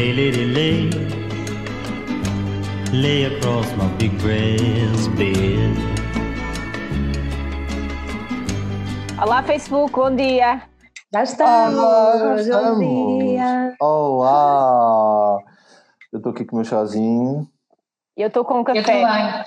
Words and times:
Lay, 0.00 0.14
lady, 0.14 0.46
lay. 0.46 0.90
Lay 2.90 3.24
across 3.24 3.68
my 3.76 3.86
big 3.98 4.16
brass 4.16 5.08
bed. 5.08 5.76
Olá, 9.22 9.42
Facebook, 9.42 9.92
bom 9.92 10.16
dia. 10.16 10.62
Já 11.12 11.22
estamos! 11.22 11.78
Olá, 11.78 12.42
já 12.42 12.62
Bom 12.72 12.78
dia! 12.78 13.76
Olá! 13.78 15.36
Eu 16.10 16.16
estou 16.16 16.32
aqui 16.32 16.46
com 16.46 16.56
o 16.56 16.60
meu 16.60 16.64
chazinho. 16.64 17.46
Eu 18.16 18.28
estou 18.28 18.42
com 18.46 18.54
um 18.54 18.58
Eu 18.60 18.64
café. 18.64 18.82
também. 18.82 19.44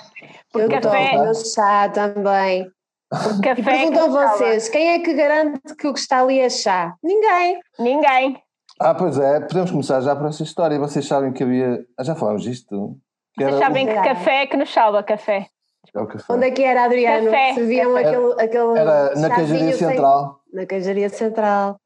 Porque 0.52 0.72
Eu 0.72 0.78
estou 0.78 0.92
café, 0.92 1.10
com 1.10 1.16
o 1.16 1.22
meu 1.24 1.34
chá 1.34 1.88
também. 1.88 2.70
porque 3.10 3.48
E 3.48 3.56
café 3.56 3.86
é 3.86 3.90
que 3.90 4.08
vocês, 4.08 4.68
quem 4.68 4.90
é 4.90 4.98
que 5.00 5.14
garante 5.14 5.74
que 5.76 5.88
o 5.88 5.92
que 5.92 5.98
está 5.98 6.20
ali 6.20 6.38
é 6.38 6.48
chá? 6.48 6.94
Ninguém. 7.02 7.58
Ninguém. 7.76 8.40
Ah, 8.80 8.94
pois 8.94 9.18
é, 9.18 9.40
podemos 9.40 9.70
começar 9.70 10.00
já 10.00 10.16
por 10.16 10.26
essa 10.26 10.42
história. 10.42 10.78
Vocês 10.78 11.06
sabem 11.06 11.32
que 11.32 11.42
havia. 11.42 11.84
Ah, 11.98 12.02
já 12.04 12.14
falámos 12.14 12.42
disto? 12.42 12.96
Que 13.36 13.44
Vocês 13.44 13.54
era 13.56 13.64
sabem 13.66 13.86
que 13.86 13.92
Verdade. 13.92 14.14
café 14.18 14.42
é 14.42 14.46
que 14.46 14.56
nos 14.56 14.72
salva, 14.72 15.02
café. 15.02 15.46
o, 15.94 15.98
é 15.98 16.02
o 16.02 16.06
café. 16.06 16.32
Onde 16.32 16.46
é 16.46 16.50
que 16.50 16.62
era, 16.62 16.84
Adriano? 16.84 17.26
Café, 17.26 17.54
Serviam 17.54 17.94
café. 17.94 18.08
aquele, 18.08 18.32
aquele 18.42 18.78
Era 18.78 19.14
na 19.16 19.30
queijaria 19.34 19.76
sem- 19.76 19.88
central. 19.88 20.40
Na 20.52 20.66
queijaria 20.66 21.08
central. 21.08 21.76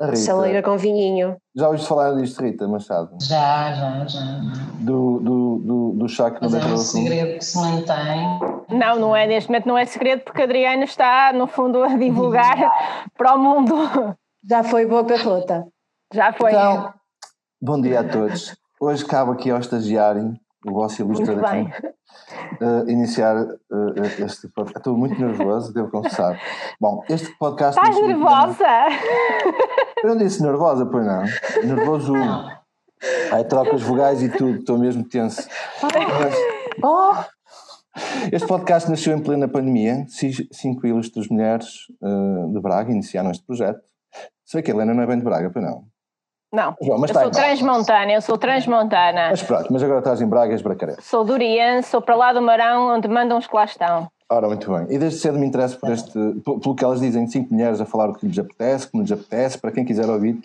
A 0.00 0.06
Rita. 0.06 0.16
Chaleira 0.18 0.62
com 0.62 0.76
vinhinho. 0.78 1.36
Já 1.56 1.66
ouviste 1.66 1.88
falar 1.88 2.12
disto, 2.14 2.40
Rita 2.40 2.68
Machado? 2.68 3.10
Já, 3.20 3.72
já, 3.72 4.06
já. 4.06 4.20
Do, 4.78 5.18
do, 5.18 5.58
do, 5.58 5.92
do 5.96 6.08
chá 6.08 6.30
que 6.30 6.40
não 6.40 6.50
Mas 6.50 6.62
é 6.64 6.66
um 6.72 6.76
segredo 6.76 7.38
que 7.38 7.44
se 7.44 7.56
mantém. 7.58 8.38
Não, 8.68 8.96
não 9.00 9.16
é, 9.16 9.26
neste 9.26 9.50
momento 9.50 9.66
não 9.66 9.76
é 9.76 9.84
segredo, 9.86 10.22
porque 10.22 10.42
Adriano 10.42 10.84
está, 10.84 11.32
no 11.32 11.48
fundo, 11.48 11.82
a 11.82 11.88
divulgar 11.96 12.56
para 13.18 13.34
o 13.34 13.38
mundo. 13.40 13.74
Já 14.48 14.62
foi 14.62 14.86
boca 14.86 15.16
rota. 15.20 15.66
Já 16.12 16.32
foi. 16.32 16.50
Então, 16.50 16.92
bom 17.60 17.80
dia 17.80 18.00
a 18.00 18.04
todos. 18.08 18.56
Hoje 18.80 19.04
cabe 19.04 19.32
aqui 19.32 19.50
ao 19.50 19.58
estagiário, 19.58 20.34
o 20.66 20.72
vosso 20.72 21.04
bem. 21.04 21.66
aqui, 21.66 21.86
eh, 22.60 22.84
iniciar 22.92 23.36
eh, 23.36 24.24
este 24.24 24.48
podcast. 24.48 24.78
Estou 24.78 24.96
muito 24.96 25.20
nervoso, 25.20 25.72
devo 25.74 25.90
confessar. 25.90 26.40
Bom, 26.80 27.02
este 27.08 27.30
podcast. 27.38 27.78
Estás 27.78 28.00
nervosa? 28.00 28.66
Eu 30.02 30.10
não 30.10 30.16
disse 30.16 30.42
nervosa, 30.42 30.86
pois 30.86 31.04
não. 31.04 31.24
Nervoso. 31.64 32.14
Aí 33.32 33.44
troco 33.44 33.74
as 33.76 33.82
vogais 33.82 34.22
e 34.22 34.28
tudo, 34.30 34.58
estou 34.60 34.78
mesmo 34.78 35.04
tenso. 35.08 35.46
Mas, 35.82 36.34
Oh! 36.82 37.12
este 38.32 38.46
podcast 38.46 38.88
nasceu 38.88 39.14
em 39.16 39.20
plena 39.22 39.48
pandemia. 39.48 40.06
Ci- 40.08 40.48
Cinco 40.52 40.86
ilustres 40.86 41.28
mulheres 41.28 41.66
eh, 42.02 42.52
de 42.52 42.60
Braga 42.60 42.92
iniciaram 42.92 43.30
este 43.30 43.44
projeto. 43.44 43.80
Sei 44.44 44.62
que 44.62 44.70
a 44.70 44.74
Helena 44.74 44.94
não 44.94 45.02
é 45.02 45.06
bem 45.06 45.18
de 45.18 45.24
Braga, 45.24 45.50
pois 45.50 45.62
não. 45.64 45.84
Não. 46.52 46.74
João, 46.80 46.98
mas 46.98 47.10
Eu 47.10 47.14
sou 47.14 47.30
Braga. 47.30 47.46
transmontana, 47.46 48.12
eu 48.12 48.22
sou 48.22 48.38
transmontana. 48.38 49.28
Mas 49.30 49.42
pronto, 49.42 49.66
mas 49.70 49.82
agora 49.82 49.98
estás 49.98 50.20
em 50.20 50.26
Braga 50.26 50.52
e 50.52 50.54
és. 50.54 51.04
Sou 51.04 51.24
duriense, 51.24 51.90
sou 51.90 52.00
para 52.00 52.16
lá 52.16 52.32
do 52.32 52.40
Marão, 52.40 52.94
onde 52.96 53.06
mandam 53.06 53.38
os 53.38 53.46
que 53.46 53.54
lá 53.54 53.64
estão. 53.64 54.10
Ora, 54.30 54.46
muito 54.46 54.70
bem. 54.70 54.86
E 54.94 54.98
desde 54.98 55.20
cedo 55.20 55.38
me 55.38 55.46
interesso 55.46 55.78
por 55.78 55.90
este, 55.90 56.12
pelo 56.44 56.74
que 56.74 56.84
elas 56.84 57.00
dizem, 57.00 57.26
cinco 57.26 57.52
mulheres 57.52 57.80
a 57.80 57.86
falar 57.86 58.10
o 58.10 58.14
que 58.14 58.26
lhes 58.26 58.38
apetece, 58.38 58.86
como 58.86 59.02
lhes 59.02 59.12
apetece, 59.12 59.58
para 59.58 59.72
quem 59.72 59.84
quiser 59.84 60.08
ouvir. 60.08 60.38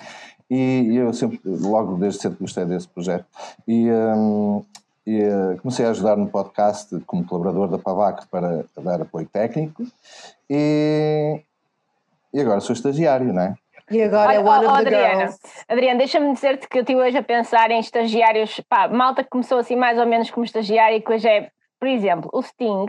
E 0.50 0.96
eu 0.96 1.14
sempre, 1.14 1.40
logo 1.46 1.96
desde 1.96 2.22
cedo 2.22 2.38
gostei 2.40 2.66
desse 2.66 2.88
projeto. 2.88 3.26
E, 3.68 3.90
hum, 3.92 4.64
e, 5.06 5.22
eh, 5.22 5.58
comecei 5.62 5.86
a 5.86 5.90
ajudar 5.90 6.16
no 6.16 6.28
podcast 6.28 6.98
como 7.06 7.26
colaborador 7.26 7.68
da 7.68 7.78
PAVAC 7.78 8.28
para 8.28 8.66
dar 8.82 9.02
apoio 9.02 9.28
técnico. 9.28 9.84
E, 10.50 11.42
e 12.34 12.40
agora 12.40 12.62
sou 12.62 12.74
estagiário, 12.74 13.34
não 13.34 13.42
é? 13.42 13.56
E 13.92 14.02
agora 14.02 14.34
é 14.34 14.40
one 14.40 14.66
oh, 14.66 14.70
of 14.72 14.84
the 14.84 14.90
Adriana, 14.96 15.20
girls. 15.20 15.40
Adriana, 15.68 15.98
deixa-me 15.98 16.34
dizer-te 16.34 16.68
que 16.68 16.78
eu 16.78 16.82
estive 16.82 17.02
hoje 17.02 17.18
a 17.18 17.24
pensar 17.24 17.70
em 17.72 17.80
estagiários, 17.80 18.60
pá, 18.70 18.88
malta 18.88 19.24
que 19.24 19.30
começou 19.30 19.58
assim 19.58 19.76
mais 19.76 19.98
ou 20.00 20.06
menos 20.06 20.32
como 20.32 20.46
estagiário, 20.46 21.02
que 21.02 21.12
hoje 21.14 21.28
é, 21.28 21.50
por 21.80 21.88
exemplo, 21.88 22.30
o 22.34 22.42
Sting 22.42 22.86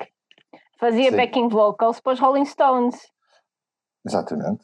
fazia 0.78 1.10
Sim. 1.10 1.16
backing 1.16 1.49
vocals 1.49 2.00
para 2.00 2.12
os 2.12 2.21
Rolling 2.21 2.44
Stones. 2.44 2.97
Exatamente. 4.06 4.62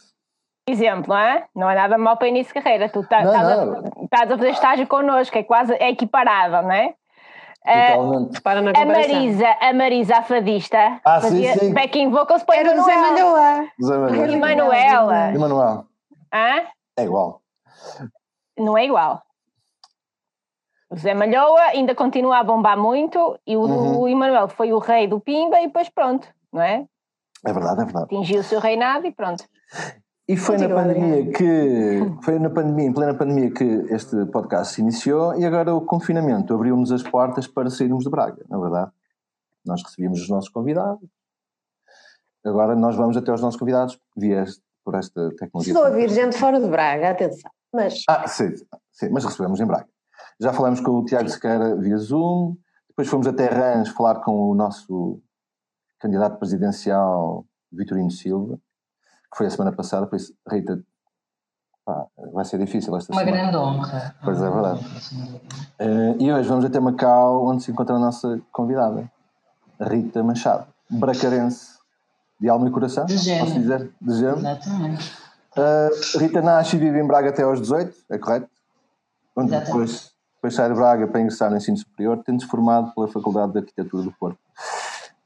Exemplo, 0.68 1.08
não 1.14 1.18
é? 1.18 1.46
Não 1.54 1.70
é 1.70 1.74
nada 1.74 1.98
mal 1.98 2.16
para 2.16 2.28
início 2.28 2.54
de 2.54 2.60
carreira. 2.60 2.88
Tu 2.88 3.02
tá- 3.08 3.22
estás 3.24 3.48
a, 3.48 4.34
a 4.34 4.36
fazer 4.36 4.50
estágio 4.50 4.86
connosco, 4.86 5.36
é 5.36 5.42
quase 5.42 5.74
é 5.74 5.90
equiparável, 5.90 6.62
não 6.62 6.72
é? 6.72 6.94
Eh, 7.66 7.92
Totalmente. 7.94 8.40
A. 8.78 8.86
Marisa, 8.86 9.56
a 9.60 9.72
Marisa 9.72 10.16
a 10.18 10.22
fadista, 10.22 11.00
Ah, 11.04 11.20
sim, 11.20 11.28
fazia 11.28 11.58
sim. 11.58 11.74
backing 11.74 12.10
vocals 12.10 12.42
para 12.42 12.56
Era 12.60 12.80
o 12.80 12.84
Zé 12.84 12.92
Emanuel. 12.92 13.26
Malhoa. 13.28 13.68
Zé 13.82 13.98
Manuel. 14.36 15.34
Emanuela. 15.34 15.86
Hã? 16.32 16.66
É 16.96 17.04
igual. 17.04 17.42
Não 18.58 18.76
é 18.76 18.84
igual. 18.84 19.22
O 20.90 20.96
Zé 20.96 21.14
Malhoa 21.14 21.62
ainda 21.72 21.94
continua 21.94 22.38
a 22.38 22.44
bombar 22.44 22.76
muito 22.76 23.38
e 23.46 23.56
o, 23.56 23.60
Uhum. 23.62 24.08
Emanuel 24.08 24.48
foi 24.48 24.72
o 24.72 24.78
rei 24.78 25.06
do 25.06 25.20
Pimba 25.20 25.60
e 25.60 25.66
depois 25.66 25.88
pronto, 25.88 26.26
não 26.52 26.60
é? 26.60 26.86
É 27.46 27.52
verdade, 27.52 27.82
é 27.82 27.84
verdade. 27.84 28.04
Atingiu 28.06 28.40
o 28.40 28.44
seu 28.44 28.58
reinado 28.60 29.06
e 29.06 29.12
pronto. 29.12 29.44
E 30.28 30.36
foi 30.36 30.58
na 30.58 30.68
pandemia 30.68 31.32
que 31.32 32.22
foi 32.22 32.38
na 32.38 32.50
pandemia, 32.50 32.86
em 32.86 32.92
plena 32.92 33.14
pandemia 33.14 33.50
que 33.52 33.64
este 33.64 34.26
podcast 34.26 34.74
se 34.74 34.80
iniciou 34.80 35.34
e 35.38 35.44
agora 35.44 35.74
o 35.74 35.80
confinamento 35.80 36.54
abriu-nos 36.54 36.92
as 36.92 37.02
portas 37.02 37.46
para 37.46 37.70
sairmos 37.70 38.04
de 38.04 38.10
Braga, 38.10 38.44
na 38.48 38.58
verdade. 38.58 38.90
Nós 39.64 39.82
recebíamos 39.82 40.20
os 40.20 40.28
nossos 40.28 40.50
convidados. 40.50 41.08
Agora 42.44 42.74
nós 42.74 42.96
vamos 42.96 43.16
até 43.16 43.30
aos 43.30 43.40
nossos 43.40 43.58
convidados 43.58 43.98
via 44.16 44.44
por 44.84 44.94
esta 44.94 45.30
tecnologia. 45.36 45.72
Estou 45.72 45.86
a 45.86 45.90
ouvir 45.90 46.08
gente 46.10 46.36
fora 46.36 46.60
de 46.60 46.68
Braga, 46.68 47.10
atenção. 47.10 47.50
Mas 47.72 48.02
Ah, 48.08 48.26
sim, 48.26 48.52
sim, 48.92 49.08
mas 49.10 49.24
recebemos 49.24 49.60
em 49.60 49.66
Braga. 49.66 49.88
Já 50.40 50.52
falamos 50.52 50.80
com 50.80 50.92
o 50.92 51.04
Tiago 51.04 51.28
Sequeira 51.28 51.76
via 51.76 51.96
Zoom, 51.98 52.56
depois 52.88 53.08
fomos 53.08 53.26
até 53.26 53.46
Rãs 53.46 53.88
falar 53.90 54.16
com 54.20 54.50
o 54.50 54.54
nosso 54.54 55.20
candidato 56.00 56.38
presidencial 56.38 57.44
Vitorino 57.70 58.10
Silva, 58.10 58.56
que 59.30 59.36
foi 59.36 59.46
a 59.46 59.50
semana 59.50 59.70
passada, 59.72 60.06
por 60.06 60.16
isso, 60.16 60.34
Rita, 60.48 60.82
pá, 61.84 62.06
vai 62.32 62.44
ser 62.44 62.58
difícil 62.58 62.96
esta 62.96 63.12
Uma 63.12 63.20
semana. 63.20 63.36
grande 63.42 63.56
honra. 63.56 64.16
Pois 64.24 64.40
é, 64.40 64.50
verdade. 64.50 64.86
Eh, 65.78 66.16
e 66.18 66.32
hoje 66.32 66.48
vamos 66.48 66.64
até 66.64 66.80
Macau, 66.80 67.46
onde 67.46 67.62
se 67.62 67.70
encontra 67.70 67.94
a 67.96 67.98
nossa 67.98 68.40
convidada, 68.50 69.10
Rita 69.80 70.22
Machado, 70.24 70.66
bracarense 70.90 71.78
de 72.40 72.48
alma 72.48 72.68
e 72.68 72.70
coração, 72.70 73.04
De 73.06 73.16
gênio. 73.18 73.44
posso 73.44 73.58
dizer, 73.60 73.90
de 74.00 74.14
género. 74.14 74.38
Exatamente. 74.38 75.12
Uh, 75.56 76.18
Rita 76.18 76.40
nasce 76.40 76.76
e 76.76 76.78
vive 76.78 76.98
em 76.98 77.06
Braga 77.06 77.30
até 77.30 77.42
aos 77.42 77.60
18, 77.60 77.94
é 78.10 78.18
correto? 78.18 78.48
Onde 79.36 79.48
Exatamente. 79.50 79.66
depois, 79.72 80.10
depois 80.36 80.54
sai 80.54 80.68
de 80.68 80.74
Braga 80.74 81.06
para 81.06 81.20
ingressar 81.20 81.50
no 81.50 81.56
ensino 81.56 81.76
superior, 81.76 82.22
tendo-se 82.24 82.46
formado 82.46 82.92
pela 82.94 83.08
Faculdade 83.08 83.52
de 83.52 83.58
Arquitetura 83.58 84.02
do 84.04 84.12
Porto. 84.12 84.38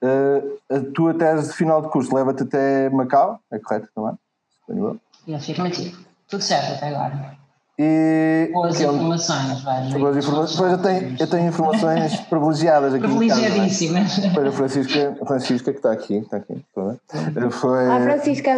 Uh, 0.03 0.59
a 0.71 0.81
tua 0.95 1.15
tese 1.15 1.49
de 1.51 1.55
final 1.55 1.81
de 1.81 1.89
curso 1.89 2.15
leva-te 2.15 2.43
até 2.43 2.91
Macau, 2.91 3.39
é 3.51 3.59
correto 3.59 3.89
também? 3.95 4.15
Suponho 4.61 4.85
eu. 4.87 5.01
E 5.27 5.35
afirmativo. 5.35 6.05
Tudo 6.29 6.43
certo 6.43 6.73
até 6.75 6.89
agora. 6.89 7.37
E 7.77 8.51
Boas 8.53 8.77
que 8.77 8.85
é 8.85 8.91
um- 8.91 8.95
informações, 8.95 9.63
vai. 9.63 9.89
boas 9.99 10.17
informações. 10.17 10.57
Pois 10.57 10.73
eu 10.73 10.79
tenho, 10.79 11.17
eu 11.19 11.27
tenho 11.29 11.49
informações 11.49 12.21
privilegiadas 12.31 12.95
aqui. 12.95 13.03
Privilegiadíssimas. 13.07 14.21
Pois 14.33 14.47
a 14.47 14.53
Francisca, 14.53 15.19
a 15.21 15.27
Francisca 15.27 15.73
que 15.73 15.79
está 15.79 15.91
aqui, 15.93 16.19
está 16.19 16.37
aqui. 16.37 16.65
bem? 16.77 17.51
Foi, 17.51 17.91
Ah, 17.91 18.01
Francisca. 18.01 18.51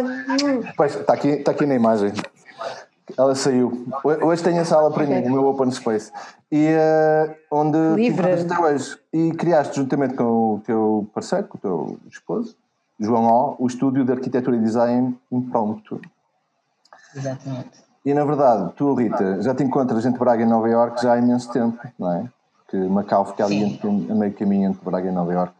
Pois, 0.75 0.95
está 0.95 1.13
aqui, 1.13 1.29
está 1.29 1.51
aqui 1.51 1.65
na 1.65 1.73
imagem. 1.73 2.13
Ela 3.17 3.33
saiu. 3.33 3.87
Ho- 4.03 4.27
Hoje 4.27 4.43
tenho 4.43 4.61
a 4.61 4.65
sala 4.65 4.91
para 4.91 5.05
mim, 5.07 5.25
o 5.27 5.31
meu 5.31 5.47
open 5.47 5.71
space. 5.71 6.11
E 6.51 6.67
eh, 6.67 7.37
onde 7.49 7.77
Livre. 7.95 8.43
tu 8.45 8.61
hoje. 8.61 8.97
E 9.11 9.31
criaste, 9.31 9.77
juntamente 9.77 10.13
com 10.13 10.23
o 10.55 10.61
teu 10.63 11.09
parceiro, 11.13 11.47
com 11.47 11.57
o 11.57 11.61
teu 11.61 11.99
esposo, 12.11 12.55
João 12.99 13.25
O, 13.25 13.55
o 13.63 13.67
estúdio 13.67 14.05
de 14.05 14.11
arquitetura 14.11 14.55
e 14.57 14.59
design 14.59 15.17
Impromptu. 15.31 15.99
Exatamente. 17.15 17.86
E 18.07 18.13
na 18.13 18.23
verdade, 18.23 18.71
tu, 18.77 18.93
Rita, 18.93 19.41
já 19.41 19.53
te 19.53 19.63
encontras 19.63 20.05
entre 20.05 20.17
Braga 20.17 20.41
e 20.41 20.45
Nova 20.45 20.69
Iorque 20.69 21.03
já 21.03 21.11
há 21.11 21.17
imenso 21.17 21.51
tempo, 21.51 21.77
não 21.99 22.13
é? 22.13 22.29
Que 22.69 22.77
Macau 22.77 23.25
fica 23.25 23.43
ali 23.43 23.61
entre, 23.61 23.85
a 23.85 24.15
meio 24.15 24.31
caminho 24.31 24.69
entre 24.69 24.81
Braga 24.81 25.09
e 25.09 25.11
Nova 25.11 25.33
Iorque. 25.33 25.53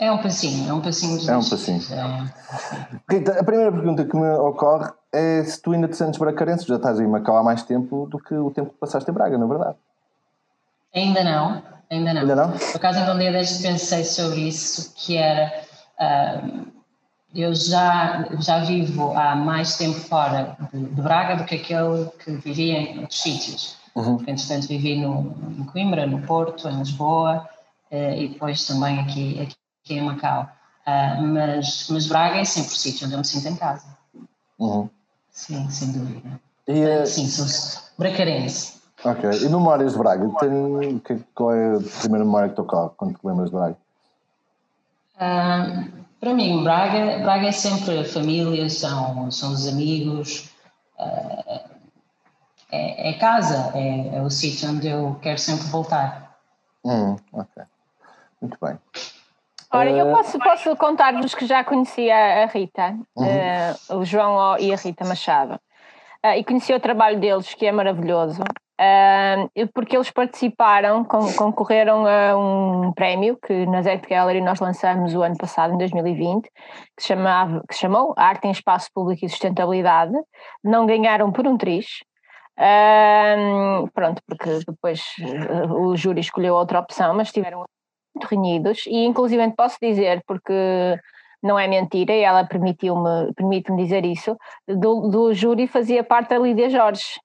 É 0.00 0.10
um 0.10 0.18
passinho, 0.18 0.68
é 0.68 0.72
um 0.72 0.80
passinho 0.80 1.16
dos 1.16 1.28
É 1.28 1.36
um 1.36 1.48
passinho. 1.48 1.80
É. 1.92 3.14
Rita, 3.14 3.38
a 3.38 3.44
primeira 3.44 3.70
pergunta 3.70 4.04
que 4.04 4.16
me 4.16 4.28
ocorre 4.38 4.90
é 5.12 5.44
se 5.44 5.62
tu 5.62 5.70
ainda 5.70 5.86
te 5.86 5.96
sentes 5.96 6.18
bracarense, 6.18 6.66
já 6.66 6.74
estás 6.74 6.98
em 6.98 7.06
Macau 7.06 7.36
há 7.36 7.44
mais 7.44 7.62
tempo 7.62 8.08
do 8.10 8.18
que 8.18 8.34
o 8.34 8.50
tempo 8.50 8.70
que 8.70 8.78
passaste 8.80 9.08
em 9.08 9.14
Braga, 9.14 9.38
na 9.38 9.46
verdade. 9.46 9.76
Ainda 10.92 11.22
não, 11.22 11.62
ainda 11.92 12.12
não. 12.12 12.20
Ainda 12.22 12.34
não? 12.34 12.50
Por 12.50 12.76
acaso, 12.76 12.98
então, 12.98 13.14
um 13.14 13.18
dia 13.20 13.30
desde 13.30 13.62
pensei 13.62 14.02
sobre 14.02 14.48
isso, 14.48 14.92
que 14.96 15.16
era. 15.16 15.62
ah, 15.96 16.42
eu 17.34 17.54
já, 17.54 18.26
já 18.40 18.60
vivo 18.64 19.12
há 19.16 19.34
mais 19.34 19.76
tempo 19.76 19.98
fora 20.00 20.56
de, 20.72 20.78
de 20.84 21.02
Braga 21.02 21.36
do 21.36 21.44
que 21.44 21.56
aquele 21.56 22.06
que 22.24 22.30
vivia 22.32 22.78
em 22.78 23.00
outros 23.00 23.20
sítios. 23.22 23.76
Uhum. 23.94 24.16
Porque, 24.16 24.30
entretanto, 24.30 24.66
vivi 24.68 25.00
no, 25.00 25.34
em 25.58 25.64
Coimbra, 25.64 26.06
no 26.06 26.20
Porto, 26.22 26.68
em 26.68 26.78
Lisboa 26.78 27.48
eh, 27.90 28.22
e 28.24 28.28
depois 28.28 28.66
também 28.66 28.98
aqui, 29.00 29.40
aqui 29.40 29.94
em 29.94 30.02
Macau. 30.02 30.48
Ah, 30.86 31.16
mas, 31.20 31.88
mas 31.90 32.06
Braga 32.06 32.38
é 32.40 32.44
sempre 32.44 32.72
o 32.72 32.76
sítio 32.76 33.06
onde 33.06 33.14
eu 33.14 33.18
me 33.18 33.24
sinto 33.24 33.48
em 33.48 33.56
casa. 33.56 33.86
Uhum. 34.58 34.88
Sim, 35.30 35.68
sem 35.70 35.92
dúvida. 35.92 36.40
E, 36.68 36.80
eh, 36.80 37.06
Sim, 37.06 37.26
sou 37.26 37.46
bracarense. 37.98 38.74
Ok. 39.04 39.30
E 39.42 39.48
memórias 39.48 39.92
de 39.92 39.98
Braga? 39.98 40.28
Tem, 40.40 40.98
que- 41.00 41.22
qual 41.34 41.52
é 41.52 41.76
a 41.76 41.80
primeira 42.00 42.24
memória 42.24 42.48
que 42.48 42.54
te 42.54 42.60
ocorre 42.60 42.90
quando 42.96 43.14
te 43.18 43.26
lembras 43.26 43.50
de 43.50 43.56
Braga? 43.56 43.76
Ah, 45.18 45.84
para 46.24 46.32
mim, 46.32 46.64
Braga, 46.64 47.18
Braga 47.18 47.48
é 47.48 47.52
sempre 47.52 47.98
a 47.98 48.04
família, 48.04 48.70
são, 48.70 49.30
são 49.30 49.52
os 49.52 49.68
amigos, 49.68 50.48
ah, 50.98 51.64
é, 52.72 53.10
é 53.10 53.12
casa, 53.18 53.70
é, 53.74 54.16
é 54.16 54.22
o 54.22 54.30
sítio 54.30 54.70
onde 54.70 54.88
eu 54.88 55.18
quero 55.20 55.38
sempre 55.38 55.66
voltar. 55.66 56.38
Hum, 56.82 57.16
ok. 57.30 57.62
Muito 58.40 58.56
bem. 58.60 58.78
Ora, 59.70 59.90
eu 59.90 60.06
Eh, 60.08 60.12
posso, 60.12 60.38
posso 60.38 60.76
contar-vos 60.76 61.34
que 61.34 61.46
já 61.46 61.62
conhecia 61.62 62.44
a 62.44 62.46
Rita, 62.46 62.96
eh, 63.20 63.74
o 63.90 64.04
João 64.04 64.56
e 64.58 64.72
a 64.72 64.76
Rita 64.76 65.04
Machado, 65.04 65.60
Eh, 66.22 66.38
e 66.38 66.44
conheci 66.44 66.72
o 66.72 66.80
trabalho 66.80 67.20
deles, 67.20 67.52
que 67.52 67.66
é 67.66 67.72
maravilhoso, 67.72 68.40
eh, 68.42 68.63
porque 69.72 69.96
eles 69.96 70.10
participaram, 70.10 71.04
con- 71.04 71.32
concorreram 71.34 72.06
a 72.06 72.36
um 72.36 72.92
prémio 72.92 73.38
que 73.44 73.66
na 73.66 73.82
Zet 73.82 74.06
Gallery 74.08 74.40
nós 74.40 74.60
lançamos 74.60 75.14
o 75.14 75.22
ano 75.22 75.36
passado, 75.36 75.74
em 75.74 75.78
2020, 75.78 76.50
que 76.96 77.02
se, 77.02 77.08
chamava, 77.08 77.62
que 77.68 77.74
se 77.74 77.80
chamou 77.80 78.14
Arte 78.16 78.48
em 78.48 78.50
Espaço 78.50 78.88
Público 78.92 79.24
e 79.24 79.28
Sustentabilidade. 79.28 80.14
Não 80.62 80.86
ganharam 80.86 81.30
por 81.30 81.46
um 81.46 81.56
triz, 81.56 81.86
pronto, 83.92 84.22
porque 84.26 84.60
depois 84.66 85.02
eh, 85.20 85.66
o 85.72 85.96
júri 85.96 86.20
escolheu 86.20 86.54
outra 86.54 86.80
opção, 86.80 87.14
mas 87.14 87.32
tiveram 87.32 87.64
muito 88.14 88.28
renhidos 88.28 88.86
e 88.86 89.04
inclusive 89.04 89.50
posso 89.52 89.76
dizer, 89.80 90.22
porque 90.26 90.52
não 91.42 91.58
é 91.58 91.66
mentira 91.68 92.12
e 92.12 92.20
ela 92.22 92.44
permitiu-me 92.44 93.32
permite-me 93.34 93.82
dizer 93.82 94.04
isso, 94.04 94.36
do, 94.66 95.08
do 95.08 95.34
júri 95.34 95.66
fazia 95.66 96.02
parte 96.02 96.32
a 96.34 96.38
Lídia 96.38 96.70
Jorge. 96.70 97.20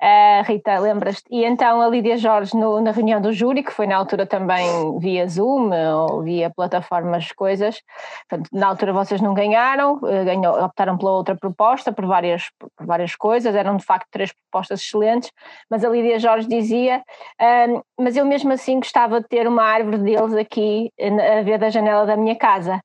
Ah, 0.00 0.42
Rita, 0.44 0.78
lembras-te? 0.80 1.24
E 1.30 1.44
então 1.44 1.80
a 1.80 1.88
Lídia 1.88 2.16
Jorge, 2.18 2.54
no- 2.56 2.78
na 2.80 2.90
reunião 2.90 3.20
do 3.22 3.32
júri, 3.32 3.62
que 3.62 3.70
foi 3.72 3.86
na 3.86 3.96
altura 3.96 4.26
também 4.26 4.98
via 4.98 5.26
Zoom 5.26 5.70
ou 5.72 6.22
via 6.22 6.50
plataformas, 6.50 7.32
coisas, 7.32 7.80
portanto, 8.28 8.50
na 8.52 8.66
altura 8.68 8.92
vocês 8.92 9.20
não 9.22 9.32
ganharam, 9.32 9.98
eh, 10.06 10.24
ganhou, 10.24 10.62
optaram 10.62 10.98
pela 10.98 11.12
outra 11.12 11.34
proposta 11.36 11.90
por 11.90 12.04
várias, 12.06 12.50
por 12.58 12.68
várias 12.86 13.14
coisas, 13.16 13.54
eram 13.54 13.76
de 13.76 13.84
facto 13.84 14.06
três 14.10 14.30
propostas 14.32 14.80
excelentes, 14.82 15.30
mas 15.70 15.82
a 15.84 15.88
Lídia 15.88 16.18
Jorge 16.18 16.48
dizia, 16.48 17.02
"Ahm, 17.40 17.80
mas 17.98 18.14
eu 18.16 18.26
mesmo 18.26 18.52
assim 18.52 18.78
gostava 18.80 19.20
de 19.20 19.28
ter 19.28 19.46
uma 19.48 19.62
árvore 19.62 19.98
deles 19.98 20.34
aqui 20.34 20.90
eh, 20.98 21.38
a 21.38 21.42
ver 21.42 21.56
da 21.58 21.70
janela 21.70 22.04
da 22.04 22.16
minha 22.16 22.36
casa, 22.36 22.80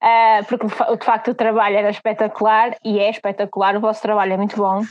Ah, 0.00 0.40
porque 0.48 0.66
de 0.66 1.04
facto 1.04 1.30
o 1.30 1.34
trabalho 1.34 1.76
era 1.76 1.88
espetacular 1.90 2.76
e 2.84 2.98
é 2.98 3.08
espetacular, 3.10 3.76
o 3.76 3.80
vosso 3.80 4.02
trabalho 4.02 4.34
é 4.34 4.36
muito 4.36 4.56
bom. 4.56 4.82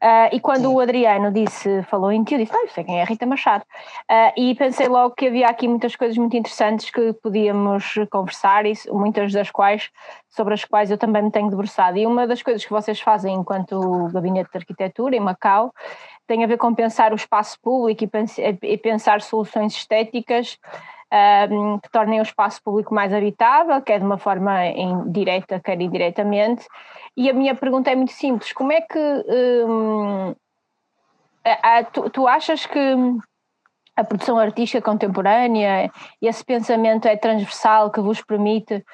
Ah, 0.00 0.28
e 0.32 0.38
quando 0.38 0.72
o 0.72 0.80
Adriano 0.80 1.32
disse, 1.32 1.82
falou 1.84 2.12
em 2.12 2.22
ti, 2.22 2.34
eu 2.34 2.38
disse, 2.38 2.52
ah, 2.54 2.62
eu 2.62 2.68
sei 2.68 2.84
quem 2.84 2.98
é 2.98 3.02
a 3.02 3.04
Rita 3.04 3.26
Machado. 3.26 3.64
Ah, 4.08 4.32
e 4.36 4.54
pensei 4.54 4.86
logo 4.86 5.14
que 5.14 5.26
havia 5.26 5.48
aqui 5.48 5.66
muitas 5.66 5.96
coisas 5.96 6.16
muito 6.16 6.36
interessantes 6.36 6.90
que 6.90 7.12
podíamos 7.14 7.94
conversar, 8.10 8.64
e 8.64 8.74
muitas 8.90 9.32
das 9.32 9.50
quais, 9.50 9.90
sobre 10.28 10.54
as 10.54 10.64
quais 10.64 10.90
eu 10.90 10.98
também 10.98 11.22
me 11.22 11.30
tenho 11.30 11.50
debruçado. 11.50 11.98
E 11.98 12.06
uma 12.06 12.26
das 12.26 12.42
coisas 12.42 12.64
que 12.64 12.70
vocês 12.70 13.00
fazem 13.00 13.34
enquanto 13.34 14.08
gabinete 14.12 14.50
de 14.52 14.58
arquitetura 14.58 15.16
em 15.16 15.20
Macau 15.20 15.72
tem 16.26 16.44
a 16.44 16.46
ver 16.46 16.58
com 16.58 16.74
pensar 16.74 17.12
o 17.12 17.16
espaço 17.16 17.58
público 17.60 18.04
e 18.04 18.06
pens- 18.06 18.38
e 18.38 18.76
pensar 18.76 19.20
soluções 19.22 19.74
estéticas 19.74 20.58
ahm, 21.10 21.78
que 21.82 21.90
tornem 21.90 22.20
o 22.20 22.22
espaço 22.22 22.62
público 22.62 22.94
mais 22.94 23.12
habitável, 23.12 23.80
quer 23.82 23.98
de 23.98 24.04
uma 24.04 24.18
forma 24.18 24.66
em- 24.66 25.10
direta, 25.10 25.60
quer 25.60 25.80
indiretamente. 25.80 26.66
E 27.16 27.28
a 27.30 27.32
minha 27.32 27.54
pergunta 27.54 27.90
é 27.90 27.96
muito 27.96 28.12
simples: 28.12 28.52
como 28.52 28.72
é 28.72 28.80
que 28.80 28.98
hum, 29.66 30.34
a- 31.44 31.78
a- 31.78 31.84
tu, 31.84 32.10
tu 32.10 32.26
achas 32.26 32.66
que 32.66 32.78
a 33.96 34.04
produção 34.04 34.38
artística 34.38 34.80
contemporânea, 34.80 35.90
esse 36.22 36.44
pensamento 36.44 37.06
é 37.08 37.16
transversal 37.16 37.90
que 37.90 38.00
vos 38.00 38.22
permite 38.22 38.84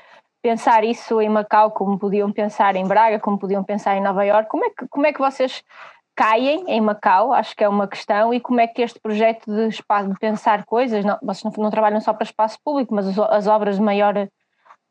pensar 0.41 0.85
isso 0.85 1.21
em 1.21 1.29
Macau 1.29 1.71
como 1.71 1.99
podiam 1.99 2.33
pensar 2.33 2.77
em 2.77 2.87
Braga, 2.87 3.19
como 3.19 3.39
podiam 3.39 3.63
pensar 3.65 3.97
em 3.97 4.01
Nova 4.03 4.25
Iorque? 4.25 4.49
Como 4.51 4.65
é 4.65 4.71
que, 4.71 4.89
como 4.89 5.07
é 5.07 5.13
que 5.13 5.19
vocês 5.19 5.63
caem 6.15 6.65
em 6.69 6.81
Macau? 6.81 7.33
Acho 7.33 7.55
que 7.57 7.65
é 7.65 7.69
uma 7.69 7.89
questão. 7.89 8.33
E 8.33 8.41
como 8.41 8.61
é 8.61 8.67
que 8.67 8.83
este 8.83 9.01
projeto 9.01 9.51
de 9.51 9.69
espaço 9.69 10.11
de 10.11 10.19
pensar 10.19 10.65
coisas, 10.65 11.05
não, 11.05 11.19
vocês 11.23 11.45
não, 11.45 11.65
não 11.65 11.71
trabalham 11.71 12.01
só 12.01 12.13
para 12.13 12.25
espaço 12.25 12.59
público, 12.65 12.95
mas 12.95 13.07
as, 13.07 13.19
as 13.19 13.47
obras 13.47 13.77
de 13.77 13.83
maior 13.83 14.29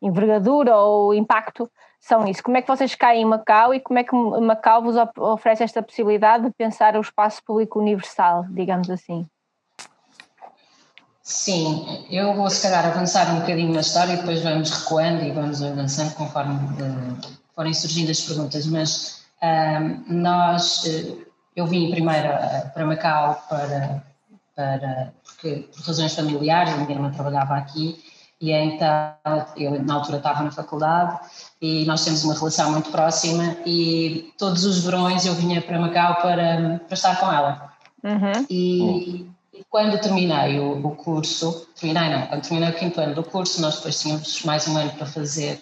envergadura 0.01 0.75
ou 0.75 1.13
impacto 1.13 1.69
são 1.99 2.27
isso. 2.27 2.43
Como 2.43 2.57
é 2.57 2.61
que 2.61 2.67
vocês 2.67 2.93
caem 2.95 3.21
em 3.21 3.25
Macau 3.25 3.73
e 3.73 3.79
como 3.79 3.97
é 3.97 4.03
que 4.03 4.13
Macau 4.13 4.83
vos 4.83 4.95
oferece 5.17 5.63
esta 5.63 5.81
possibilidade 5.81 6.45
de 6.45 6.51
pensar 6.51 6.97
o 6.97 7.01
espaço 7.01 7.41
público 7.45 7.79
universal, 7.79 8.45
digamos 8.49 8.89
assim? 8.89 9.25
Sim, 11.21 12.05
eu 12.11 12.35
vou 12.35 12.49
se 12.49 12.61
calhar 12.61 12.85
avançar 12.85 13.33
um 13.33 13.39
bocadinho 13.39 13.73
na 13.73 13.79
história 13.79 14.11
e 14.11 14.17
depois 14.17 14.43
vamos 14.43 14.69
recuando 14.69 15.23
e 15.23 15.31
vamos 15.31 15.63
avançando 15.63 16.13
conforme 16.15 16.55
eh, 16.81 17.27
forem 17.55 17.73
surgindo 17.73 18.11
as 18.11 18.19
perguntas, 18.19 18.67
mas 18.67 19.22
nós, 20.07 20.85
eh, 20.85 21.17
eu 21.55 21.65
vim 21.67 21.91
primeiro 21.91 22.27
eh, 22.27 22.71
para 22.73 22.85
Macau 22.85 23.43
para, 23.49 24.03
para, 24.55 25.13
porque, 25.23 25.69
por 25.75 25.85
razões 25.85 26.15
familiares, 26.15 26.73
a 26.73 26.77
minha 26.77 26.91
irmã 26.91 27.11
trabalhava 27.11 27.55
aqui 27.55 28.01
e 28.39 28.51
então 28.51 29.15
eu 29.55 29.83
na 29.83 29.95
altura 29.95 30.17
estava 30.17 30.43
na 30.43 30.51
faculdade 30.51 31.19
e 31.61 31.85
nós 31.85 32.03
temos 32.03 32.23
uma 32.23 32.33
relação 32.33 32.71
muito 32.71 32.89
próxima 32.89 33.55
e 33.65 34.33
todos 34.37 34.65
os 34.65 34.83
verões 34.83 35.25
eu 35.25 35.33
vinha 35.33 35.61
para 35.61 35.79
Macau 35.79 36.15
para, 36.21 36.79
para 36.85 36.93
estar 36.93 37.19
com 37.19 37.31
ela. 37.31 37.73
Uhum. 38.03 38.45
E, 38.49 39.27
e 39.53 39.63
quando 39.69 39.99
terminei 39.99 40.59
o, 40.59 40.85
o 40.85 40.95
curso, 40.95 41.67
terminei 41.79 42.09
não, 42.09 42.27
quando 42.27 42.41
terminei 42.41 42.69
o 42.69 42.75
quinto 42.75 42.99
ano 42.99 43.15
do 43.15 43.23
curso, 43.23 43.61
nós 43.61 43.75
depois 43.77 44.01
tínhamos 44.01 44.43
mais 44.43 44.67
um 44.67 44.77
ano 44.77 44.91
para 44.91 45.05
fazer 45.05 45.61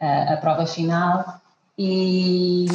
ah, 0.00 0.34
a 0.34 0.36
prova 0.36 0.66
final 0.66 1.40
e, 1.78 2.66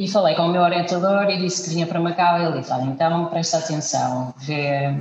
e 0.00 0.08
falei 0.08 0.34
com 0.34 0.46
o 0.46 0.48
meu 0.48 0.62
orientador 0.62 1.28
e 1.28 1.36
disse 1.36 1.62
que 1.62 1.68
vinha 1.68 1.86
para 1.86 2.00
Macau 2.00 2.40
ele 2.40 2.58
disse, 2.58 2.72
olha, 2.72 2.84
então 2.84 3.26
presta 3.26 3.58
atenção, 3.58 4.32
vê 4.38 4.98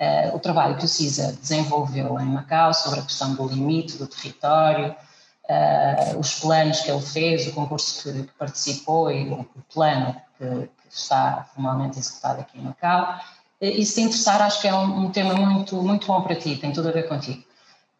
ah, 0.00 0.34
o 0.34 0.40
trabalho 0.40 0.76
que 0.76 0.84
o 0.84 0.88
CISA 0.88 1.38
desenvolveu 1.40 2.18
em 2.18 2.24
Macau 2.24 2.74
sobre 2.74 2.98
a 2.98 3.02
questão 3.04 3.36
do 3.36 3.46
limite 3.46 3.96
do 3.96 4.08
território, 4.08 4.96
ah, 5.48 6.16
os 6.18 6.40
planos 6.40 6.80
que 6.80 6.90
ele 6.90 7.00
fez, 7.00 7.46
o 7.46 7.52
concurso 7.52 8.02
que, 8.02 8.24
que 8.24 8.32
participou 8.36 9.12
e 9.12 9.30
o, 9.30 9.46
plano 9.72 10.16
que, 10.36 10.44
que 10.44 10.92
está 10.92 11.46
formalmente 11.54 12.00
executado 12.00 12.40
aqui 12.40 12.58
em 12.58 12.62
Macau. 12.62 13.20
E 13.60 13.86
se 13.86 13.94
te 13.94 14.00
interessar, 14.00 14.42
acho 14.42 14.60
que 14.60 14.66
é 14.66 14.74
um, 14.74 15.04
um 15.04 15.10
tema 15.12 15.34
muito, 15.34 15.76
muito 15.76 16.08
bom 16.08 16.20
para 16.20 16.34
ti, 16.34 16.56
tem 16.56 16.72
tudo 16.72 16.88
a 16.88 16.92
ver 16.92 17.06
contigo. 17.06 17.44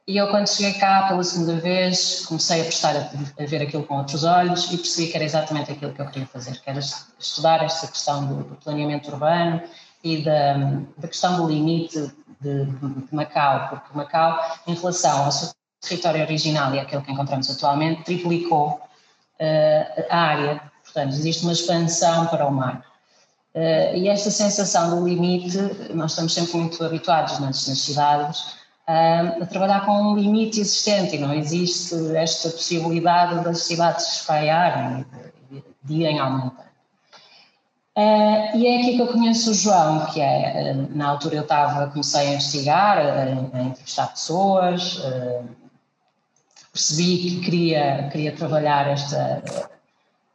E 0.06 0.16
eu, 0.16 0.28
quando 0.30 0.49
cheguei 0.49 0.73
cá 0.80 1.06
pela 1.06 1.23
segunda 1.23 1.54
vez, 1.61 2.26
comecei 2.26 2.61
a 2.61 2.64
prestar 2.64 2.97
a, 2.97 3.42
a 3.42 3.47
ver 3.47 3.62
aquilo 3.62 3.85
com 3.85 3.99
outros 3.99 4.25
olhos 4.25 4.64
e 4.73 4.76
percebi 4.76 5.09
que 5.09 5.16
era 5.16 5.25
exatamente 5.25 5.71
aquilo 5.71 5.92
que 5.92 6.00
eu 6.00 6.06
queria 6.06 6.26
fazer, 6.26 6.61
que 6.61 6.68
era 6.68 6.80
estudar 6.80 7.62
esta 7.62 7.87
questão 7.87 8.26
do, 8.26 8.42
do 8.42 8.56
planeamento 8.56 9.11
urbano 9.12 9.62
e 10.02 10.25
da, 10.25 10.54
da 10.99 11.06
questão 11.06 11.37
do 11.37 11.49
limite 11.49 12.12
de, 12.40 12.64
de, 12.64 13.14
Macau, 13.14 13.68
porque 13.68 13.97
Macau, 13.97 14.40
em 14.66 14.75
relação 14.75 15.25
ao 15.25 15.30
seu 15.30 15.50
território 15.80 16.23
original 16.23 16.75
e 16.75 16.80
aquele 16.80 17.02
que 17.02 17.12
encontramos 17.12 17.49
atualmente, 17.49 18.02
triplicou 18.02 18.80
uh, 19.40 20.04
a 20.11 20.16
área. 20.16 20.62
Portanto, 20.82 21.12
existe 21.12 21.44
uma 21.44 21.52
expansão 21.52 22.26
para 22.26 22.44
o 22.44 22.50
mar. 22.50 22.85
Uh, 23.54 23.94
e 23.97 24.09
esta 24.09 24.32
sensação 24.32 24.90
do 24.90 25.06
limite, 25.06 25.56
nós 25.94 26.11
estamos 26.11 26.35
sempre 26.35 26.56
muito 26.56 26.82
habituados 26.82 27.38
nas, 27.38 27.68
nas 27.68 27.78
cidades 27.78 28.62
a 28.87 29.47
trabalhar 29.47 29.87
com 29.87 29.93
um 29.93 30.17
limite 30.17 30.61
existente 30.61 31.17
e 31.17 31.19
não 31.19 31.33
existe 31.33 31.95
esta 32.17 32.51
possibilidade 32.51 33.45
das 33.45 33.62
cidades 33.62 34.07
se 34.07 34.17
espalharem 34.21 35.07
de, 35.83 35.95
irem 35.95 36.19
aumentando. 36.19 36.73
Uh, 37.97 38.57
e 38.57 38.67
é 38.67 38.81
aqui 38.81 38.97
que 38.97 39.03
eu 39.03 39.07
conheço 39.07 39.51
o 39.51 39.55
João, 39.55 40.07
que 40.07 40.21
é, 40.21 40.73
na 40.91 41.09
altura 41.09 41.37
eu 41.37 41.43
estava, 41.43 41.89
comecei 41.89 42.29
a 42.29 42.33
investigar, 42.33 42.99
a, 42.99 43.59
a 43.59 43.62
entrevistar 43.62 44.07
pessoas, 44.09 44.99
percebi 46.73 47.19
que 47.19 47.41
queria, 47.41 48.09
queria 48.11 48.35
trabalhar 48.35 48.89
esta, 48.89 49.43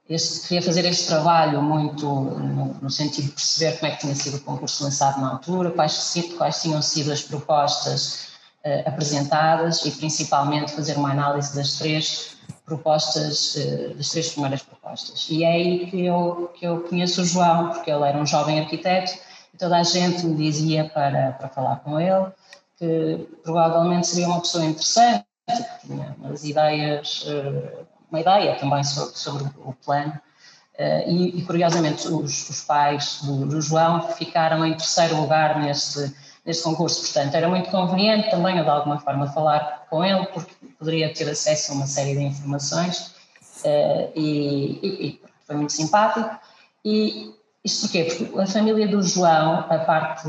este, 0.09 0.47
queria 0.47 0.61
fazer 0.61 0.85
este 0.85 1.07
trabalho 1.07 1.61
muito 1.61 2.05
no, 2.05 2.73
no, 2.75 2.89
sentido 2.89 3.25
de 3.25 3.31
perceber 3.31 3.77
como 3.77 3.91
é 3.91 3.95
que 3.95 4.01
tinha 4.01 4.15
sido 4.15 4.37
o 4.37 4.41
concurso 4.41 4.83
lançado 4.83 5.19
na 5.19 5.31
altura, 5.31 5.71
quais, 5.71 6.13
quais 6.37 6.61
tinham 6.61 6.81
sido 6.81 7.11
as 7.11 7.23
propostas 7.23 8.23
uh, 8.23 8.36
apresentadas 8.85 9.85
e 9.85 9.91
principalmente 9.91 10.71
fazer 10.71 10.97
uma 10.97 11.11
análise 11.11 11.55
das 11.55 11.77
três 11.77 12.37
propostas, 12.65 13.55
uh, 13.55 13.95
das 13.95 14.09
três 14.09 14.29
primeiras 14.29 14.61
propostas. 14.61 15.27
E 15.29 15.43
é 15.43 15.51
aí 15.51 15.87
que 15.87 16.05
eu, 16.05 16.51
que 16.57 16.65
eu 16.65 16.81
conheço 16.81 17.21
o 17.21 17.25
João, 17.25 17.69
porque 17.69 17.89
ele 17.89 18.03
era 18.03 18.17
um 18.17 18.25
jovem 18.25 18.59
arquiteto 18.59 19.13
e 19.53 19.57
toda 19.57 19.77
a 19.77 19.83
gente 19.83 20.25
me 20.25 20.35
dizia 20.35 20.89
para, 20.89 21.31
para 21.33 21.47
falar 21.49 21.77
com 21.77 21.99
ele 21.99 22.27
que 22.77 23.27
provavelmente 23.43 24.05
seria 24.05 24.27
uma 24.27 24.39
pessoa 24.39 24.63
interessante, 24.63 25.25
que 25.47 25.87
tinha 25.87 26.15
umas 26.19 26.43
ideias... 26.43 27.25
Uh, 27.25 27.87
uma 28.09 28.21
ideia 28.21 28.55
também 28.55 28.81
sobre, 28.85 29.17
sobre 29.17 29.43
o 29.65 29.73
plano 29.73 30.17
e, 31.07 31.39
e, 31.39 31.41
curiosamente, 31.41 32.07
os, 32.07 32.49
os 32.49 32.61
pais 32.61 33.19
do, 33.21 33.45
do, 33.45 33.61
João 33.61 34.01
ficaram 34.13 34.65
em 34.65 34.77
terceiro 34.77 35.19
lugar 35.19 35.59
neste, 35.59 36.15
neste 36.47 36.63
concurso. 36.63 37.01
Portanto, 37.01 37.35
era 37.35 37.47
muito 37.47 37.69
conveniente 37.69 38.31
também, 38.31 38.55
de 38.55 38.69
alguma 38.69 38.99
forma, 38.99 39.27
falar 39.27 39.85
com 39.89 40.03
ele, 40.03 40.25
porque 40.27 40.55
poderia 40.79 41.13
ter 41.13 41.29
acesso 41.29 41.73
a 41.73 41.75
uma 41.75 41.85
série 41.85 42.15
de 42.15 42.23
informações 42.23 43.13
e, 44.15 44.79
e 44.81 45.21
foi 45.45 45.55
muito 45.57 45.73
simpático. 45.73 46.39
E 46.85 47.35
isto 47.63 47.81
porquê? 47.81 48.05
Porque 48.05 48.39
a 48.39 48.47
família 48.47 48.87
do 48.87 49.03
João, 49.03 49.59
a 49.59 49.79
parte, 49.79 50.27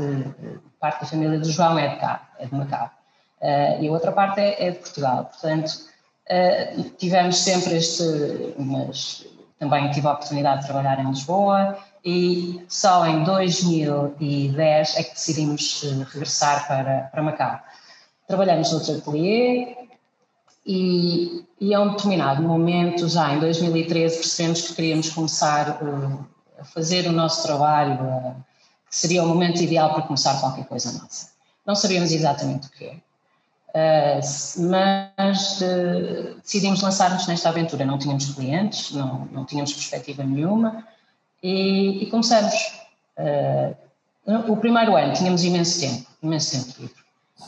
parte 0.79 1.01
da 1.01 1.07
família 1.07 1.39
do 1.39 1.49
João 1.49 1.79
é 1.79 1.87
de 1.87 1.95
cá, 1.95 2.29
é 2.37 2.45
de 2.45 2.53
Macau. 2.53 2.91
Uh, 3.41 3.81
e 3.81 3.87
a 3.87 3.91
outra 3.91 4.11
parte 4.11 4.41
é, 4.41 4.67
é 4.67 4.71
de 4.71 4.79
Portugal. 4.79 5.25
Portanto, 5.25 5.69
uh, 5.69 6.83
tivemos 6.97 7.37
sempre 7.37 7.77
este. 7.77 8.03
Mas 8.57 9.25
também 9.57 9.89
tive 9.91 10.07
a 10.07 10.11
oportunidade 10.11 10.61
de 10.61 10.67
trabalhar 10.67 10.99
em 10.99 11.07
Lisboa 11.07 11.77
e 12.09 12.65
só 12.67 13.05
em 13.05 13.23
2010 13.23 14.97
é 14.97 15.03
que 15.03 15.13
decidimos 15.13 15.83
uh, 15.83 16.03
regressar 16.11 16.67
para, 16.67 17.01
para 17.11 17.21
Macau. 17.21 17.59
Trabalhamos 18.27 18.71
no 18.71 18.79
ateliê 18.79 19.77
e, 20.65 21.45
e 21.61 21.73
a 21.73 21.79
um 21.79 21.91
determinado 21.91 22.41
momento, 22.41 23.07
já 23.07 23.31
em 23.33 23.39
2013, 23.39 24.17
percebemos 24.17 24.61
que 24.61 24.73
queríamos 24.73 25.09
começar 25.11 25.79
a 26.59 26.65
fazer 26.65 27.07
o 27.07 27.11
nosso 27.11 27.43
trabalho, 27.43 27.97
que 28.89 28.95
seria 28.95 29.23
o 29.23 29.27
momento 29.27 29.61
ideal 29.61 29.93
para 29.93 30.03
começar 30.03 30.39
qualquer 30.39 30.65
coisa 30.65 30.91
nossa. 30.93 31.29
Não 31.65 31.75
sabíamos 31.75 32.11
exatamente 32.11 32.67
o 32.67 32.71
que 32.71 32.85
é. 32.85 34.19
Mas 34.57 35.59
decidimos 36.41 36.81
lançar-nos 36.81 37.27
nesta 37.27 37.49
aventura. 37.49 37.85
Não 37.85 37.99
tínhamos 37.99 38.33
clientes, 38.33 38.91
não, 38.91 39.27
não 39.31 39.45
tínhamos 39.45 39.73
perspectiva 39.73 40.23
nenhuma 40.23 40.83
e, 41.41 42.03
e 42.03 42.05
começamos. 42.07 42.53
Uh, 43.17 43.75
o 44.51 44.57
primeiro 44.57 44.95
ano 44.95 45.13
tínhamos 45.13 45.43
imenso 45.43 45.79
tempo, 45.79 46.07
imenso 46.21 46.51
tempo 46.51 46.81
livre, 46.81 47.03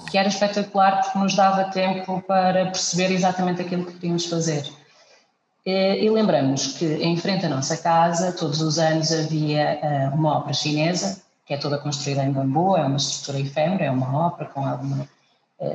que 0.09 0.17
era 0.17 0.27
espetacular 0.27 1.03
porque 1.03 1.19
nos 1.19 1.35
dava 1.35 1.65
tempo 1.65 2.21
para 2.27 2.65
perceber 2.65 3.11
exatamente 3.11 3.61
aquilo 3.61 3.85
que 3.85 3.93
queríamos 3.93 4.25
fazer. 4.25 4.67
E, 5.65 6.05
e 6.05 6.09
lembramos 6.09 6.73
que 6.73 6.85
em 6.85 7.15
frente 7.17 7.45
à 7.45 7.49
nossa 7.49 7.77
casa, 7.77 8.31
todos 8.31 8.61
os 8.61 8.79
anos 8.79 9.11
havia 9.11 9.79
uma 10.13 10.39
ópera 10.39 10.53
chinesa, 10.53 11.21
que 11.45 11.53
é 11.53 11.57
toda 11.57 11.77
construída 11.77 12.23
em 12.23 12.31
bambu, 12.31 12.75
é 12.75 12.85
uma 12.85 12.97
estrutura 12.97 13.39
efêmera, 13.39 13.85
é 13.85 13.91
uma 13.91 14.27
ópera 14.27 14.49
com 14.49 14.65
alguma 14.65 15.07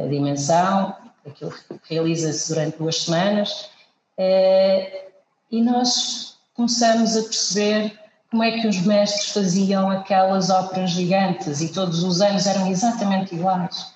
dimensão, 0.09 0.97
aquilo 1.25 1.55
realiza-se 1.89 2.49
durante 2.49 2.79
duas 2.79 3.03
semanas, 3.03 3.71
eh, 4.17 5.09
e 5.51 5.63
nós 5.63 6.39
começamos 6.55 7.17
a 7.17 7.23
perceber 7.23 7.99
como 8.31 8.43
é 8.43 8.61
que 8.61 8.67
os 8.67 8.81
mestres 8.81 9.31
faziam 9.31 9.91
aquelas 9.91 10.51
óperas 10.51 10.91
gigantes 10.91 11.61
e 11.61 11.73
todos 11.73 12.03
os 12.03 12.21
anos 12.21 12.47
eram 12.47 12.67
exatamente 12.67 13.35
iguais. 13.35 13.95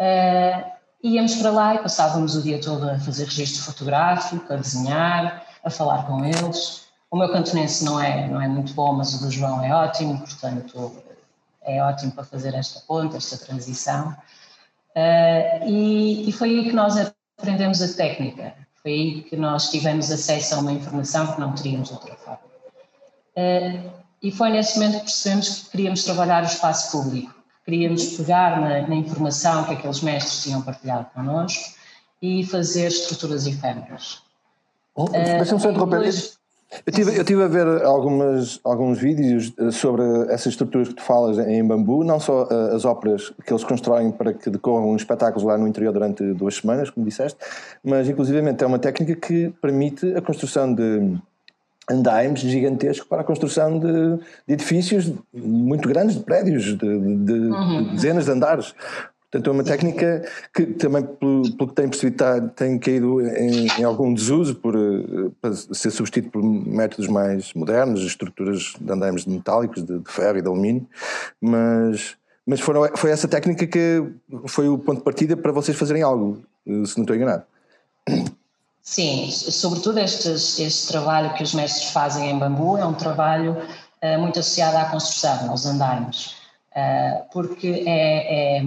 Uh, 0.00 0.64
íamos 1.02 1.34
para 1.36 1.50
lá 1.50 1.74
e 1.74 1.78
passávamos 1.78 2.34
o 2.34 2.42
dia 2.42 2.60
todo 2.60 2.88
a 2.88 2.98
fazer 2.98 3.24
registro 3.24 3.62
fotográfico, 3.62 4.52
a 4.52 4.56
desenhar, 4.56 5.46
a 5.62 5.70
falar 5.70 6.06
com 6.06 6.24
eles. 6.24 6.86
O 7.10 7.16
meu 7.16 7.30
cantonense 7.30 7.84
não 7.84 8.00
é, 8.00 8.26
não 8.28 8.40
é 8.40 8.48
muito 8.48 8.72
bom, 8.74 8.92
mas 8.92 9.14
o 9.14 9.24
do 9.24 9.30
João 9.30 9.62
é 9.62 9.74
ótimo, 9.74 10.18
portanto 10.18 11.02
é 11.62 11.82
ótimo 11.82 12.12
para 12.12 12.24
fazer 12.24 12.54
esta 12.54 12.80
ponta, 12.80 13.16
esta 13.16 13.36
transição. 13.36 14.16
Uh, 14.96 15.68
e, 15.68 16.28
e, 16.28 16.32
foi 16.32 16.50
aí 16.50 16.64
que 16.64 16.72
nós 16.72 16.96
aprendemos 17.38 17.80
a 17.82 17.94
técnica, 17.94 18.54
foi 18.82 18.92
aí 18.92 19.22
que 19.22 19.36
nós 19.36 19.70
tivemos 19.70 20.10
acesso 20.10 20.54
a 20.54 20.58
uma 20.58 20.72
informação 20.72 21.34
que 21.34 21.40
não 21.40 21.52
teríamos 21.52 21.88
de 21.88 21.94
outra 21.94 22.14
forma. 22.16 22.47
Uh, 23.38 23.90
e 24.20 24.32
foi 24.32 24.50
nesse 24.50 24.76
momento 24.76 24.98
que 24.98 25.04
percebemos 25.04 25.48
que 25.48 25.70
queríamos 25.70 26.02
trabalhar 26.02 26.42
o 26.42 26.46
espaço 26.46 26.90
público, 26.90 27.32
que 27.64 27.70
queríamos 27.70 28.16
pegar 28.16 28.60
na, 28.60 28.88
na 28.88 28.94
informação 28.96 29.62
que 29.64 29.74
aqueles 29.74 30.00
mestres 30.00 30.42
tinham 30.42 30.60
partilhado 30.60 31.06
connosco 31.14 31.76
e 32.20 32.44
fazer 32.44 32.88
estruturas 32.88 33.46
efêmeras. 33.46 34.20
Oh, 34.92 35.08
Deixa-me 35.08 35.60
só 35.60 35.70
interromper. 35.70 35.98
Depois, 36.00 36.38
eu 36.84 36.92
tive, 36.92 37.16
eu 37.16 37.24
tive 37.24 37.42
a 37.44 37.46
ver 37.48 37.66
algumas, 37.84 38.60
alguns 38.62 38.98
vídeos 38.98 39.52
eh, 39.58 39.70
sobre 39.70 40.02
essas 40.28 40.48
estruturas 40.48 40.88
que 40.88 40.94
tu 40.94 41.02
falas 41.02 41.38
em 41.38 41.64
bambu, 41.64 42.04
não 42.04 42.20
só 42.20 42.46
eh, 42.50 42.74
as 42.74 42.84
óperas 42.84 43.32
que 43.46 43.52
eles 43.52 43.64
constroem 43.64 44.10
para 44.10 44.34
que 44.34 44.50
decorram 44.50 44.94
espetáculos 44.94 45.44
lá 45.44 45.56
no 45.56 45.66
interior 45.66 45.92
durante 45.92 46.22
duas 46.34 46.56
semanas, 46.56 46.90
como 46.90 47.06
disseste, 47.06 47.38
mas 47.82 48.08
inclusivamente 48.08 48.62
é 48.62 48.66
uma 48.66 48.78
técnica 48.78 49.14
que 49.14 49.48
permite 49.62 50.14
a 50.14 50.20
construção 50.20 50.74
de 50.74 51.16
andaimes 51.90 52.40
gigantescos 52.40 53.06
para 53.08 53.22
a 53.22 53.24
construção 53.24 53.78
de, 53.78 54.16
de 54.46 54.54
edifícios 54.54 55.12
muito 55.32 55.88
grandes, 55.88 56.16
de 56.16 56.22
prédios, 56.22 56.64
de, 56.64 56.76
de, 56.76 57.32
uhum. 57.32 57.84
de 57.84 57.90
dezenas 57.94 58.26
de 58.26 58.30
andares. 58.30 58.74
Portanto, 59.30 59.50
é 59.50 59.52
uma 59.52 59.64
técnica 59.64 60.26
que 60.54 60.64
também, 60.66 61.04
pelo, 61.04 61.42
pelo 61.54 61.68
que 61.68 61.74
tenho 61.74 61.90
percebido, 61.90 62.14
está, 62.14 62.40
tem 62.40 62.78
caído 62.78 63.20
em, 63.20 63.66
em, 63.78 63.84
algum 63.84 64.12
desuso 64.14 64.54
por, 64.54 64.74
eh, 64.74 65.30
para 65.38 65.52
ser 65.52 65.90
substituído 65.90 66.30
por 66.30 66.42
métodos 66.42 67.08
mais 67.08 67.52
modernos, 67.52 68.00
estruturas 68.02 68.72
de 68.80 68.90
andaimes 68.90 69.26
metálicos, 69.26 69.84
de, 69.84 69.98
de 69.98 70.10
ferro 70.10 70.38
e 70.38 70.42
de 70.42 70.48
alumínio, 70.48 70.86
mas, 71.38 72.16
mas 72.46 72.60
foram, 72.60 72.88
foi 72.96 73.10
essa 73.10 73.28
técnica 73.28 73.66
que 73.66 74.02
foi 74.46 74.66
o 74.66 74.78
ponto 74.78 74.98
de 74.98 75.04
partida 75.04 75.36
para 75.36 75.52
vocês 75.52 75.76
fazerem 75.76 76.02
algo, 76.02 76.40
eh, 76.66 76.86
se 76.86 76.96
não 76.96 77.02
estou 77.02 77.14
enganado. 77.14 77.42
Sim, 78.90 79.30
sobretudo 79.30 79.98
este 79.98 80.86
trabalho 80.86 81.34
que 81.34 81.42
os 81.42 81.52
mestres 81.52 81.90
fazem 81.90 82.30
em 82.30 82.38
bambu 82.38 82.78
é 82.78 82.86
um 82.86 82.94
trabalho 82.94 83.52
uh, 84.02 84.18
muito 84.18 84.38
associado 84.38 84.78
à 84.78 84.86
construção, 84.86 85.50
aos 85.50 85.66
andaimes, 85.66 86.36
uh, 86.74 87.22
porque 87.30 87.84
é, 87.86 88.56
é 88.56 88.64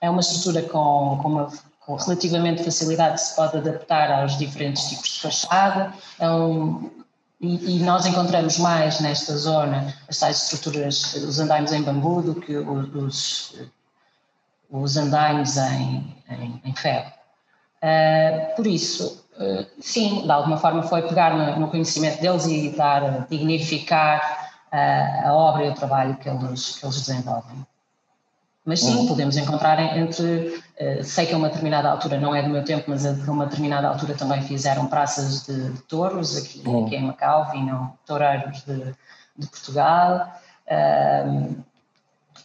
é 0.00 0.08
uma 0.08 0.20
estrutura 0.20 0.62
com, 0.62 1.18
com, 1.20 1.28
uma, 1.28 1.52
com 1.80 1.96
relativamente 1.96 2.64
facilidade 2.64 3.20
se 3.20 3.36
pode 3.36 3.58
adaptar 3.58 4.10
aos 4.10 4.38
diferentes 4.38 4.88
tipos 4.88 5.10
de 5.10 5.20
fachada. 5.20 5.92
É 6.18 6.30
um, 6.30 6.90
e, 7.38 7.76
e, 7.76 7.78
nós 7.80 8.06
encontramos 8.06 8.56
mais 8.56 9.00
nesta 9.00 9.36
zona 9.36 9.94
as 10.08 10.18
tais 10.18 10.44
estruturas, 10.44 11.12
os 11.12 11.38
andaimes 11.38 11.72
em 11.72 11.82
bambu, 11.82 12.22
do 12.22 12.34
que 12.34 12.56
os, 12.56 13.54
os 14.70 14.96
andaimes 14.96 15.58
em, 15.58 16.16
em, 16.30 16.62
em 16.64 16.74
ferro. 16.74 17.19
Uh, 17.82 18.54
por 18.56 18.66
isso, 18.66 19.24
uh, 19.38 19.66
sim, 19.80 20.22
de 20.22 20.30
alguma 20.30 20.58
forma 20.58 20.82
foi 20.82 21.02
pegar 21.02 21.34
no, 21.34 21.60
no 21.60 21.68
conhecimento 21.68 22.20
deles 22.20 22.46
e 22.46 22.70
dar, 22.76 23.26
dignificar 23.28 24.50
uh, 24.70 25.28
a 25.28 25.32
obra 25.32 25.64
e 25.64 25.70
o 25.70 25.74
trabalho 25.74 26.16
que 26.16 26.28
eles, 26.28 26.78
que 26.78 26.84
eles 26.84 27.00
desenvolvem. 27.00 27.66
Mas 28.62 28.80
sim, 28.80 28.94
uhum. 28.94 29.06
podemos 29.08 29.38
encontrar 29.38 29.96
entre. 29.96 30.62
Sei 31.02 31.24
que 31.24 31.32
a 31.32 31.36
uma 31.36 31.48
determinada 31.48 31.90
altura, 31.90 32.20
não 32.20 32.34
é 32.34 32.42
do 32.42 32.50
meu 32.50 32.62
tempo, 32.62 32.84
mas 32.88 33.06
a 33.06 33.32
uma 33.32 33.46
determinada 33.46 33.88
altura 33.88 34.14
também 34.14 34.42
fizeram 34.42 34.86
praças 34.86 35.46
de, 35.46 35.70
de 35.70 35.82
touros 35.84 36.36
aqui, 36.36 36.62
uhum. 36.66 36.86
aqui, 36.86 36.96
em 36.96 37.02
Macau, 37.02 37.50
vinham 37.50 37.94
toureiros 38.06 38.62
de, 38.64 38.94
de 39.36 39.46
Portugal. 39.46 40.30
Uh, 40.66 41.64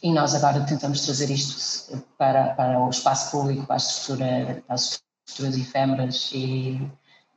e 0.01 0.11
nós 0.11 0.33
agora 0.33 0.61
tentamos 0.61 1.01
trazer 1.01 1.29
isto 1.29 2.01
para, 2.17 2.53
para 2.53 2.79
o 2.79 2.89
espaço 2.89 3.31
público, 3.31 3.65
para, 3.65 3.75
a 3.75 3.77
estrutura, 3.77 4.63
para 4.65 4.75
as 4.75 5.03
estruturas 5.25 5.57
efêmeras 5.57 6.31
e, 6.33 6.81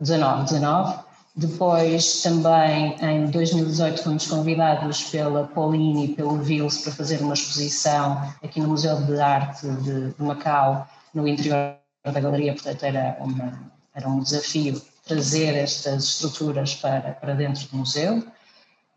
19, 0.00 0.44
19. 0.44 1.05
Depois 1.36 2.22
também 2.22 2.96
em 2.98 3.26
2018 3.26 4.02
fomos 4.02 4.26
convidados 4.26 5.02
pela 5.04 5.46
Pauline 5.46 6.06
e 6.06 6.14
pelo 6.14 6.38
Vils 6.38 6.78
para 6.78 6.92
fazer 6.92 7.20
uma 7.20 7.34
exposição 7.34 8.32
aqui 8.42 8.58
no 8.58 8.68
Museu 8.68 9.02
de 9.02 9.20
Arte 9.20 9.68
de, 9.68 10.14
Macau, 10.18 10.88
no 11.12 11.28
interior 11.28 11.76
da 12.02 12.20
galeria, 12.20 12.54
portanto 12.54 12.82
era, 12.84 13.18
uma, 13.20 13.52
era 13.94 14.08
um 14.08 14.20
desafio 14.20 14.80
trazer 15.06 15.54
estas 15.54 16.04
estruturas 16.04 16.74
para, 16.74 17.12
para 17.12 17.34
dentro 17.34 17.68
do 17.68 17.76
museu. 17.76 18.24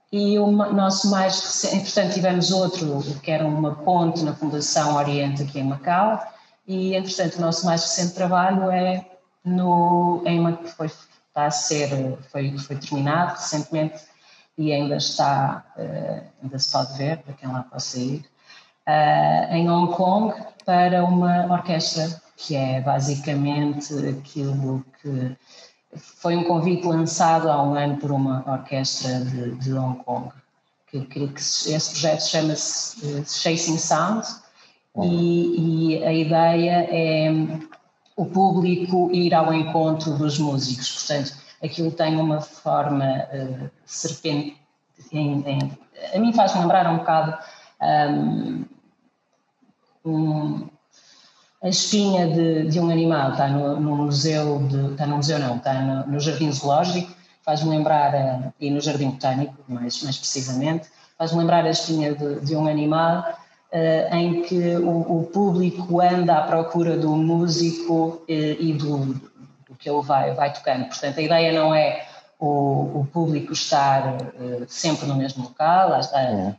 E 0.09 0.39
o 0.39 0.49
nosso 0.49 1.09
mais 1.11 1.41
recente, 1.41 1.75
entretanto, 1.75 2.13
tivemos 2.13 2.51
outro 2.51 3.03
que 3.21 3.31
era 3.31 3.45
uma 3.45 3.75
ponte 3.75 4.23
na 4.23 4.33
Fundação 4.33 4.95
Oriente 4.95 5.43
aqui 5.43 5.59
em 5.59 5.63
Macau, 5.63 6.23
e 6.65 6.95
entretanto, 6.95 7.37
o 7.37 7.41
nosso 7.41 7.65
mais 7.65 7.81
recente 7.81 8.13
trabalho 8.13 8.71
é 8.71 9.05
no, 9.43 10.23
em 10.25 10.57
foi, 10.65 10.89
está 11.29 11.45
a 11.45 11.51
ser, 11.51 12.17
foi, 12.31 12.57
foi 12.57 12.75
terminado 12.75 13.33
recentemente 13.33 14.03
e 14.57 14.73
ainda 14.73 14.97
está, 14.97 15.63
uh, 15.77 16.23
ainda 16.43 16.59
se 16.59 16.71
pode 16.71 16.97
ver, 16.97 17.17
para 17.19 17.33
quem 17.33 17.49
lá 17.49 17.63
possa 17.63 17.97
ir, 17.97 18.25
uh, 18.87 19.53
em 19.53 19.69
Hong 19.69 19.95
Kong, 19.95 20.33
para 20.65 21.03
uma 21.05 21.45
orquestra, 21.45 22.21
que 22.35 22.55
é 22.55 22.81
basicamente 22.81 23.93
aquilo 24.07 24.85
que 25.01 25.37
foi 25.97 26.35
um 26.35 26.43
convite 26.43 26.85
lançado 26.85 27.49
há 27.49 27.63
um 27.63 27.73
ano 27.73 27.97
por 27.97 28.11
uma 28.11 28.43
orquestra 28.45 29.21
de, 29.21 29.51
de 29.55 29.73
Hong 29.73 30.03
Kong, 30.03 30.29
que, 30.87 31.01
que, 31.05 31.27
que 31.27 31.39
esse 31.39 31.91
projeto 31.91 32.21
chama-se 32.21 33.05
uh, 33.05 33.25
Chasing 33.25 33.77
Sound. 33.77 34.27
E, 35.03 35.93
e, 35.95 36.03
a 36.03 36.11
ideia 36.11 36.87
é 36.89 37.31
o 38.19 38.25
público 38.25 39.09
ir 39.13 39.33
ao 39.33 39.53
encontro 39.53 40.17
dos 40.17 40.37
músicos, 40.37 40.91
portanto 40.91 41.33
aquilo 41.63 41.89
tem 41.89 42.17
uma 42.17 42.41
forma 42.41 43.05
uh, 43.05 43.69
serpente, 43.85 44.57
em, 45.13 45.41
em, 45.47 45.79
a 46.13 46.19
mim 46.19 46.33
faz 46.33 46.53
lembrar 46.53 46.91
um 46.91 46.97
bocado 46.97 47.37
um, 47.81 48.65
um 50.05 50.69
a 51.63 51.69
espinha 51.69 52.27
de, 52.27 52.67
de 52.69 52.79
um 52.79 52.89
animal. 52.89 53.31
Está 53.31 53.47
no, 53.47 53.79
no, 53.79 53.95
museu, 53.95 54.67
de, 54.67 54.91
está 54.91 55.05
no 55.05 55.17
museu 55.17 55.39
não, 55.39 55.55
está 55.55 55.73
no, 55.81 56.07
no 56.07 56.19
Jardim 56.19 56.51
Zoológico, 56.51 57.13
faz-me 57.41 57.69
lembrar, 57.69 58.13
a, 58.13 58.53
e 58.59 58.69
no 58.69 58.81
Jardim 58.81 59.11
Botânico 59.11 59.55
mais, 59.65 60.03
mais 60.03 60.17
precisamente, 60.17 60.89
faz-me 61.17 61.39
lembrar 61.39 61.65
a 61.65 61.69
espinha 61.69 62.13
de, 62.13 62.41
de 62.41 62.53
um 62.53 62.67
animal 62.67 63.25
uh, 63.71 64.15
em 64.15 64.41
que 64.43 64.75
o, 64.77 65.19
o, 65.19 65.23
público 65.31 66.01
anda 66.01 66.37
à 66.37 66.41
procura 66.43 66.97
do 66.97 67.15
músico 67.15 68.21
uh, 68.23 68.23
e 68.27 68.73
do, 68.73 68.97
do, 69.67 69.75
que 69.77 69.89
ele 69.89 70.01
vai, 70.01 70.33
vai 70.33 70.51
tocando. 70.51 70.85
Portanto, 70.85 71.19
a 71.19 71.21
ideia 71.21 71.51
não 71.51 71.73
é 71.73 72.05
o, 72.39 73.01
o 73.01 73.07
público 73.11 73.53
estar 73.53 74.15
uh, 74.15 74.65
sempre 74.67 75.07
no 75.07 75.15
mesmo 75.15 75.43
local, 75.43 75.95
é. 75.95 76.55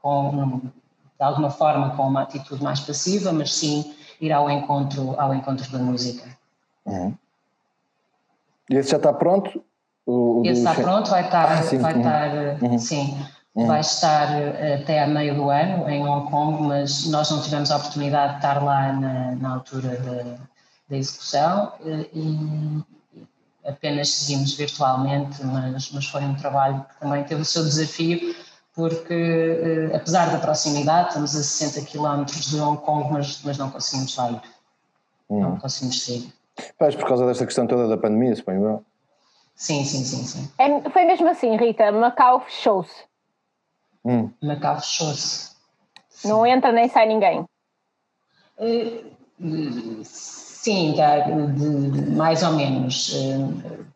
com, 0.00 0.60
de 0.60 1.24
alguma 1.24 1.50
forma 1.50 1.90
com 1.96 2.02
uma 2.04 2.22
atitude 2.22 2.62
mais 2.62 2.80
passiva, 2.80 3.32
mas 3.32 3.54
sim 3.54 3.94
ir 4.20 4.32
ao 4.32 4.50
encontro, 4.50 5.18
ao 5.18 5.34
encontro 5.34 5.70
da 5.70 5.78
música. 5.78 6.28
Uhum. 6.84 7.14
E 8.70 8.76
esse 8.76 8.90
já 8.90 8.96
está 8.96 9.12
pronto? 9.12 9.62
O, 10.04 10.42
esse 10.44 10.60
está 10.60 10.74
pronto, 10.74 11.10
vai 11.10 11.24
estar, 11.24 11.52
ah, 11.52 11.62
sim, 11.62 11.78
vai 11.78 11.92
uhum. 11.92 12.00
estar 12.00 12.62
uhum. 12.62 12.78
sim. 12.78 13.18
Vai 13.54 13.80
estar 13.80 14.30
eh, 14.30 14.80
até 14.82 15.02
a 15.02 15.06
meio 15.06 15.34
do 15.34 15.50
ano 15.50 15.88
em 15.88 16.06
Hong 16.06 16.30
Kong, 16.30 16.62
mas 16.62 17.06
nós 17.06 17.30
não 17.30 17.40
tivemos 17.42 17.70
a 17.70 17.76
oportunidade 17.76 18.32
de 18.32 18.38
estar 18.38 18.62
lá 18.62 18.92
na, 18.92 19.34
na 19.36 19.54
altura 19.54 19.96
da, 20.88 20.96
execução 20.96 21.72
eh, 21.84 22.06
e 22.14 22.82
apenas 23.64 24.10
seguimos 24.10 24.54
virtualmente, 24.54 25.44
mas, 25.44 25.90
mas 25.92 26.06
foi 26.06 26.22
um 26.22 26.34
trabalho 26.34 26.84
que 26.88 27.00
também 27.00 27.24
teve 27.24 27.42
o 27.42 27.44
seu 27.44 27.62
desafio 27.64 28.34
porque 28.74 29.12
eh, 29.12 29.96
apesar 29.96 30.30
da 30.30 30.38
proximidade, 30.38 31.08
estamos 31.08 31.34
a 31.34 31.42
60 31.42 31.80
km 31.90 32.24
de 32.24 32.60
Hong 32.60 32.80
Kong, 32.80 33.12
mas, 33.12 33.42
mas 33.42 33.58
não 33.58 33.70
conseguimos 33.70 34.14
sair. 34.14 34.40
Hum. 35.28 35.40
Não 35.40 35.58
conseguimos 35.58 36.04
sair. 36.04 36.32
Pois, 36.78 36.94
por 36.94 37.06
causa 37.08 37.26
desta 37.26 37.44
questão 37.44 37.66
toda 37.66 37.88
da 37.88 37.96
pandemia, 37.96 38.34
suponho 38.36 38.64
eu. 38.64 38.84
Sim, 39.56 39.84
sim, 39.84 40.04
sim, 40.04 40.24
sim. 40.24 40.48
É, 40.56 40.88
foi 40.90 41.04
mesmo 41.04 41.28
assim, 41.28 41.56
Rita, 41.56 41.90
Macau 41.90 42.40
fechou-se. 42.42 43.07
Hum. 44.04 44.30
Macau 44.42 44.80
fechou-se. 44.80 45.56
Não 46.24 46.46
entra 46.46 46.72
nem 46.72 46.88
sai 46.88 47.06
ninguém. 47.06 47.44
Uh, 48.58 50.02
sim, 50.04 50.92
de, 50.92 52.10
mais 52.10 52.42
ou 52.42 52.52
menos. 52.52 53.12
Uh, 53.14 53.88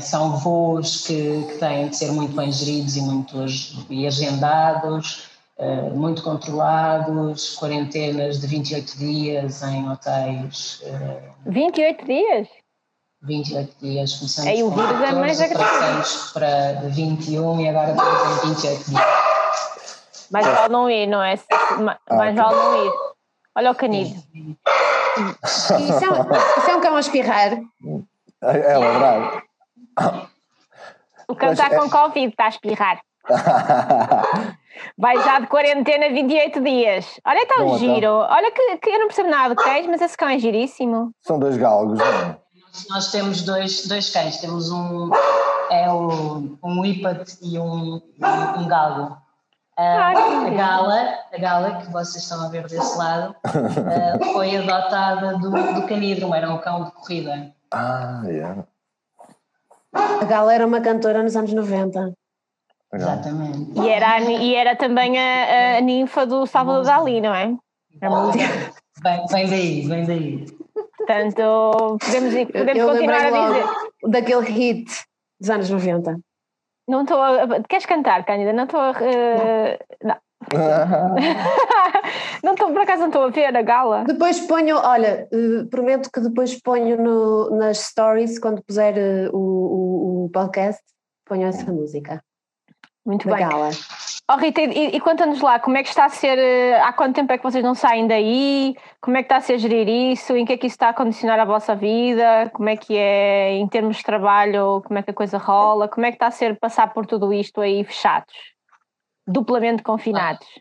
são 0.00 0.36
voos 0.36 1.04
que, 1.06 1.44
que, 1.48 1.58
têm 1.58 1.88
de 1.88 1.96
ser 1.96 2.12
muito 2.12 2.34
bem 2.36 2.50
geridos 2.52 2.96
e, 2.96 3.02
muito, 3.02 3.44
e 3.90 4.06
agendados, 4.06 5.28
uh, 5.58 5.90
muito 5.96 6.22
controlados, 6.22 7.56
quarentenas 7.56 8.40
de 8.40 8.46
28 8.46 8.98
dias 8.98 9.62
em 9.62 9.90
hotéis. 9.90 10.80
Uh, 10.84 11.50
28 11.50 12.04
dias? 12.04 12.48
28 13.22 13.74
dias, 13.80 14.14
começando 14.16 14.46
Aí 14.46 14.62
o 14.62 14.70
vírus 14.70 15.00
é 15.00 15.12
mais 15.12 15.40
agressivo. 15.40 16.32
para 16.34 16.72
21 16.90 17.60
e 17.60 17.68
agora 17.68 17.90
estamos 17.92 18.44
em 18.44 18.48
28 18.48 18.90
dias. 18.90 19.33
Mais 20.34 20.46
vale 20.48 20.72
não 20.72 20.90
ir, 20.90 21.06
não 21.06 21.22
é? 21.22 21.38
Mais 21.78 21.98
ah, 22.08 22.42
vale 22.42 22.56
não 22.56 22.86
ir. 22.86 22.92
Olha 23.54 23.70
o 23.70 23.74
canido. 23.76 24.20
Isso 25.44 25.72
é, 25.72 25.80
isso 25.80 26.70
é 26.70 26.76
um 26.76 26.80
cão 26.80 26.96
a 26.96 27.00
espirrar. 27.00 27.52
É, 28.42 28.58
é 28.58 28.78
verdade. 28.80 29.42
O 31.28 31.36
cão 31.36 31.52
está 31.52 31.70
com 31.70 31.88
Covid, 31.88 32.32
está 32.32 32.46
a 32.46 32.48
espirrar. 32.48 33.00
Vai 34.98 35.16
já 35.22 35.38
de 35.38 35.46
quarentena 35.46 36.08
28 36.08 36.60
dias. 36.60 37.20
Olha, 37.24 37.44
está 37.44 37.62
um 37.62 37.78
giro. 37.78 37.96
Então. 37.96 38.18
Olha 38.28 38.50
que, 38.50 38.76
que, 38.78 38.90
eu 38.90 38.98
não 38.98 39.06
percebo 39.06 39.30
nada 39.30 39.54
de 39.54 39.62
cães, 39.62 39.86
mas 39.86 40.02
esse 40.02 40.16
cão 40.16 40.28
é 40.28 40.36
giríssimo. 40.36 41.12
São 41.22 41.38
dois 41.38 41.56
galgos, 41.56 42.00
não 42.00 42.06
é? 42.06 42.36
Nós 42.90 43.12
temos 43.12 43.42
dois, 43.42 43.86
dois 43.86 44.10
cães. 44.10 44.38
Temos 44.38 44.72
um, 44.72 45.12
é 45.70 45.88
o, 45.92 46.58
um 46.60 46.84
Ipat 46.84 47.38
e 47.40 47.56
um, 47.56 48.02
um, 48.20 48.60
um 48.60 48.66
galgo. 48.66 49.23
Ah, 49.76 50.10
a, 50.10 50.50
gala, 50.50 51.18
a 51.32 51.38
gala 51.38 51.76
que 51.78 51.90
vocês 51.90 52.22
estão 52.22 52.44
a 52.44 52.48
ver 52.48 52.66
desse 52.68 52.96
lado, 52.96 53.34
uh, 53.44 54.32
foi 54.32 54.56
adotada 54.56 55.36
do, 55.38 55.50
do 55.50 55.86
canidro, 55.86 56.32
era 56.32 56.52
um 56.52 56.58
cão 56.58 56.84
de 56.84 56.92
corrida. 56.92 57.52
Ah, 57.72 58.22
yeah. 58.24 58.64
A 59.94 60.24
Gala 60.24 60.54
era 60.54 60.66
uma 60.66 60.80
cantora 60.80 61.22
nos 61.22 61.36
anos 61.36 61.52
90. 61.52 62.14
Exatamente. 62.92 63.80
E 63.80 63.88
era, 63.88 64.20
e 64.20 64.54
era 64.54 64.76
também 64.76 65.18
a, 65.18 65.78
a 65.78 65.80
ninfa 65.80 66.24
do 66.26 66.46
Salvador 66.46 66.84
Dali, 66.84 67.20
não 67.20 67.34
é? 67.34 67.56
Vem, 69.02 69.26
vem 69.26 69.50
daí, 69.50 69.88
vem 69.88 70.04
daí. 70.06 70.46
Portanto, 70.96 71.98
podemos, 72.00 72.34
podemos 72.46 72.76
Eu 72.76 72.88
continuar 72.88 73.26
a 73.26 73.30
dizer. 73.30 73.64
Daquele 74.08 74.46
hit 74.50 75.04
dos 75.40 75.50
anos 75.50 75.68
90. 75.68 76.18
Não 76.88 77.02
estou 77.02 77.20
a. 77.20 77.62
Queres 77.68 77.86
cantar, 77.86 78.24
Cândida? 78.24 78.52
Não 78.52 78.64
estou 78.64 78.80
a. 78.80 78.90
Uh, 78.90 79.78
não. 80.02 80.16
não 82.44 82.52
estou, 82.52 82.70
por 82.70 82.82
acaso 82.82 83.00
não 83.00 83.08
estou 83.08 83.24
a 83.24 83.30
ver 83.30 83.56
a 83.56 83.62
gala. 83.62 84.04
Depois 84.04 84.40
ponho, 84.40 84.76
olha, 84.76 85.26
uh, 85.32 85.66
prometo 85.70 86.10
que 86.12 86.20
depois 86.20 86.60
ponho 86.60 87.02
no, 87.02 87.48
nas 87.56 87.78
stories, 87.78 88.38
quando 88.38 88.62
puser 88.62 88.94
uh, 88.94 89.34
o, 89.34 89.38
o, 89.38 90.24
o, 90.24 90.30
podcast, 90.30 90.82
ponho 91.24 91.46
essa 91.46 91.72
música. 91.72 92.22
Muito 93.06 93.26
bem. 93.28 93.38
Gala. 93.38 93.70
Oh 94.26 94.36
Rita, 94.36 94.62
e, 94.62 94.96
e 94.96 95.00
conta-nos 95.00 95.42
lá, 95.42 95.60
como 95.60 95.76
é 95.76 95.82
que 95.82 95.90
está 95.90 96.06
a 96.06 96.08
ser, 96.08 96.38
eh, 96.38 96.80
há 96.80 96.94
quanto 96.94 97.14
tempo 97.14 97.30
é 97.30 97.36
que 97.36 97.44
vocês 97.44 97.62
não 97.62 97.74
saem 97.74 98.06
daí? 98.06 98.74
Como 98.98 99.18
é 99.18 99.22
que 99.22 99.26
está 99.26 99.36
a 99.36 99.40
ser 99.42 99.58
gerir 99.58 99.86
isso? 99.86 100.34
Em 100.34 100.46
que 100.46 100.54
é 100.54 100.56
que 100.56 100.66
isso 100.66 100.76
está 100.76 100.88
a 100.88 100.94
condicionar 100.94 101.38
a 101.38 101.44
vossa 101.44 101.76
vida? 101.76 102.50
Como 102.54 102.66
é 102.70 102.74
que 102.74 102.96
é 102.96 103.52
em 103.52 103.68
termos 103.68 103.98
de 103.98 104.02
trabalho, 104.02 104.82
como 104.86 104.98
é 104.98 105.02
que 105.02 105.10
a 105.10 105.14
coisa 105.14 105.36
rola? 105.36 105.88
Como 105.88 106.06
é 106.06 106.10
que 106.10 106.16
está 106.16 106.28
a 106.28 106.30
ser 106.30 106.58
passar 106.58 106.94
por 106.94 107.04
tudo 107.04 107.34
isto 107.34 107.60
aí 107.60 107.84
fechados? 107.84 108.32
Duplamente 109.26 109.82
confinados? 109.82 110.46
Ah, 110.56 110.60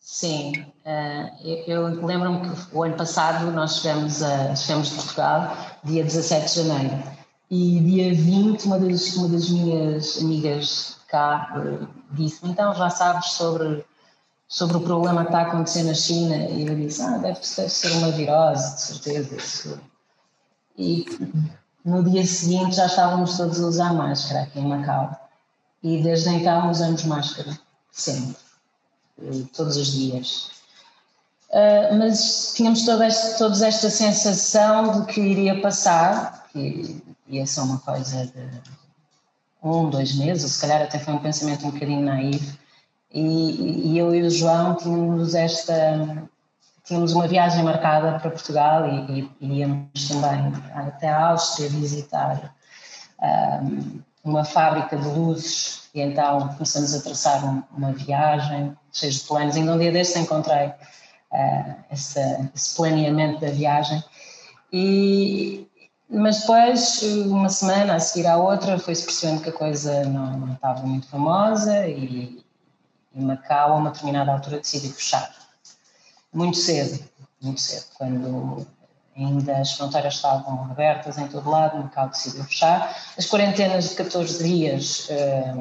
sim, 0.00 0.52
uh, 0.86 1.46
eu, 1.66 2.02
lembro-me 2.02 2.40
que 2.48 2.74
o 2.74 2.82
ano 2.82 2.96
passado 2.96 3.50
nós 3.50 3.80
chegamos, 3.80 4.22
a, 4.22 4.56
chegamos 4.56 4.88
de 4.88 4.94
Portugal, 4.94 5.54
dia 5.84 6.02
17 6.02 6.46
de 6.46 6.66
janeiro, 6.66 7.02
e 7.50 7.78
dia 7.80 8.14
20 8.14 8.64
uma 8.64 8.78
das, 8.78 9.14
uma 9.16 9.28
das 9.28 9.50
minhas 9.50 10.18
amigas 10.22 10.95
cá 11.06 11.54
uh, 11.56 11.88
disse 12.10 12.46
então 12.46 12.74
já 12.74 12.90
sabes 12.90 13.30
sobre, 13.30 13.84
sobre 14.48 14.76
o 14.76 14.80
problema 14.80 15.22
que 15.22 15.28
está 15.28 15.40
a 15.40 15.46
acontecer 15.46 15.82
na 15.84 15.94
China 15.94 16.36
e 16.36 16.66
eu 16.66 16.74
disse, 16.74 17.02
ah, 17.02 17.18
deve, 17.18 17.42
ser 17.44 17.92
uma 17.92 18.10
virose, 18.10 18.74
de 18.74 18.80
certeza. 18.80 19.80
E 20.78 21.06
no 21.84 22.02
dia 22.02 22.26
seguinte 22.26 22.76
já 22.76 22.86
estávamos 22.86 23.36
todos 23.36 23.60
a 23.60 23.66
usar 23.66 23.92
máscara 23.94 24.42
aqui 24.42 24.58
em 24.58 24.66
Macau 24.66 25.26
e 25.82 26.02
desde 26.02 26.30
então 26.30 26.70
usamos 26.70 27.04
máscara, 27.04 27.56
sempre, 27.92 28.36
eh, 29.22 29.44
todos 29.54 29.76
os 29.76 29.86
dias. 29.92 30.50
Uh, 31.48 31.96
mas 31.96 32.54
tínhamos 32.54 32.84
toda 32.84 33.06
esta, 33.06 33.38
toda 33.38 33.66
esta 33.66 33.88
sensação 33.88 35.00
de 35.00 35.12
que 35.12 35.20
iria 35.20 35.60
passar, 35.60 36.48
que 36.52 37.00
ia 37.28 37.46
ser 37.46 37.60
uma 37.60 37.78
coisa 37.78 38.26
de 38.26 38.85
um, 39.66 39.90
dois 39.90 40.14
meses, 40.14 40.52
se 40.52 40.60
calhar 40.60 40.82
até 40.82 40.98
foi 40.98 41.14
um 41.14 41.18
pensamento 41.18 41.66
um 41.66 41.70
bocadinho 41.70 42.02
naivo, 42.02 42.56
e, 43.12 43.92
e 43.92 43.98
eu 43.98 44.14
e 44.14 44.22
o 44.22 44.30
João 44.30 44.74
tínhamos 44.74 45.34
esta 45.34 46.28
tínhamos 46.86 47.12
uma 47.12 47.26
viagem 47.26 47.64
marcada 47.64 48.18
para 48.18 48.30
Portugal 48.30 48.88
e, 48.88 49.28
e, 49.40 49.58
íamos 49.58 50.08
também 50.08 50.52
até 50.72 51.08
a 51.08 51.30
Áustria 51.30 51.68
visitar 51.68 52.54
um, 53.20 54.00
uma 54.24 54.44
fábrica 54.44 54.96
de 54.96 55.08
luzes 55.08 55.88
e 55.92 56.00
então 56.00 56.48
começamos 56.54 56.94
a 56.94 57.02
traçar 57.02 57.44
um, 57.44 57.62
uma 57.76 57.92
viagem 57.92 58.76
cheia 58.92 59.10
de 59.10 59.20
planos. 59.20 59.56
Ainda 59.56 59.74
um 59.74 59.78
dia 59.78 59.90
deste 59.90 60.18
encontrei 60.18 60.66
uh, 60.68 61.74
essa, 61.90 62.50
esse 62.54 62.76
planeamento 62.76 63.40
da 63.40 63.50
viagem 63.50 64.02
e, 64.72 65.66
mas 66.08 66.40
depois, 66.40 67.02
uma 67.26 67.48
semana 67.48 67.96
a 67.96 68.00
seguir 68.00 68.26
à 68.26 68.36
outra, 68.36 68.78
foi-se 68.78 69.04
percebendo 69.04 69.42
que 69.42 69.50
a 69.50 69.52
coisa 69.52 70.04
não, 70.04 70.38
não 70.38 70.52
estava 70.54 70.82
muito 70.82 71.08
famosa 71.08 71.86
e, 71.86 72.44
e 73.12 73.20
Macau, 73.20 73.72
a 73.72 73.76
uma 73.76 73.90
determinada 73.90 74.32
altura, 74.32 74.58
decidiu 74.58 74.92
fechar. 74.92 75.34
Muito 76.32 76.56
cedo, 76.58 77.02
muito 77.42 77.60
cedo, 77.60 77.86
quando 77.98 78.66
ainda 79.16 79.58
as 79.58 79.72
fronteiras 79.72 80.14
estavam 80.14 80.64
abertas 80.70 81.18
em 81.18 81.26
todo 81.26 81.50
lado, 81.50 81.78
Macau 81.78 82.08
decidiu 82.08 82.44
fechar. 82.44 82.96
As 83.18 83.26
quarentenas 83.26 83.90
de 83.90 83.96
14 83.96 84.44
dias 84.44 85.08
eh, 85.10 85.54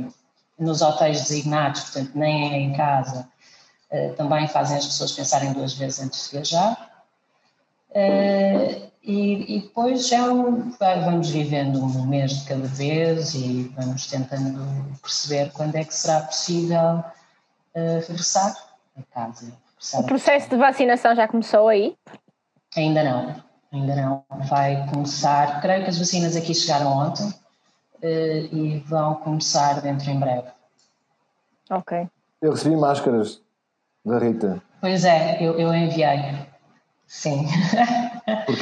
nos 0.59 0.81
hotéis 0.81 1.21
designados, 1.21 1.81
portanto, 1.81 2.11
nem 2.13 2.53
é 2.53 2.57
em 2.59 2.73
casa, 2.73 3.27
eh, 3.89 4.09
também 4.09 4.47
fazem 4.47 4.77
as 4.77 4.85
pessoas 4.85 5.11
pensarem 5.13 5.53
duas 5.53 5.73
vezes 5.73 6.01
antes 6.01 6.25
de 6.25 6.31
viajar. 6.31 7.03
Eh, 7.93 8.89
e, 9.05 9.57
e 9.57 9.61
depois 9.61 10.07
já 10.07 10.25
vamos 10.79 11.29
vivendo 11.29 11.79
um 11.79 12.07
mês 12.07 12.39
de 12.39 12.47
cada 12.47 12.67
vez 12.67 13.35
e 13.35 13.71
vamos 13.75 14.07
tentando 14.07 14.59
perceber 15.01 15.51
quando 15.53 15.75
é 15.75 15.83
que 15.83 15.93
será 15.93 16.21
possível 16.21 17.03
uh, 17.75 17.99
regressar 18.07 18.55
a 18.97 19.03
casa. 19.13 19.53
o 19.93 20.03
processo 20.03 20.49
de 20.49 20.57
vacinação 20.57 21.15
já 21.15 21.27
começou 21.27 21.67
aí? 21.67 21.95
Ainda 22.75 23.03
não, 23.03 23.35
ainda 23.71 23.95
não. 23.95 24.25
Vai 24.49 24.87
começar, 24.89 25.61
creio 25.61 25.83
que 25.83 25.89
as 25.91 25.99
vacinas 25.99 26.35
aqui 26.35 26.55
chegaram 26.55 26.91
ontem 26.91 27.27
uh, 27.27 28.55
e 28.55 28.83
vão 28.87 29.15
começar 29.15 29.81
dentro 29.81 30.09
em 30.09 30.19
breve. 30.19 30.47
Ok. 31.69 32.07
Eu 32.41 32.51
recebi 32.53 32.75
máscaras 32.75 33.39
da 34.03 34.17
Rita. 34.17 34.61
Pois 34.81 35.05
é, 35.05 35.37
eu, 35.43 35.59
eu 35.59 35.73
enviei. 35.73 36.47
Sim. 37.05 37.45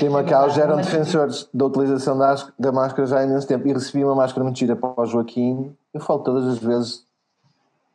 Porque 0.04 0.06
em 0.06 0.10
Macau 0.10 0.50
já 0.50 0.64
eram 0.64 0.78
defensores 0.78 1.48
da 1.54 1.66
utilização 1.66 2.18
da, 2.18 2.72
máscara 2.72 3.08
já 3.08 3.20
há 3.20 3.24
imenso 3.24 3.48
tempo. 3.48 3.68
E 3.68 3.74
recebi 3.74 4.04
uma 4.04 4.16
máscara 4.16 4.44
muito 4.44 4.60
gira 4.60 4.76
para 4.76 5.02
o 5.02 5.06
Joaquim. 5.06 5.74
Eu 5.94 6.02
falo 6.02 6.20
todas 6.20 6.46
as 6.48 6.58
vezes, 6.58 7.06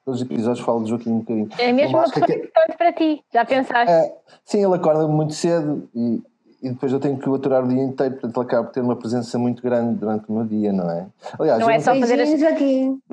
todos 0.04 0.20
os 0.20 0.26
episódios 0.26 0.64
falo 0.64 0.82
de 0.84 0.90
Joaquim 0.90 1.10
um 1.10 1.18
bocadinho. 1.18 1.48
É 1.58 1.72
mesmo 1.72 1.98
uma 1.98 2.04
pessoa 2.04 2.26
que... 2.26 2.32
importante 2.32 2.76
para 2.76 2.92
ti, 2.92 3.22
já 3.32 3.44
pensaste? 3.44 3.92
É, 3.92 4.14
sim, 4.44 4.64
ele 4.64 4.74
acorda 4.74 5.06
muito 5.06 5.34
cedo 5.34 5.88
e 5.94 6.22
e 6.60 6.70
depois 6.70 6.92
eu 6.92 6.98
tenho 6.98 7.16
que 7.16 7.28
o 7.28 7.34
aturar 7.34 7.64
o 7.64 7.68
dia 7.68 7.82
inteiro, 7.82 8.14
portanto 8.14 8.36
ele 8.36 8.46
acaba 8.46 8.64
por 8.64 8.72
ter 8.72 8.80
uma 8.80 8.96
presença 8.96 9.38
muito 9.38 9.62
grande 9.62 9.94
durante 9.94 10.28
o 10.28 10.32
meu 10.32 10.44
dia, 10.44 10.72
não 10.72 10.90
é? 10.90 11.06
Aliás, 11.38 11.60
não 11.60 11.70
é 11.70 11.78
só 11.78 11.94
fazer 11.94 12.20
as... 12.20 12.28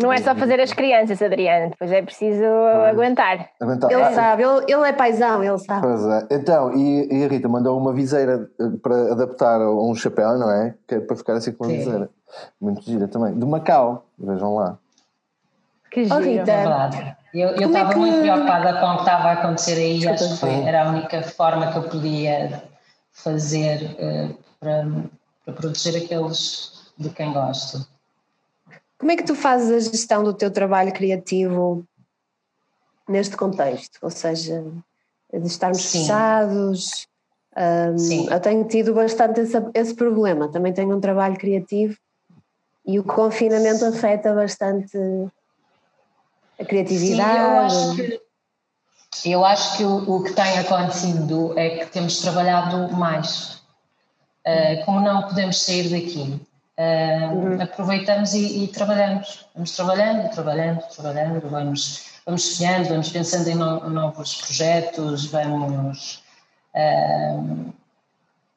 não 0.01 0.11
é 0.11 0.17
só 0.17 0.35
fazer 0.35 0.59
as 0.59 0.73
crianças, 0.73 1.21
Adriana, 1.21 1.69
depois 1.69 1.91
é 1.91 2.01
preciso 2.01 2.43
pois. 2.43 2.89
aguentar. 2.89 3.49
aguentar. 3.61 3.91
Ele 3.91 4.01
ah, 4.01 4.11
sabe, 4.13 4.43
ele, 4.43 4.65
ele 4.67 4.89
é 4.89 4.93
paisão, 4.93 5.43
ele 5.43 5.59
sabe. 5.59 5.81
Pois 5.81 6.05
é. 6.05 6.27
Então, 6.31 6.73
e, 6.73 7.19
e, 7.19 7.23
a 7.23 7.27
Rita 7.27 7.47
mandou 7.47 7.77
uma 7.77 7.93
viseira 7.93 8.49
eh, 8.59 8.63
para 8.81 9.11
adaptar 9.11 9.61
a 9.61 9.71
um 9.71 9.93
chapéu, 9.93 10.39
não 10.39 10.49
é? 10.49 10.73
Que 10.87 10.95
é 10.95 10.99
para 10.99 11.15
ficar 11.15 11.33
assim 11.33 11.51
com 11.51 11.65
uma 11.65 11.71
Sim. 11.71 11.77
viseira. 11.77 12.09
Muito 12.59 12.81
gira 12.81 13.07
também. 13.07 13.33
Do 13.33 13.45
Macau, 13.45 14.05
vejam 14.17 14.55
lá. 14.55 14.77
Que 15.91 16.05
gira. 16.05 16.15
Oh, 16.15 16.19
Rita. 16.19 16.51
É 16.51 16.57
verdade. 16.57 17.15
Eu, 17.31 17.49
eu 17.49 17.67
estava 17.67 17.89
é 17.89 17.93
que... 17.93 17.99
muito 17.99 18.21
preocupada 18.21 18.79
com 18.79 18.85
o 18.87 18.93
que 18.95 19.01
estava 19.01 19.27
a 19.27 19.31
acontecer 19.33 19.73
aí, 19.73 20.07
acho 20.07 20.29
que 20.29 20.37
foi, 20.37 20.63
era 20.63 20.85
a 20.85 20.89
única 20.89 21.21
forma 21.21 21.71
que 21.71 21.77
eu 21.77 21.83
podia 21.83 22.63
fazer 23.15 23.95
uh, 23.95 24.37
para, 24.59 24.85
para 25.43 25.53
proteger 25.53 26.03
aqueles 26.03 26.91
de 26.97 27.09
quem 27.09 27.33
gosto. 27.33 27.87
Como 28.99 29.11
é 29.11 29.15
que 29.15 29.23
tu 29.23 29.35
fazes 29.35 29.71
a 29.71 29.91
gestão 29.91 30.23
do 30.23 30.33
teu 30.33 30.51
trabalho 30.51 30.93
criativo 30.93 31.85
neste 33.07 33.35
contexto? 33.35 33.99
Ou 34.01 34.11
seja, 34.11 34.63
de 35.33 35.47
estarmos 35.47 35.81
Sim. 35.81 35.99
fechados. 35.99 37.07
Um, 37.57 37.97
Sim. 37.97 38.29
Eu 38.29 38.39
tenho 38.39 38.67
tido 38.67 38.93
bastante 38.93 39.41
esse, 39.41 39.57
esse, 39.73 39.95
problema. 39.95 40.51
Também 40.51 40.73
tenho 40.73 40.95
um 40.95 40.99
trabalho 40.99 41.37
criativo 41.37 41.97
e 42.85 42.99
o 42.99 43.03
confinamento 43.03 43.85
afeta 43.85 44.33
bastante 44.33 44.97
a 46.59 46.65
criatividade. 46.65 47.33
Sim, 47.33 47.39
eu 47.39 47.59
acho 47.59 47.95
que 47.95 48.24
eu 49.23 49.45
acho 49.45 49.77
que 49.77 49.83
o, 49.83 50.17
o, 50.17 50.23
que 50.23 50.33
tem 50.33 50.59
acontecido 50.59 51.57
é 51.57 51.77
que 51.77 51.85
temos 51.87 52.19
trabalhado 52.19 52.91
mais. 52.93 53.61
Uh, 54.45 54.83
como 54.85 54.99
não 54.99 55.23
podemos 55.23 55.61
sair 55.63 55.89
daqui, 55.89 56.39
uh, 56.77 57.35
uhum. 57.35 57.61
aproveitamos 57.61 58.33
e, 58.33 58.63
e, 58.63 58.67
trabalhamos. 58.67 59.45
Vamos 59.53 59.71
trabalhando, 59.75 60.29
trabalhando, 60.31 60.81
trabalhando, 60.89 61.49
vamos, 61.49 62.05
vamos 62.25 62.43
sonhando, 62.55 62.89
vamos 62.89 63.09
pensando 63.09 63.47
em 63.47 63.55
no, 63.55 63.89
novos 63.89 64.35
projetos, 64.35 65.25
vamos. 65.27 66.23
Uh, 66.75 67.73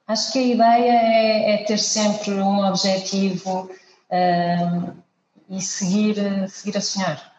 acho 0.07 0.33
que 0.33 0.39
a 0.39 0.55
ideia 0.55 0.93
é, 0.93 1.55
é 1.55 1.65
ter 1.65 1.79
sempre 1.79 2.33
um 2.33 2.67
objetivo 2.67 3.71
e 5.51 5.61
seguir, 5.61 6.17
seguir 6.49 6.77
a 6.79 6.81
sonhar. 6.81 7.38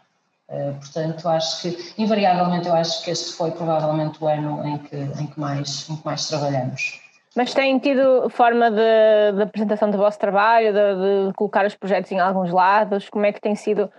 Uh, 0.49 0.73
portanto, 0.79 1.29
acho 1.29 1.61
que, 1.61 1.93
invariavelmente, 2.01 2.67
eu 2.67 2.73
acho 2.73 3.03
que 3.03 3.11
este 3.11 3.33
foi 3.33 3.51
provavelmente 3.51 4.17
o 4.23 4.27
ano 4.27 4.65
em 4.65 4.77
que, 4.79 4.95
em 4.95 5.27
que, 5.27 5.39
mais, 5.39 5.87
em 5.87 5.95
que 5.95 6.03
mais 6.03 6.27
trabalhamos. 6.27 6.99
Mas 7.35 7.53
têm 7.53 7.77
tido 7.77 8.27
forma 8.31 8.71
de, 8.71 9.35
de 9.35 9.43
apresentação 9.43 9.91
do 9.91 9.97
vosso 9.97 10.17
trabalho, 10.17 10.73
de, 10.73 11.27
de, 11.27 11.33
colocar 11.33 11.65
os 11.65 11.75
projetos 11.75 12.11
em 12.11 12.19
alguns 12.19 12.51
lados? 12.51 13.09
Como 13.09 13.25
é 13.25 13.31
que 13.31 13.39
tem 13.39 13.53
sido? 13.53 13.91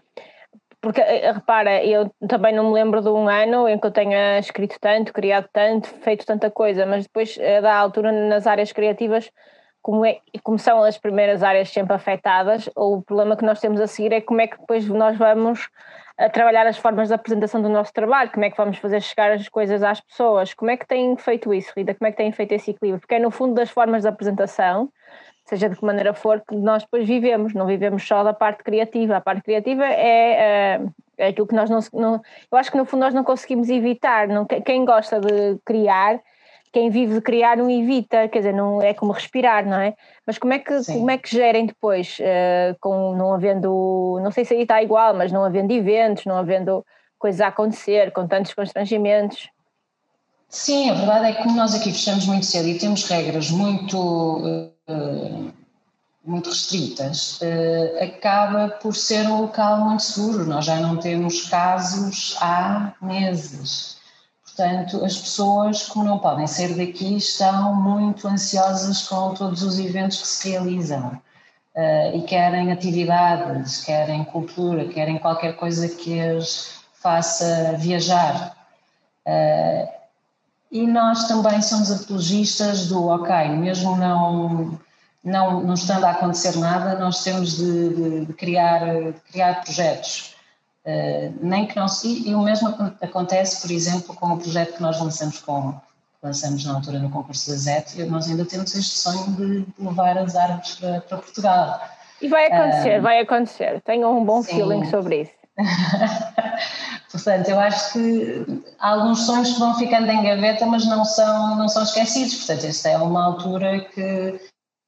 Porque, 0.81 1.01
eh, 1.01 1.31
repara, 1.31 1.85
eu 1.85 2.11
também 2.27 2.53
não 2.53 2.69
me 2.69 2.75
lembro 2.75 3.01
de 3.01 3.09
um 3.09 3.29
ano 3.29 3.69
em 3.69 3.79
que 3.79 3.87
eu 3.87 3.91
tenha 3.93 4.39
escrito 4.41 4.77
tanto, 4.81 5.13
criado 5.13 5.49
tanto, 5.53 5.87
feito 5.87 6.27
tanta 6.27 6.51
coisa, 6.51 6.85
mas 6.85 7.05
depois, 7.05 7.39
eh, 7.39 7.61
da 7.61 7.77
altura, 7.77 8.11
nas 8.11 8.47
áreas 8.47 8.73
criativas, 8.73 9.31
como, 9.81 10.05
é, 10.05 10.19
como 10.43 10.59
são 10.59 10.83
as 10.83 10.99
primeiras 10.99 11.43
áreas 11.43 11.71
sempre 11.71 11.95
afetadas, 11.95 12.69
o 12.77 13.03
problema 13.03 13.37
que 13.37 13.45
nós 13.45 13.61
temos 13.61 13.81
a 13.81 13.87
seguir 13.87 14.13
é 14.13 14.21
como 14.21 14.41
é 14.41 14.47
que 14.47 14.59
depois 14.59 14.89
nós 14.89 15.17
vamos 15.17 15.69
a 16.21 16.29
trabalhar 16.29 16.67
as 16.67 16.77
formas 16.77 17.09
de 17.09 17.15
apresentação 17.15 17.63
do 17.63 17.69
nosso 17.71 17.95
trabalho, 17.95 18.31
como 18.31 18.45
é 18.45 18.51
que 18.51 18.57
vamos 18.57 18.77
fazer 18.77 19.01
chegar 19.01 19.33
as 19.33 19.49
coisas 19.49 19.83
às 19.83 20.03
pessoas, 20.03 20.53
como 20.53 20.71
é 20.71 20.77
que 20.77 20.87
têm 20.87 21.17
feito 21.17 21.53
isso, 21.55 21.73
Rita, 21.75 21.95
como 21.95 22.07
é 22.07 22.11
que 22.11 22.19
têm 22.19 22.31
feito 22.31 22.53
esse 22.53 22.73
equilíbrio, 22.73 23.01
porque 23.01 23.15
é 23.15 23.19
no 23.19 23.31
fundo 23.31 23.55
das 23.55 23.71
formas 23.71 24.03
de 24.03 24.09
apresentação, 24.09 24.93
seja 25.47 25.71
de 25.71 25.77
que 25.77 25.85
maneira 25.85 26.13
for, 26.13 26.43
que 26.47 26.55
nós 26.55 26.83
depois 26.83 27.07
vivemos, 27.07 27.55
não 27.55 27.67
vivemos 27.67 28.07
só 28.07 28.23
da 28.23 28.35
parte 28.35 28.63
criativa, 28.63 29.17
a 29.17 29.21
parte 29.21 29.43
criativa 29.43 29.83
é, 29.87 30.77
é, 30.77 30.81
é 31.17 31.27
aquilo 31.29 31.47
que 31.47 31.55
nós 31.55 31.71
não, 31.71 31.81
não, 31.95 32.23
eu 32.53 32.59
acho 32.59 32.71
que 32.71 32.77
no 32.77 32.85
fundo 32.85 33.01
nós 33.01 33.15
não 33.15 33.25
conseguimos 33.25 33.71
evitar, 33.71 34.29
não, 34.29 34.45
quem 34.45 34.85
gosta 34.85 35.21
de 35.21 35.59
criar 35.65 36.21
quem 36.73 36.91
vive 36.91 37.15
de 37.15 37.21
criar 37.21 37.57
não 37.57 37.71
evita, 37.71 38.29
quer 38.29 38.39
dizer, 38.39 38.55
não 38.55 38.81
é 38.81 38.95
como 38.95 39.13
respirar, 39.13 39.67
não 39.67 39.79
é? 39.79 39.95
Mas 40.27 40.39
como 40.39 40.53
é 40.53 40.59
que, 40.59 40.85
como 40.85 41.11
é 41.11 41.19
que 41.19 41.35
gerem 41.35 41.67
depois, 41.67 42.19
uh, 42.21 42.77
com 42.81 43.15
não 43.17 43.35
havendo, 43.35 44.19
não 44.23 44.31
sei 44.31 44.45
se 44.45 44.55
aí 44.55 44.63
está 44.63 44.83
igual, 44.83 45.15
mas 45.15 45.33
não 45.33 45.45
havendo 45.45 45.73
eventos, 45.73 46.25
não 46.27 46.37
havendo, 46.37 46.85
coisas 47.21 47.41
a 47.43 47.49
acontecer, 47.49 48.11
com 48.13 48.27
tantos 48.27 48.55
constrangimentos. 48.55 49.49
Sim, 50.49 50.91
a 50.91 50.95
verdade 50.95 51.27
é 51.27 51.33
que 51.35 51.43
como 51.43 51.55
nós 51.55 51.75
aqui 51.75 51.93
fechamos 51.93 52.27
muito 52.27 52.47
cedo 52.47 52.67
e 52.67 52.79
temos 52.79 53.05
regras 53.05 53.51
muito, 53.51 54.39
uh, 54.89 55.53
muito 56.25 56.49
restritas, 56.49 57.41
uh, 57.41 58.05
acaba 58.05 58.69
por 58.69 58.97
ser 58.97 59.29
um 59.29 59.43
local 59.43 59.85
muito 59.85 60.03
seguro. 60.03 60.47
Nós 60.47 60.65
já 60.65 60.77
não 60.77 60.97
temos 60.97 61.49
casos 61.49 62.37
há 62.41 62.95
meses. 63.03 64.00
Portanto, 64.57 65.05
as 65.05 65.17
pessoas, 65.17 65.87
como 65.87 66.05
não 66.05 66.19
podem 66.19 66.47
sair 66.47 66.75
daqui, 66.75 67.17
estão 67.17 67.75
muito 67.75 68.27
ansiosas 68.27 69.07
com 69.07 69.33
todos 69.35 69.63
os 69.63 69.79
eventos 69.79 70.21
que 70.21 70.27
se 70.27 70.51
realizam. 70.51 71.21
Uh, 71.75 72.17
e 72.17 72.23
querem 72.23 72.73
atividades, 72.73 73.85
querem 73.85 74.25
cultura, 74.25 74.89
querem 74.89 75.19
qualquer 75.19 75.57
coisa 75.57 75.89
que 75.89 76.21
as 76.21 76.81
faça 76.95 77.77
viajar. 77.79 78.57
Uh, 79.25 79.89
e 80.71 80.87
nós 80.87 81.29
também 81.29 81.63
somos 81.63 81.91
apologistas 81.91 82.89
do, 82.89 83.07
ok, 83.07 83.49
mesmo 83.51 83.97
não, 83.97 84.79
não, 85.23 85.61
não 85.61 85.75
estando 85.75 86.05
a 86.05 86.11
acontecer 86.11 86.57
nada, 86.59 86.99
nós 86.99 87.23
temos 87.23 87.57
de, 87.57 87.89
de, 87.95 88.27
de 88.27 88.33
criar, 88.35 89.13
de 89.13 89.21
criar 89.31 89.63
projetos. 89.63 90.35
Uh, 90.91 91.35
nem 91.41 91.67
que 91.67 91.77
não 91.77 91.87
se, 91.87 92.29
e 92.29 92.35
o 92.35 92.43
mesmo 92.43 92.69
acontece, 93.01 93.61
por 93.61 93.71
exemplo, 93.71 94.15
com 94.15 94.33
o 94.33 94.39
projeto 94.39 94.77
que 94.77 94.83
nós 94.83 95.01
lançamos 95.01 95.39
com 95.39 95.75
lançamos 96.23 96.65
na 96.67 96.75
altura 96.75 96.99
no 96.99 97.11
concurso 97.11 97.51
da 97.51 97.57
ZET, 97.57 98.05
nós 98.05 98.29
ainda 98.29 98.45
temos 98.45 98.75
este 98.75 98.95
sonho 98.95 99.33
de 99.37 99.67
levar 99.79 100.19
as 100.19 100.37
árvores 100.37 100.75
para, 100.75 101.01
para 101.01 101.19
Portugal. 101.19 101.81
E 102.21 102.29
vai 102.29 102.47
acontecer, 102.47 102.99
uh, 102.99 103.03
vai 103.03 103.21
acontecer. 103.21 103.81
Tenho 103.83 104.09
um 104.11 104.25
bom 104.25 104.43
sim. 104.43 104.57
feeling 104.57 104.85
sobre 104.87 105.23
isso. 105.23 105.33
Portanto, 107.11 107.49
eu 107.49 107.59
acho 107.59 107.93
que 107.93 108.63
há 108.79 108.91
alguns 108.91 109.23
sonhos 109.23 109.53
que 109.53 109.59
vão 109.59 109.75
ficando 109.77 110.11
em 110.11 110.23
gaveta, 110.23 110.67
mas 110.67 110.87
não 110.87 111.05
são, 111.05 111.57
não 111.57 111.69
são 111.69 111.83
esquecidos. 111.83 112.37
Portanto, 112.37 112.67
esta 112.67 112.89
é 112.91 112.99
uma 112.99 113.25
altura 113.25 113.81
que 113.81 114.41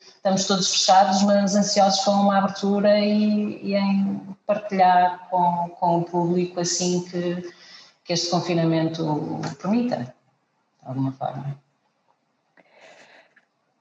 estamos 0.09 0.47
todos 0.47 0.71
fechados, 0.71 1.23
mas 1.23 1.57
ansiosos 1.57 2.05
com 2.05 2.12
uma 2.12 2.38
abertura 2.38 2.99
e, 2.99 3.61
e 3.62 3.75
em 3.75 4.21
partilhar 4.47 5.29
com, 5.29 5.71
com 5.79 5.99
o 5.99 6.05
público 6.05 6.61
assim 6.61 7.05
que, 7.05 7.53
que 8.05 8.12
este 8.12 8.31
confinamento 8.31 9.05
permita, 9.61 9.97
de 9.97 10.88
alguma 10.88 11.12
forma. 11.12 11.57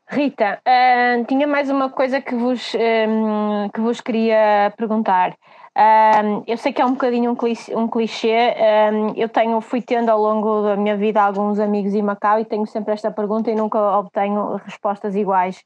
Rita, 0.08 0.60
uh, 0.68 1.24
tinha 1.26 1.48
mais 1.48 1.70
uma 1.70 1.90
coisa 1.90 2.20
que 2.20 2.36
vos, 2.36 2.74
um, 2.76 3.70
que 3.70 3.80
vos 3.80 4.02
queria 4.02 4.74
perguntar. 4.76 5.38
Um, 5.74 6.44
eu 6.48 6.58
sei 6.58 6.74
que 6.74 6.82
é 6.82 6.86
um 6.86 6.92
bocadinho 6.92 7.32
um 7.32 7.36
clichê, 7.36 7.74
um 7.74 7.88
clichê 7.88 8.54
um, 8.92 9.14
eu 9.16 9.30
tenho, 9.30 9.62
fui 9.62 9.82
tendo 9.82 10.10
ao 10.10 10.20
longo 10.20 10.64
da 10.64 10.76
minha 10.76 10.98
vida 10.98 11.22
alguns 11.22 11.60
amigos 11.60 11.94
em 11.94 12.02
Macau 12.02 12.42
e 12.42 12.46
tenho 12.46 12.68
sempre 12.68 12.94
esta 12.94 13.10
pergunta 13.10 13.50
e 13.50 13.56
nunca 13.56 13.80
obtenho 14.00 14.56
respostas 14.66 15.16
iguais. 15.16 15.64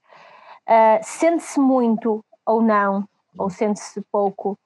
Uh, 0.67 0.99
sente-se 1.01 1.59
muito 1.59 2.23
ou 2.45 2.61
não, 2.61 3.07
ou 3.37 3.49
sente-se 3.49 4.01
pouco, 4.11 4.57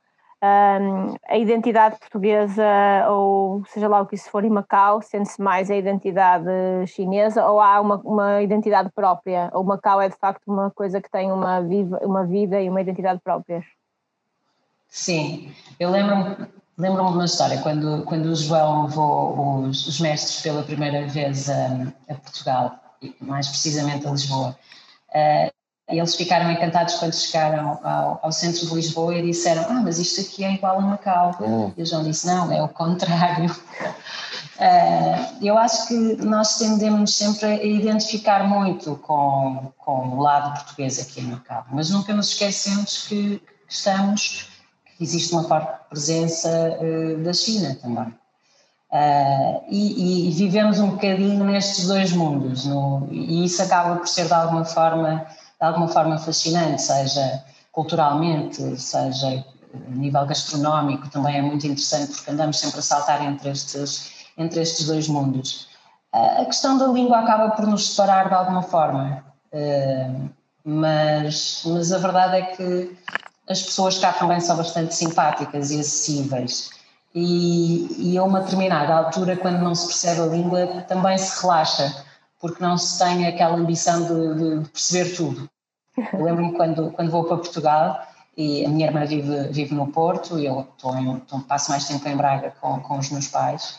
um, 0.42 1.16
a 1.28 1.38
identidade 1.38 1.98
portuguesa, 2.00 2.66
ou 3.10 3.64
seja 3.66 3.88
lá 3.88 4.02
o 4.02 4.06
que 4.06 4.16
isso 4.16 4.30
for 4.30 4.44
em 4.46 4.50
Macau, 4.50 5.02
sente-se 5.02 5.42
mais 5.42 5.70
a 5.70 5.76
identidade 5.76 6.50
chinesa, 6.88 7.46
ou 7.46 7.60
há 7.60 7.80
uma, 7.82 7.98
uma 7.98 8.42
identidade 8.42 8.90
própria, 8.94 9.50
ou 9.54 9.64
Macau 9.64 10.02
é 10.02 10.10
de 10.10 10.16
facto 10.16 10.48
uma 10.48 10.72
coisa 10.72 11.02
que 11.02 11.12
tem 11.12 11.32
uma, 11.32 11.62
viva, 11.62 12.00
uma 12.04 12.26
vida 12.26 12.62
e 12.62 12.70
uma 12.70 12.82
identidade 12.82 13.20
próprias? 13.22 13.66
Sim, 14.88 15.54
eu 15.80 15.92
lembro-me 15.92 16.48
lembro 16.78 17.06
de 17.06 17.14
uma 17.14 17.26
história, 17.26 17.62
quando, 17.62 18.04
quando 18.06 18.28
o 18.28 18.36
João 18.36 18.86
levou 18.86 19.60
os, 19.64 19.86
os 19.86 20.00
mestres 20.00 20.42
pela 20.42 20.64
primeira 20.64 21.06
vez 21.08 21.50
a, 21.50 21.94
a, 22.10 22.16
Portugal, 22.16 22.80
mais 23.20 23.50
precisamente 23.50 24.08
a 24.08 24.12
Lisboa, 24.12 24.58
uh, 25.10 25.59
eles 25.90 26.16
ficaram 26.16 26.52
encantados 26.52 26.96
quando 26.96 27.14
chegaram 27.14 27.80
ao, 27.84 28.20
ao, 28.22 28.32
centro 28.32 28.68
de 28.68 28.74
Lisboa 28.74 29.16
e 29.16 29.24
disseram, 29.24 29.66
ah, 29.70 29.82
mas 29.84 30.00
isto 30.00 30.22
aqui 30.22 30.44
é 30.44 30.54
igual 30.54 30.78
a 30.78 30.82
Macau. 30.82 31.36
Uhum. 31.40 31.74
E 31.76 31.82
o 31.82 31.86
João 31.86 32.04
disse, 32.04 32.28
não, 32.28 32.52
é 32.52 32.62
o 32.62 32.70
contrário. 32.70 33.52
Uh, 34.58 35.36
eu 35.46 35.58
acho 35.58 35.88
que 35.88 35.94
nós 36.24 36.58
tendemos 36.58 37.16
sempre 37.16 37.46
a 37.48 37.64
identificar 37.64 38.48
muito 38.48 38.96
com, 38.98 39.72
com 39.78 40.10
o 40.10 40.22
lado 40.22 40.54
português 40.54 41.00
aqui 41.00 41.22
em 41.22 41.26
Macau, 41.26 41.66
mas 41.72 41.90
nunca 41.90 42.14
nos 42.14 42.30
esquecemos 42.30 43.08
que 43.08 43.42
estamos 43.68 44.50
existe 45.00 45.34
uma 45.34 45.44
forte 45.44 45.72
presença 45.90 46.50
uh, 46.50 47.24
da 47.24 47.34
China 47.34 47.76
também. 47.82 48.14
Uh, 48.92 49.64
e, 49.70 50.30
e, 50.30 50.32
vivemos 50.32 50.80
um 50.80 50.90
bocadinho 50.90 51.44
nestes 51.44 51.86
dois 51.86 52.12
mundos, 52.12 52.66
no, 52.66 53.08
e 53.12 53.46
isso 53.46 53.62
acaba 53.62 53.98
por 53.98 54.08
ser 54.08 54.26
de 54.26 54.34
alguma 54.34 54.66
forma, 54.66 55.28
de 55.60 55.68
alguma 55.68 55.88
forma 55.88 56.18
fascinante, 56.18 56.82
seja 56.82 57.44
culturalmente, 57.72 58.80
seja 58.80 59.44
a 59.74 59.92
nível 59.92 60.26
gastronómico, 60.26 61.10
também 61.10 61.38
é 61.38 61.42
muito 61.42 61.66
interessante 61.68 62.14
porque 62.16 62.32
andamos 62.32 62.60
sempre 62.60 62.80
a 62.80 62.82
saltar 62.82 63.22
entre 63.24 63.50
estes, 63.50 64.12
entre 64.38 64.62
estes 64.62 64.88
dois 64.88 65.08
mundos. 65.08 65.68
A 66.12 66.46
questão 66.46 66.78
da 66.78 66.88
língua 66.88 67.20
acaba 67.20 67.52
por 67.52 67.68
nos 67.68 67.92
separar 67.92 68.30
de 68.30 68.36
alguma 68.36 68.64
forma, 68.64 69.24
uh, 69.54 70.30
mas, 70.64 71.62
mas 71.66 71.92
a 71.92 72.00
verdade 72.00 72.38
é 72.38 72.42
que 72.42 72.98
as 73.48 73.62
pessoas 73.62 73.98
cá 73.98 74.14
também 74.14 74.40
são 74.40 74.58
bastante 74.58 74.96
simpáticas 74.96 75.72
e 75.72 75.80
acessíveis. 75.80 76.70
E, 77.14 78.14
e 78.14 78.18
a 78.18 78.24
uma 78.24 78.42
determinada 78.42 78.94
altura, 78.94 79.36
quando 79.36 79.60
não 79.60 79.74
se 79.74 79.88
percebe 79.88 80.22
a 80.22 80.26
língua, 80.26 80.68
também 80.88 81.18
se 81.18 81.42
relaxa, 81.42 82.06
porque 82.40 82.64
não 82.64 82.78
se 82.78 82.98
tem 82.98 83.28
aquela 83.28 83.56
ambição 83.56 84.02
de, 84.02 84.62
de 84.62 84.70
perceber 84.70 85.16
tudo. 85.16 85.50
Eu 86.14 86.24
lembro-me 86.24 86.54
quando, 86.54 86.92
quando 86.92 87.12
vou 87.12 87.26
para 87.26 87.38
Portugal 87.38 88.02
e 88.38 88.66
a 88.66 88.70
minha 88.70 88.88
irmã 88.88 89.06
vive, 89.06 89.50
vive 89.50 89.76
no 89.76 89.88
Porto 89.88 90.40
e 90.40 90.46
eu 90.46 90.62
estou 90.62 90.96
em, 90.96 91.18
estou, 91.18 91.40
passo 91.42 91.72
mais 91.72 91.86
tempo 91.86 92.08
em 92.08 92.16
Braga 92.16 92.54
com, 92.62 92.80
com 92.80 92.98
os 92.98 93.10
meus 93.10 93.28
pais 93.28 93.78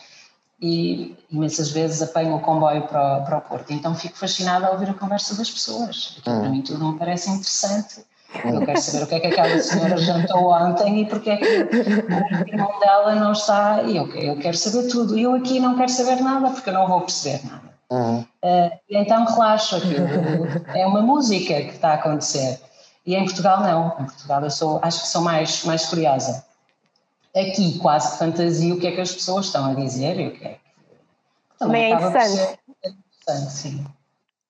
e 0.61 1.17
imensas 1.31 1.71
vezes 1.71 2.03
apanho 2.03 2.35
o 2.35 2.39
comboio 2.39 2.83
para, 2.83 3.21
para 3.21 3.37
o 3.39 3.41
Porto. 3.41 3.73
Então 3.73 3.95
fico 3.95 4.15
fascinada 4.15 4.67
a 4.67 4.71
ouvir 4.71 4.89
a 4.89 4.93
conversa 4.93 5.35
das 5.35 5.49
pessoas. 5.49 6.17
Aquilo, 6.19 6.39
para 6.39 6.47
hum. 6.47 6.51
mim 6.51 6.61
tudo 6.61 6.91
me 6.91 6.99
parece 6.99 7.31
interessante 7.31 8.05
eu 8.45 8.65
quero 8.65 8.81
saber 8.81 9.03
o 9.03 9.07
que 9.07 9.15
é 9.15 9.19
que 9.19 9.27
aquela 9.27 9.59
senhora 9.59 9.97
jantou 9.97 10.51
ontem 10.51 11.01
e 11.01 11.05
porque 11.05 11.29
é 11.31 11.37
que 11.37 11.45
o 11.45 12.47
irmão 12.47 12.79
dela 12.79 13.15
não 13.15 13.33
está. 13.33 13.83
E 13.83 13.97
eu, 13.97 14.07
eu 14.15 14.37
quero 14.37 14.55
saber 14.55 14.87
tudo. 14.87 15.17
E 15.17 15.23
eu 15.23 15.33
aqui 15.33 15.59
não 15.59 15.75
quero 15.75 15.89
saber 15.89 16.21
nada 16.21 16.49
porque 16.49 16.69
eu 16.69 16.73
não 16.73 16.87
vou 16.87 17.01
perceber 17.01 17.45
nada. 17.45 17.70
Uhum. 17.91 18.21
Uh, 18.21 18.71
então 18.89 19.25
relaxo 19.25 19.75
aquilo. 19.75 20.07
É 20.73 20.87
uma 20.87 21.01
música 21.01 21.55
que 21.55 21.71
está 21.71 21.89
a 21.89 21.95
acontecer. 21.95 22.57
E 23.05 23.13
em 23.15 23.25
Portugal 23.25 23.59
não. 23.61 23.87
Em 23.99 24.05
Portugal 24.05 24.41
eu 24.41 24.49
sou, 24.49 24.79
acho 24.81 25.01
que 25.01 25.07
sou 25.07 25.21
mais, 25.21 25.65
mais 25.65 25.85
curiosa. 25.85 26.45
Aqui 27.35 27.77
quase 27.79 28.13
que 28.13 28.17
fantasia 28.17 28.73
o 28.73 28.79
que 28.79 28.87
é 28.87 28.91
que 28.91 29.01
as 29.01 29.11
pessoas 29.11 29.47
estão 29.47 29.65
a 29.65 29.73
dizer 29.73 30.17
e 30.19 30.29
o 30.29 30.31
que 30.31 30.45
é 30.45 30.53
que. 30.53 30.61
Também, 31.59 31.59
também 31.59 31.83
é 31.83 31.89
interessante. 31.91 32.59
interessante, 32.85 33.51
sim. 33.51 33.85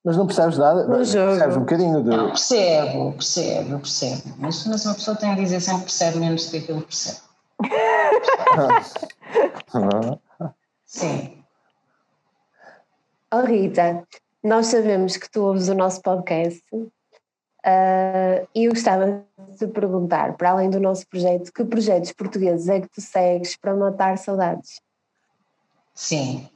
Mas 0.03 0.17
não 0.17 0.25
percebes 0.25 0.57
nada? 0.57 0.83
Percebes 0.85 1.57
um 1.57 1.61
bocadinho 1.61 2.03
de. 2.03 2.09
Não, 2.09 2.27
percebo, 2.29 3.13
percebo, 3.13 3.79
percebo. 3.79 4.35
Mas, 4.37 4.65
mas 4.65 4.85
uma 4.85 4.95
pessoa 4.95 5.17
tem 5.17 5.31
a 5.31 5.35
dizer 5.35 5.59
sempre 5.59 5.83
percebe 5.83 6.17
menos 6.17 6.45
do 6.45 6.51
que 6.51 6.57
aquilo 6.57 6.81
que 6.81 6.87
percebe. 6.87 7.19
Sim. 10.85 11.40
Oh 13.33 13.45
Rita, 13.45 14.03
nós 14.43 14.67
sabemos 14.67 15.17
que 15.17 15.29
tu 15.29 15.41
ouves 15.43 15.69
o 15.69 15.73
nosso 15.73 16.01
podcast 16.01 16.61
uh, 16.73 16.87
e 18.53 18.65
eu 18.65 18.73
gostava 18.73 19.23
de 19.49 19.57
te 19.57 19.67
perguntar, 19.67 20.35
para 20.35 20.51
além 20.51 20.69
do 20.69 20.79
nosso 20.79 21.07
projeto, 21.07 21.51
que 21.53 21.63
projetos 21.63 22.11
portugueses 22.11 22.67
é 22.67 22.81
que 22.81 22.89
tu 22.89 23.01
segues 23.01 23.55
para 23.55 23.75
matar 23.75 24.17
saudades? 24.17 24.81
Sim, 25.93 26.49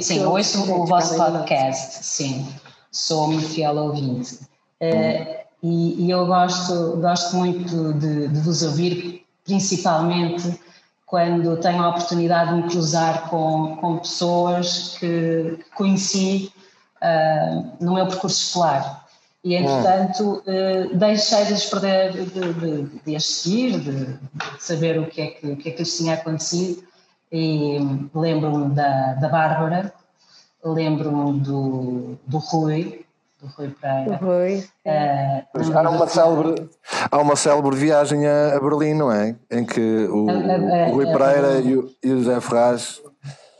sim, 0.00 0.24
ouço 0.24 0.72
o 0.72 0.86
vosso 0.86 1.16
podcast, 1.16 2.04
sim 2.04 2.46
sou-me 2.90 3.40
fiel 3.40 3.76
ouvinte. 3.76 4.40
Uh, 4.80 5.40
e, 5.62 6.06
e, 6.06 6.10
eu 6.10 6.26
gosto, 6.26 6.96
gosto 6.96 7.36
muito 7.36 7.92
de, 7.94 8.28
de, 8.28 8.40
vos 8.40 8.62
ouvir, 8.62 9.24
principalmente 9.44 10.58
quando 11.10 11.56
tenho 11.56 11.82
a 11.82 11.88
oportunidade 11.88 12.54
de 12.54 12.62
me 12.62 12.70
cruzar 12.70 13.28
com, 13.28 13.76
com 13.80 13.98
pessoas 13.98 14.96
que, 14.96 15.58
que 15.58 15.70
conheci 15.74 16.52
uh, 17.02 17.84
no 17.84 17.94
meu 17.94 18.06
percurso 18.06 18.40
escolar. 18.40 19.08
E, 19.42 19.56
entretanto, 19.56 20.40
uh, 20.46 20.96
deixei 20.96 21.46
de 21.46 21.66
perder, 21.66 22.12
de, 22.12 22.52
de, 22.52 22.82
de 23.04 23.16
as 23.16 23.24
seguir, 23.26 23.80
de, 23.80 24.04
de, 24.06 24.18
saber 24.60 25.00
o 25.00 25.06
que 25.06 25.20
é 25.20 25.26
que, 25.26 25.46
o 25.48 25.56
que, 25.56 25.70
é 25.70 25.72
que 25.72 25.78
lhes 25.80 25.96
tinha 25.96 26.14
acontecido. 26.14 26.84
E 27.32 27.78
lembro-me 28.14 28.72
da, 28.72 29.14
da 29.14 29.28
Bárbara, 29.28 29.92
lembro-me 30.64 31.40
do, 31.40 32.18
do 32.24 32.38
Rui, 32.38 33.04
do 33.40 33.46
Rui 33.48 33.68
Pereira. 33.80 34.16
Rui. 34.16 34.64
Uh, 34.84 35.78
há, 35.78 35.90
uma 35.90 36.06
célebre, 36.06 36.70
há 37.10 37.18
uma 37.18 37.36
célebre 37.36 37.76
viagem 37.76 38.26
a, 38.26 38.56
a, 38.56 38.60
Berlim, 38.60 38.94
não 38.94 39.10
é? 39.10 39.34
Em 39.50 39.64
que 39.64 39.80
o, 39.80 40.26
o 40.26 40.92
Rui 40.92 41.06
Pereira 41.06 41.60
e 41.60 41.76
o, 41.76 41.90
e 42.02 42.12
o 42.12 42.18
José 42.18 42.40
Ferraz. 42.40 43.00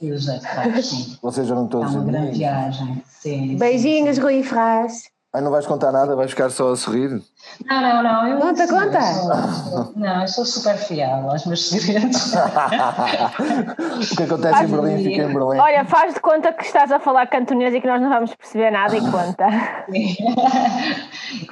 E 0.01 0.11
o 0.11 0.19
José 0.19 0.39
Ferraz, 0.41 0.87
sim. 0.87 1.17
Vocês 1.23 1.51
eram 1.51 1.67
todos. 1.67 1.95
É 1.95 1.99
uma 1.99 2.05
grande 2.05 2.39
viagem, 2.39 3.03
sim. 3.07 3.57
Beijinhos, 3.57 4.17
sim. 4.17 4.23
Rui 4.23 4.43
Ferraz. 4.43 5.05
Ai, 5.33 5.41
não 5.43 5.51
vais 5.53 5.65
contar 5.65 5.93
nada, 5.93 6.17
vais 6.17 6.31
ficar 6.33 6.51
só 6.51 6.73
a 6.73 6.77
sorrir? 6.77 7.23
Não, 7.65 7.81
não, 7.81 8.03
não. 8.03 8.27
Eu, 8.27 8.41
conta, 8.41 8.67
sim, 8.67 8.73
conta. 8.73 8.99
Eu 8.99 9.53
sou, 9.55 9.93
não, 9.95 10.23
eu 10.23 10.29
sou 10.29 10.45
super 10.45 10.77
fiel 10.77 11.31
aos 11.31 11.47
meus 11.47 11.69
segredos. 11.69 12.35
o 14.13 14.17
que 14.17 14.23
acontece 14.25 14.55
faz 14.55 14.69
em 14.69 14.73
Berlim 14.73 15.05
fica 15.05 15.23
em 15.23 15.33
Berlim. 15.33 15.59
Olha, 15.61 15.85
faz 15.85 16.15
de 16.15 16.21
conta 16.21 16.53
que 16.53 16.65
estás 16.65 16.91
a 16.91 16.99
falar 16.99 17.29
cantonês 17.29 17.73
e 17.73 17.81
que 17.81 17.87
nós 17.87 18.03
não 18.03 18.09
vamos 18.09 18.35
perceber 18.35 18.73
nada 18.73 18.97
e 18.97 19.01
conta. 19.01 19.47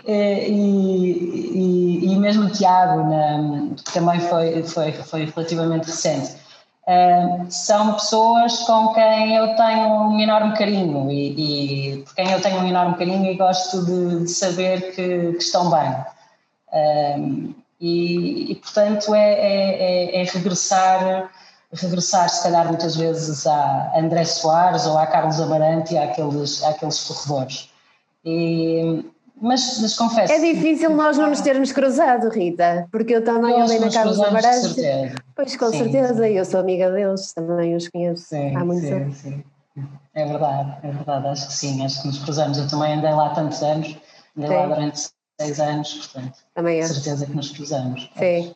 e, 0.05 0.43
e, 1.55 2.13
e, 2.13 2.17
mesmo 2.17 2.47
o 2.47 2.51
Tiago, 2.51 3.09
na, 3.09 3.77
que 3.77 3.93
também 3.93 4.19
foi, 4.19 4.65
foi, 4.65 4.93
foi 4.93 5.25
relativamente 5.27 5.87
recente 5.87 6.48
São 7.51 7.95
pessoas 7.95 8.63
com 8.63 8.95
quem 8.95 9.37
eu 9.37 9.55
tenho 9.57 10.09
um 10.09 10.19
enorme 10.19 10.57
carinho 10.57 11.11
e, 11.11 11.97
e 11.99 12.03
por 12.03 12.15
quem 12.15 12.31
eu 12.31 12.41
tenho 12.41 12.61
um 12.61 12.67
enorme 12.67 12.97
carinho 12.97 13.31
e 13.31 13.37
gosto 13.37 13.85
de, 13.85 14.25
de 14.25 14.31
saber 14.31 14.95
que, 14.95 15.33
que, 15.33 15.43
estão 15.43 15.71
bem. 15.71 16.05
E, 17.79 18.53
e, 18.53 18.55
portanto 18.55 19.15
é, 19.15 19.33
é, 19.33 20.17
é, 20.17 20.23
é, 20.23 20.25
regressar, 20.25 21.31
regressar 21.73 22.29
se 22.29 22.43
calhar 22.43 22.67
muitas 22.67 22.97
vezes 22.97 23.47
a 23.47 23.93
André 23.95 24.25
Soares 24.25 24.87
ou 24.87 24.97
a 24.97 25.07
Carlos 25.07 25.39
Amarante 25.41 25.95
e 25.95 25.99
àqueles, 25.99 26.65
àqueles 26.65 27.05
corredores. 27.05 27.71
E, 28.25 29.05
mas, 29.41 29.81
mas 29.81 29.95
confesso. 29.95 30.33
É 30.33 30.39
difícil 30.39 30.91
nós 30.91 31.17
não 31.17 31.29
nos 31.29 31.41
termos 31.41 31.73
cruzado, 31.73 32.29
Rita, 32.29 32.89
porque 32.91 33.15
eu 33.15 33.25
também 33.25 33.61
andei 33.61 33.79
na 33.79 33.91
Carlos 33.91 34.21
Amarante. 34.21 34.75
Pois, 35.35 35.57
com 35.57 35.71
sim, 35.71 35.79
certeza, 35.79 36.15
sim. 36.15 36.33
eu 36.33 36.45
sou 36.45 36.61
amiga 36.61 36.91
deles, 36.91 37.33
também 37.33 37.77
os 37.77 37.89
conheço 37.89 38.25
sim, 38.25 38.55
há 38.55 38.65
muito 38.65 38.83
tempo. 38.83 39.13
Sim. 39.13 39.45
É 40.15 40.25
verdade, 40.25 40.77
é 40.83 40.91
verdade, 40.91 41.29
acho 41.29 41.47
que 41.47 41.53
sim, 41.53 41.85
acho 41.85 42.03
que 42.03 42.09
nos 42.09 42.19
cruzamos. 42.19 42.59
Eu 42.59 42.69
também 42.69 42.95
andei 42.95 43.13
lá 43.13 43.31
tantos 43.31 43.63
anos, 43.63 43.97
andei 44.37 44.57
lá 44.57 44.67
durante 44.67 45.09
seis 45.41 45.61
anos, 45.61 45.95
portanto, 45.95 46.39
também 46.55 46.81
é. 46.81 46.83
certeza 46.83 47.27
que 47.27 47.37
nos 47.37 47.51
cruzamos. 47.51 48.11
Sim. 48.19 48.55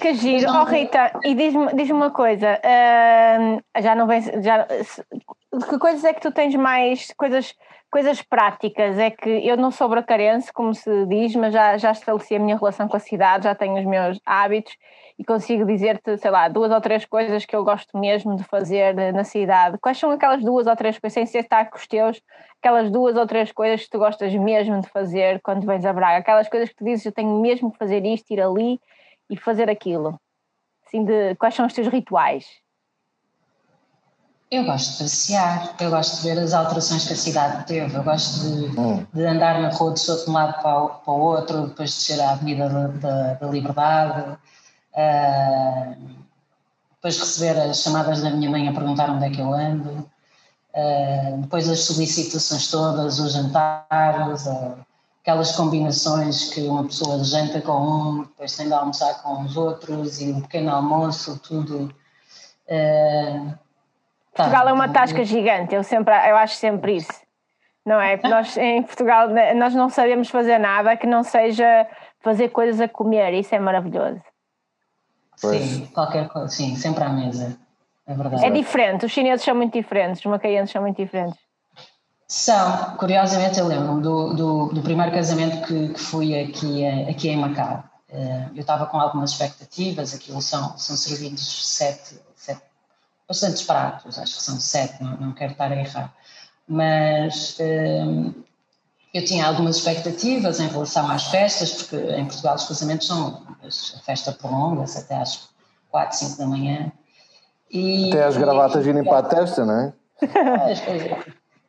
Que 0.00 0.14
giro. 0.14 0.50
Oh, 0.50 0.64
Rita, 0.64 1.12
e 1.22 1.34
diz-me 1.36 1.72
diz 1.74 1.88
uma 1.90 2.10
coisa, 2.10 2.58
uh, 2.58 3.80
já 3.82 3.94
não 3.94 4.08
vem, 4.08 4.20
já, 4.42 4.66
que 4.66 5.78
coisas 5.78 6.02
é 6.02 6.12
que 6.12 6.20
tu 6.20 6.32
tens 6.32 6.54
mais, 6.56 7.12
coisas 7.16 7.54
coisas 7.94 8.20
práticas, 8.22 8.98
é 8.98 9.08
que 9.08 9.30
eu 9.46 9.56
não 9.56 9.70
sou 9.70 9.88
bracarense, 9.88 10.52
como 10.52 10.74
se 10.74 11.06
diz, 11.06 11.36
mas 11.36 11.52
já, 11.54 11.78
já 11.78 11.92
estabeleci 11.92 12.34
a 12.34 12.40
minha 12.40 12.56
relação 12.56 12.88
com 12.88 12.96
a 12.96 12.98
cidade, 12.98 13.44
já 13.44 13.54
tenho 13.54 13.78
os 13.78 13.86
meus 13.86 14.18
hábitos 14.26 14.76
e 15.16 15.24
consigo 15.24 15.64
dizer-te, 15.64 16.18
sei 16.18 16.28
lá, 16.28 16.48
duas 16.48 16.72
ou 16.72 16.80
três 16.80 17.04
coisas 17.04 17.46
que 17.46 17.54
eu 17.54 17.62
gosto 17.62 17.96
mesmo 17.96 18.34
de 18.34 18.42
fazer 18.42 18.96
na 19.12 19.22
cidade. 19.22 19.78
Quais 19.78 19.96
são 19.96 20.10
aquelas 20.10 20.42
duas 20.42 20.66
ou 20.66 20.74
três 20.74 20.98
coisas, 20.98 21.14
sem 21.14 21.24
ser 21.24 21.44
estar 21.44 21.70
com 21.70 21.76
os 21.76 21.86
teus, 21.86 22.20
aquelas 22.60 22.90
duas 22.90 23.14
ou 23.14 23.28
três 23.28 23.52
coisas 23.52 23.84
que 23.84 23.90
tu 23.90 23.98
gostas 24.00 24.34
mesmo 24.34 24.80
de 24.80 24.88
fazer 24.88 25.40
quando 25.40 25.64
vens 25.64 25.86
a 25.86 25.92
Braga? 25.92 26.18
Aquelas 26.18 26.48
coisas 26.48 26.70
que 26.70 26.74
tu 26.74 26.84
dizes, 26.84 27.06
eu 27.06 27.12
tenho 27.12 27.40
mesmo 27.40 27.70
que 27.70 27.78
fazer 27.78 28.04
isto, 28.04 28.28
ir 28.32 28.40
ali 28.40 28.80
e 29.30 29.36
fazer 29.36 29.70
aquilo. 29.70 30.18
Assim, 30.84 31.04
de, 31.04 31.36
quais 31.36 31.54
são 31.54 31.64
os 31.64 31.72
teus 31.72 31.86
rituais? 31.86 32.63
Eu 34.54 34.64
gosto 34.64 34.92
de 34.92 34.98
passear, 34.98 35.74
eu 35.80 35.90
gosto 35.90 36.22
de 36.22 36.28
ver 36.28 36.38
as 36.38 36.54
alterações 36.54 37.04
que 37.08 37.12
a 37.12 37.16
cidade 37.16 37.66
teve, 37.66 37.92
eu 37.92 38.04
gosto 38.04 38.38
de, 38.40 38.78
hum. 38.78 39.04
de 39.12 39.26
andar 39.26 39.60
na 39.60 39.68
rua 39.70 39.92
de 39.92 40.30
um 40.30 40.32
lado 40.32 40.62
para 40.62 40.84
o, 40.84 40.88
para 40.90 41.12
o 41.12 41.18
outro, 41.18 41.66
depois 41.66 41.90
de 41.90 41.96
descer 41.96 42.20
à 42.20 42.30
Avenida 42.30 42.68
da, 42.68 42.86
da, 42.86 43.34
da 43.34 43.46
Liberdade, 43.48 44.38
uh, 44.92 45.96
depois 46.94 47.18
receber 47.18 47.60
as 47.62 47.82
chamadas 47.82 48.22
da 48.22 48.30
minha 48.30 48.48
mãe 48.48 48.68
a 48.68 48.72
perguntar 48.72 49.10
onde 49.10 49.24
é 49.24 49.30
que 49.30 49.40
eu 49.40 49.52
ando, 49.52 49.90
uh, 49.90 51.40
depois 51.40 51.68
as 51.68 51.80
solicitações 51.80 52.70
todas, 52.70 53.18
os 53.18 53.32
jantares, 53.32 54.46
uh, 54.46 54.76
aquelas 55.20 55.50
combinações 55.50 56.50
que 56.54 56.60
uma 56.60 56.84
pessoa 56.84 57.24
janta 57.24 57.60
com 57.60 57.72
um, 57.72 58.22
depois 58.22 58.56
tem 58.56 58.68
de 58.68 58.72
almoçar 58.72 59.20
com 59.20 59.42
os 59.42 59.56
outros 59.56 60.20
e 60.20 60.30
o 60.30 60.36
um 60.36 60.40
pequeno 60.42 60.70
almoço, 60.70 61.40
tudo. 61.40 61.92
Uh, 62.68 63.63
Portugal 64.34 64.68
é 64.68 64.72
uma 64.72 64.88
tasca 64.88 65.24
gigante, 65.24 65.74
eu, 65.74 65.82
sempre, 65.82 66.12
eu 66.28 66.36
acho 66.36 66.56
sempre 66.56 66.96
isso. 66.96 67.22
Não 67.86 68.00
é? 68.00 68.18
Nós 68.28 68.56
em 68.56 68.82
Portugal 68.82 69.28
nós 69.54 69.74
não 69.74 69.88
sabemos 69.88 70.28
fazer 70.28 70.58
nada 70.58 70.96
que 70.96 71.06
não 71.06 71.22
seja 71.22 71.86
fazer 72.20 72.48
coisas 72.48 72.80
a 72.80 72.88
comer, 72.88 73.34
isso 73.34 73.54
é 73.54 73.58
maravilhoso. 73.58 74.20
Sim, 75.36 75.86
qualquer 75.92 76.28
coisa, 76.28 76.48
sim, 76.48 76.74
sempre 76.76 77.04
à 77.04 77.10
mesa. 77.10 77.58
É 78.06 78.14
verdade. 78.14 78.44
É 78.44 78.50
diferente, 78.50 79.04
os 79.04 79.12
chineses 79.12 79.44
são 79.44 79.54
muito 79.54 79.72
diferentes, 79.72 80.20
os 80.20 80.26
macaenses 80.26 80.70
são 80.70 80.82
muito 80.82 80.96
diferentes. 80.96 81.38
São, 82.26 82.96
curiosamente 82.96 83.58
eu 83.58 83.66
lembro-me 83.66 84.02
do, 84.02 84.34
do, 84.34 84.66
do, 84.68 84.82
primeiro 84.82 85.12
casamento 85.12 85.66
que, 85.66 85.90
que 85.90 86.00
fui 86.00 86.38
aqui, 86.38 86.86
aqui 87.08 87.28
em 87.28 87.36
Macau. 87.36 87.84
Eh, 88.08 88.48
eu 88.54 88.60
estava 88.60 88.86
com 88.86 88.98
algumas 88.98 89.32
expectativas, 89.32 90.14
aquilo 90.14 90.40
são, 90.40 90.76
são 90.78 90.96
servidos 90.96 91.74
sete, 91.74 92.18
bastantes 93.28 93.62
pratos, 93.62 94.18
acho 94.18 94.36
que 94.36 94.42
são 94.42 94.60
sete, 94.60 95.02
não, 95.02 95.16
não 95.16 95.32
quero 95.32 95.52
estar 95.52 95.72
a 95.72 95.76
errar. 95.76 96.14
Mas 96.66 97.58
hum, 97.60 98.32
eu 99.12 99.24
tinha 99.24 99.46
algumas 99.46 99.76
expectativas 99.76 100.60
em 100.60 100.68
relação 100.68 101.10
às 101.10 101.24
festas, 101.24 101.72
porque 101.72 101.96
em 101.96 102.24
Portugal 102.24 102.56
os 102.56 102.66
casamentos 102.66 103.06
são. 103.06 103.42
a 103.62 103.98
festa 104.00 104.32
prolonga-se 104.32 104.98
até 104.98 105.16
às 105.16 105.48
4, 105.90 106.16
5 106.16 106.38
da 106.38 106.46
manhã. 106.46 106.92
E, 107.70 108.10
até 108.10 108.24
as 108.24 108.36
gravatas 108.36 108.86
irem 108.86 109.04
para 109.04 109.18
a 109.18 109.22
testa, 109.22 109.64
não 109.64 109.80
é? 109.80 109.92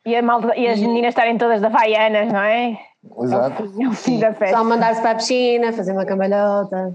e, 0.04 0.16
a 0.16 0.22
malta, 0.22 0.56
e 0.56 0.66
as 0.68 0.78
meninas 0.78 1.10
estarem 1.10 1.38
todas 1.38 1.60
da 1.60 1.68
Havaianas, 1.68 2.32
não 2.32 2.40
é? 2.40 2.78
Exato. 3.22 3.62
É 3.80 3.88
o 3.88 3.92
fim 3.92 4.18
da 4.18 4.32
festa. 4.32 4.56
Só 4.56 4.64
mandar-se 4.64 5.00
para 5.00 5.12
a 5.12 5.14
piscina, 5.14 5.72
fazer 5.72 5.92
uma 5.92 6.04
cambalhota. 6.04 6.94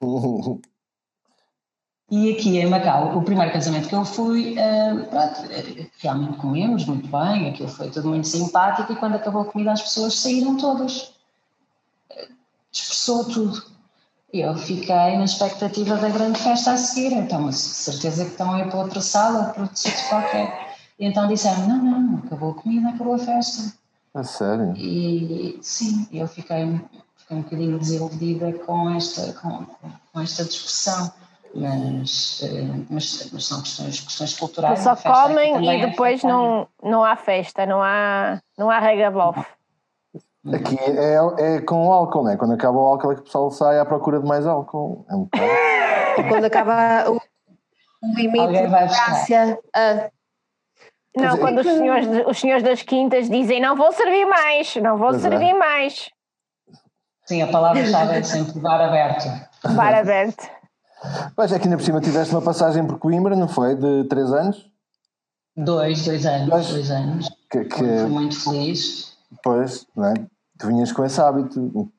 E 2.10 2.32
aqui 2.32 2.58
em 2.58 2.66
Macau, 2.66 3.16
o 3.16 3.22
primeiro 3.22 3.52
casamento 3.52 3.88
que 3.88 3.94
eu 3.94 4.04
fui, 4.04 4.54
uh, 4.58 5.06
pronto, 5.06 5.40
realmente 5.98 6.36
comemos 6.36 6.84
muito 6.84 7.08
bem, 7.08 7.48
aquilo 7.48 7.68
foi 7.68 7.90
tudo 7.90 8.10
muito 8.10 8.28
simpático 8.28 8.92
e 8.92 8.96
quando 8.96 9.14
acabou 9.14 9.42
a 9.42 9.44
comida 9.46 9.72
as 9.72 9.80
pessoas 9.80 10.18
saíram 10.18 10.56
todas. 10.58 11.12
Dispersou 12.70 13.24
tudo. 13.24 13.62
Eu 14.32 14.54
fiquei 14.56 15.16
na 15.16 15.24
expectativa 15.24 15.96
da 15.96 16.08
grande 16.08 16.38
festa 16.38 16.72
a 16.72 16.76
seguir, 16.76 17.12
então, 17.12 17.42
mas 17.42 17.56
certeza 17.56 18.24
que 18.24 18.32
estão 18.32 18.52
a 18.52 18.60
ir 18.60 18.68
para 18.68 18.80
outra 18.80 19.00
sala, 19.00 19.44
para 19.44 19.62
outro 19.62 19.76
sítio 19.76 20.08
qualquer. 20.08 20.74
E 20.98 21.06
então 21.06 21.26
disseram, 21.28 21.66
não, 21.66 21.82
não, 21.82 22.18
acabou 22.18 22.50
a 22.50 22.54
comida, 22.54 22.90
acabou 22.90 23.14
a 23.14 23.18
festa. 23.18 23.74
A 24.14 24.22
sério? 24.22 24.74
E 24.76 25.58
sim, 25.62 26.06
eu 26.12 26.28
fiquei, 26.28 26.80
fiquei 27.16 27.36
um 27.36 27.42
bocadinho 27.42 27.78
desiludida 27.78 28.52
com 28.52 28.90
esta, 28.90 29.32
com, 29.34 29.66
com 30.12 30.20
esta 30.20 30.44
discussão 30.44 31.10
mas, 31.54 32.42
eh, 32.42 32.62
mas, 32.88 33.30
mas, 33.32 33.44
são 33.44 33.60
questões, 33.60 34.00
questões 34.00 34.38
culturais. 34.38 34.80
Só 34.80 34.96
comem 34.96 35.64
e 35.68 35.86
depois 35.86 36.22
não, 36.22 36.66
não 36.82 37.04
há 37.04 37.16
festa, 37.16 37.66
não 37.66 37.82
há, 37.82 38.40
não 38.58 38.70
há 38.70 38.78
regabof. 38.78 39.38
Aqui 40.52 40.76
é, 40.78 41.56
é 41.56 41.60
com 41.60 41.92
álcool, 41.92 42.24
né? 42.24 42.36
Quando 42.36 42.54
acaba 42.54 42.76
o 42.76 42.84
álcool 42.84 43.12
é 43.12 43.14
que 43.14 43.20
o 43.20 43.24
pessoal 43.24 43.50
sai 43.50 43.78
à 43.78 43.84
procura 43.84 44.18
de 44.18 44.26
mais 44.26 44.46
álcool. 44.46 45.06
É 45.08 45.14
um 45.14 45.28
Quando 46.28 46.44
acaba 46.46 47.10
o 47.10 47.20
limite 48.16 48.46
de 48.48 48.66
graça. 48.66 49.58
Ah. 49.74 50.10
Não, 51.14 51.36
quando 51.36 51.58
os 51.58 51.66
senhores, 51.66 52.08
os 52.26 52.40
senhores 52.40 52.62
das 52.62 52.82
quintas 52.82 53.28
dizem 53.28 53.60
não 53.60 53.76
vou 53.76 53.92
servir 53.92 54.24
mais, 54.24 54.74
não 54.76 54.96
vou 54.96 55.10
pois 55.10 55.24
é. 55.24 55.28
servir 55.28 55.50
é. 55.50 55.54
mais. 55.54 56.10
Sim, 57.26 57.42
a 57.42 57.46
palavra-chave 57.46 58.18
é 58.18 58.22
sempre 58.22 58.58
bar 58.60 58.80
aberto. 58.80 59.26
Bar 59.74 59.94
aberto. 59.94 60.50
Mas 61.36 61.52
é 61.52 61.58
que 61.58 61.64
ainda 61.64 61.76
por 61.76 61.84
cima 61.84 62.00
tiveste 62.00 62.34
uma 62.34 62.42
passagem 62.42 62.86
por 62.86 62.98
Coimbra, 62.98 63.34
não 63.36 63.48
foi? 63.48 63.74
De 63.74 64.04
três 64.04 64.32
anos? 64.32 64.70
Dois, 65.56 66.04
dois 66.04 66.24
anos, 66.24 66.48
dois, 66.48 66.68
dois 66.68 66.90
anos. 66.90 67.28
Que, 67.50 67.64
que... 67.64 67.76
Fui 67.76 68.06
muito 68.06 68.42
feliz. 68.42 69.16
Pois, 69.42 69.86
não 69.94 70.06
é? 70.06 70.14
Tu 70.58 70.66
vinhas 70.66 70.92
com 70.92 71.04
esse 71.04 71.20
hábito 71.20 71.90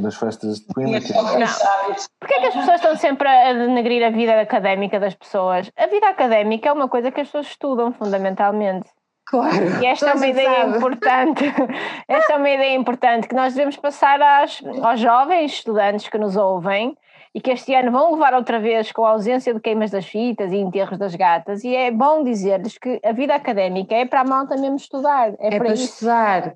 das 0.00 0.16
festas 0.16 0.60
de 0.60 0.66
Coimbra. 0.74 1.00
Que... 1.00 1.12
Não. 1.12 1.94
Porquê 2.18 2.34
é 2.34 2.40
que 2.40 2.46
as 2.46 2.54
pessoas 2.54 2.76
estão 2.76 2.96
sempre 2.96 3.28
a 3.28 3.52
denegrir 3.52 4.04
a 4.04 4.10
vida 4.10 4.40
académica 4.40 4.98
das 4.98 5.14
pessoas? 5.14 5.70
A 5.76 5.86
vida 5.86 6.08
académica 6.08 6.68
é 6.68 6.72
uma 6.72 6.88
coisa 6.88 7.10
que 7.10 7.20
as 7.20 7.28
pessoas 7.28 7.46
estudam 7.46 7.92
fundamentalmente. 7.92 8.88
Claro. 9.26 9.80
E 9.80 9.86
esta 9.86 10.10
é 10.10 10.14
uma 10.14 10.26
ideia 10.26 10.62
sabe. 10.62 10.76
importante. 10.76 11.44
Esta 12.08 12.32
é 12.32 12.36
uma 12.36 12.50
ideia 12.50 12.74
importante 12.74 13.28
que 13.28 13.34
nós 13.34 13.54
devemos 13.54 13.76
passar 13.76 14.20
às, 14.20 14.60
aos 14.82 14.98
jovens 14.98 15.52
estudantes 15.52 16.08
que 16.08 16.18
nos 16.18 16.36
ouvem 16.36 16.96
e 17.34 17.40
que 17.40 17.50
este 17.50 17.74
ano 17.74 17.92
vão 17.92 18.12
levar 18.12 18.34
outra 18.34 18.58
vez 18.58 18.90
com 18.90 19.04
a 19.04 19.10
ausência 19.10 19.54
de 19.54 19.60
queimas 19.60 19.90
das 19.90 20.06
fitas 20.06 20.52
e 20.52 20.56
enterros 20.56 20.98
das 20.98 21.14
gatas. 21.14 21.62
E 21.62 21.74
é 21.74 21.90
bom 21.90 22.24
dizer-lhes 22.24 22.76
que 22.76 23.00
a 23.04 23.12
vida 23.12 23.34
académica 23.34 23.94
é 23.94 24.04
para 24.04 24.22
a 24.22 24.24
malta 24.24 24.56
mesmo 24.56 24.76
estudar. 24.76 25.30
É, 25.38 25.46
é 25.46 25.50
para, 25.50 25.64
para 25.66 25.74
estudar. 25.74 26.54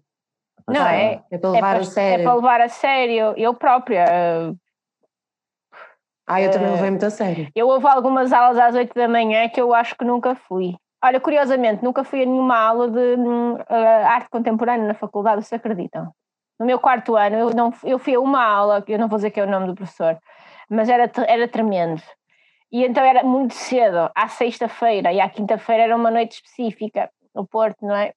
Não, 0.67 0.87
é, 0.87 1.23
é 1.31 1.39
para 1.39 1.51
levar 1.51 1.69
é 1.69 1.73
para, 1.75 1.81
a 1.81 1.85
sério. 1.85 2.23
É 2.23 2.25
para 2.25 2.35
levar 2.35 2.61
a 2.61 2.69
sério. 2.69 3.35
Eu 3.37 3.55
própria. 3.55 4.05
Uh, 4.05 4.57
ah, 6.27 6.41
eu 6.41 6.51
também 6.51 6.71
levei 6.71 6.91
muito 6.91 7.07
a 7.07 7.11
sério. 7.11 7.49
Eu 7.55 7.69
houve 7.69 7.87
algumas 7.87 8.33
aulas 8.33 8.59
às 8.59 8.75
8 8.75 8.95
da 8.95 9.07
manhã 9.07 9.49
que 9.49 9.61
eu 9.61 9.75
acho 9.75 9.95
que 9.95 10.05
nunca 10.05 10.35
fui. 10.35 10.75
Olha, 11.05 11.21
curiosamente, 11.21 11.85
nunca 11.85 12.03
fui 12.03 12.23
a 12.23 12.27
nenhuma 12.27 12.57
aula 12.57 12.91
de 12.91 12.99
uh, 12.99 14.07
arte 14.07 14.31
contemporânea 14.31 14.89
na 14.89 14.95
faculdade, 14.95 15.45
vocês 15.45 15.61
acreditam? 15.61 16.11
No 16.59 16.65
meu 16.65 16.79
quarto 16.79 17.15
ano, 17.15 17.37
eu, 17.37 17.51
não, 17.51 17.75
eu 17.85 17.99
fui 17.99 18.15
a 18.15 18.21
uma 18.21 18.43
aula, 18.43 18.83
eu 18.89 18.99
não 18.99 19.07
vou 19.07 19.19
dizer 19.19 19.31
que 19.31 19.39
é 19.39 19.45
o 19.45 19.51
nome 19.51 19.67
do 19.67 19.75
professor, 19.75 20.19
mas 20.69 20.89
era, 20.89 21.11
era 21.27 21.49
tremendo. 21.49 22.03
E 22.73 22.85
então 22.85 23.05
era 23.05 23.23
muito 23.23 23.55
cedo, 23.55 24.11
à 24.15 24.29
sexta-feira 24.29 25.13
e 25.13 25.21
à 25.21 25.29
quinta-feira 25.29 25.85
era 25.85 25.97
uma 25.97 26.11
noite 26.11 26.37
específica, 26.37 27.09
no 27.35 27.47
Porto, 27.47 27.87
não 27.87 27.95
é? 27.95 28.13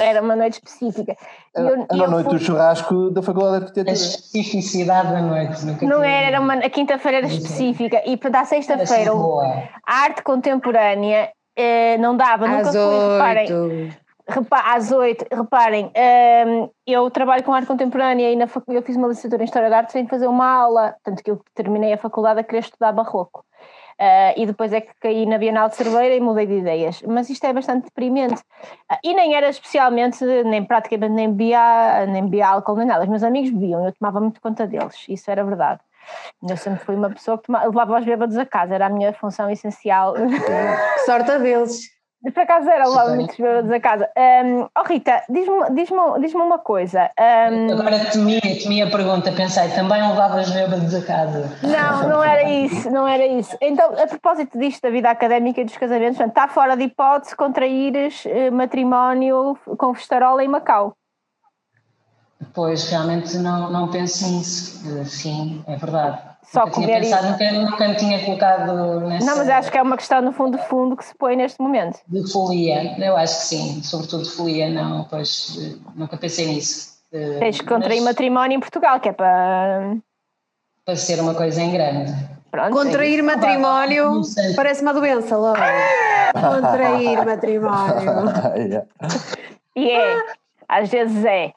Era 0.00 0.22
uma 0.22 0.36
noite 0.36 0.54
específica. 0.54 1.16
Era, 1.54 1.68
eu, 1.68 1.86
era 1.90 2.04
a 2.04 2.08
noite 2.08 2.28
fui... 2.28 2.38
do 2.38 2.44
churrasco 2.44 3.10
da 3.10 3.20
Faculdade 3.20 3.58
de 3.58 3.64
Arquitetura. 3.64 3.90
A 3.90 3.94
especificidade 3.94 5.10
da 5.10 5.20
noite. 5.20 5.66
Nunca 5.66 5.86
não 5.86 6.04
era, 6.04 6.26
era 6.28 6.40
uma, 6.40 6.54
a 6.54 6.70
quinta-feira 6.70 7.18
era 7.18 7.26
específica 7.26 8.00
e 8.06 8.16
para 8.16 8.40
a 8.40 8.44
sexta-feira 8.44 9.10
a 9.12 9.92
arte 9.92 10.22
contemporânea 10.22 11.32
eh, 11.56 11.98
não 11.98 12.16
dava, 12.16 12.46
às 12.46 12.50
nunca 12.50 12.72
fui, 12.72 13.12
reparem. 13.12 13.92
Às 14.50 14.92
oito, 14.92 15.24
reparem, 15.30 15.90
ehm, 15.94 16.68
eu 16.86 17.10
trabalho 17.10 17.42
com 17.42 17.52
arte 17.52 17.66
contemporânea 17.66 18.30
e 18.30 18.36
na 18.36 18.46
eu 18.68 18.82
fiz 18.82 18.96
uma 18.96 19.08
licenciatura 19.08 19.42
em 19.42 19.44
História 19.44 19.70
da 19.70 19.78
Arte 19.78 19.92
sem 19.92 20.06
fazer 20.06 20.26
uma 20.26 20.46
aula, 20.46 20.96
tanto 21.02 21.22
que 21.22 21.30
eu 21.30 21.40
terminei 21.54 21.92
a 21.92 21.98
faculdade 21.98 22.40
a 22.40 22.44
querer 22.44 22.60
estudar 22.60 22.92
barroco. 22.92 23.44
Uh, 24.00 24.32
e 24.34 24.46
depois 24.46 24.72
é 24.72 24.80
que 24.80 24.94
caí 24.98 25.26
na 25.26 25.36
Bienal 25.36 25.68
de 25.68 25.76
Cerveira 25.76 26.14
e 26.14 26.20
mudei 26.20 26.46
de 26.46 26.54
ideias. 26.54 27.02
Mas 27.02 27.28
isto 27.28 27.44
é 27.44 27.52
bastante 27.52 27.84
deprimente. 27.84 28.40
Uh, 28.90 28.96
e 29.04 29.12
nem 29.12 29.34
era 29.34 29.50
especialmente, 29.50 30.24
nem 30.24 30.64
praticamente 30.64 31.12
nem 31.12 31.28
bebia, 31.28 32.06
nem 32.06 32.24
bebia 32.24 32.48
álcool 32.48 32.76
nem 32.76 32.86
nada. 32.86 33.02
Os 33.02 33.10
meus 33.10 33.22
amigos 33.22 33.50
bebiam, 33.50 33.84
eu 33.84 33.92
tomava 33.92 34.18
muito 34.18 34.40
conta 34.40 34.66
deles, 34.66 35.04
isso 35.06 35.30
era 35.30 35.44
verdade. 35.44 35.80
Eu 36.48 36.56
sempre 36.56 36.82
fui 36.82 36.94
uma 36.94 37.10
pessoa 37.10 37.36
que 37.36 37.44
tomava, 37.44 37.66
levava 37.66 37.98
os 37.98 38.04
bêbados 38.06 38.38
a 38.38 38.46
casa, 38.46 38.74
era 38.74 38.86
a 38.86 38.88
minha 38.88 39.12
função 39.12 39.50
essencial. 39.50 40.14
Sorte 41.04 41.30
a 41.30 41.36
deles! 41.36 41.99
Por 42.22 42.38
acaso 42.38 42.68
era, 42.68 42.86
levava 42.86 43.14
muitos 43.14 43.36
bêbados 43.36 43.70
a 43.70 43.80
casa. 43.80 44.10
Um, 44.44 44.68
oh 44.78 44.82
Rita, 44.86 45.22
diz-me 45.30 45.70
diz 45.74 45.88
diz 46.20 46.34
uma 46.34 46.58
coisa. 46.58 47.10
Um, 47.18 47.72
Agora 47.72 47.98
temia, 48.10 48.40
temia 48.40 48.86
a 48.86 48.90
pergunta, 48.90 49.32
pensei, 49.32 49.70
também 49.70 50.06
levavas 50.06 50.50
bêbados 50.50 50.94
a 50.94 51.00
casa? 51.00 51.50
Não, 51.62 52.08
não 52.10 52.22
era 52.22 52.42
isso, 52.46 52.90
não 52.90 53.08
era 53.08 53.26
isso. 53.26 53.56
Então, 53.58 53.94
a 53.98 54.06
propósito 54.06 54.58
disto 54.58 54.82
da 54.82 54.90
vida 54.90 55.08
académica 55.10 55.62
e 55.62 55.64
dos 55.64 55.78
casamentos, 55.78 56.18
portanto, 56.18 56.36
está 56.36 56.48
fora 56.48 56.76
de 56.76 56.84
hipótese 56.84 57.34
contraíres 57.34 58.24
eh, 58.26 58.50
matrimónio 58.50 59.58
com 59.78 59.94
festarola 59.94 60.44
em 60.44 60.48
Macau. 60.48 60.92
Pois, 62.52 62.88
realmente 62.90 63.38
não, 63.38 63.70
não 63.70 63.88
penso 63.88 64.26
nisso. 64.28 65.04
Sim, 65.06 65.64
é 65.66 65.76
verdade. 65.76 66.29
Só 66.50 66.60
nunca 66.60 66.72
comer 66.72 66.86
tinha 66.86 67.00
pensado, 67.00 67.28
nunca, 67.28 67.52
nunca 67.52 67.88
me 67.88 67.94
tinha 67.94 68.24
colocado 68.24 69.00
nessa... 69.00 69.24
Não, 69.24 69.36
mas 69.38 69.48
acho 69.48 69.70
que 69.70 69.78
é 69.78 69.82
uma 69.82 69.96
questão 69.96 70.20
no 70.20 70.32
fundo 70.32 70.58
de 70.58 70.64
fundo 70.64 70.96
que 70.96 71.04
se 71.04 71.14
põe 71.14 71.36
neste 71.36 71.62
momento. 71.62 72.00
De 72.08 72.28
folia, 72.32 72.96
eu 72.98 73.16
acho 73.16 73.38
que 73.40 73.46
sim, 73.46 73.82
sobretudo 73.84 74.24
de 74.24 74.30
folia, 74.30 74.68
não, 74.68 75.04
pois 75.04 75.56
nunca 75.94 76.16
pensei 76.16 76.46
nisso. 76.46 76.98
Tens 77.38 77.60
que 77.60 77.66
contrair 77.66 78.00
mas... 78.00 78.10
matrimónio 78.10 78.56
em 78.56 78.60
Portugal, 78.60 78.98
que 78.98 79.10
é 79.10 79.12
para... 79.12 79.96
Para 80.84 80.96
ser 80.96 81.20
uma 81.20 81.34
coisa 81.34 81.60
em 81.60 81.70
grande. 81.70 82.12
Pronto, 82.50 82.72
Contrair 82.72 83.20
é 83.20 83.22
matrimónio 83.22 84.22
parece 84.56 84.82
uma 84.82 84.92
doença 84.92 85.36
logo. 85.36 85.56
Contrair 86.32 87.22
matrimónio. 87.24 88.88
E 89.76 89.88
é, 89.88 90.16
às 90.68 90.88
vezes 90.88 91.24
é. 91.24 91.52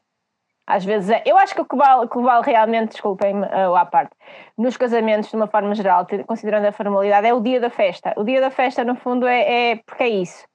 Às 0.65 0.85
vezes 0.85 1.09
é. 1.09 1.21
Eu 1.25 1.37
acho 1.37 1.53
que 1.53 1.61
o 1.61 1.65
que 1.65 1.75
vale, 1.75 2.07
que 2.07 2.19
vale 2.19 2.45
realmente, 2.45 2.91
desculpem-me 2.91 3.45
uh, 3.45 3.75
à 3.75 3.85
parte, 3.85 4.11
nos 4.57 4.77
casamentos, 4.77 5.29
de 5.29 5.35
uma 5.35 5.47
forma 5.47 5.75
geral, 5.75 6.07
considerando 6.25 6.65
a 6.65 6.71
formalidade, 6.71 7.27
é 7.27 7.33
o 7.33 7.41
dia 7.41 7.59
da 7.59 7.69
festa. 7.69 8.13
O 8.15 8.23
dia 8.23 8.39
da 8.39 8.49
festa, 8.49 8.83
no 8.83 8.95
fundo, 8.95 9.27
é, 9.27 9.71
é 9.71 9.75
porque 9.85 10.03
é 10.03 10.09
isso. 10.09 10.45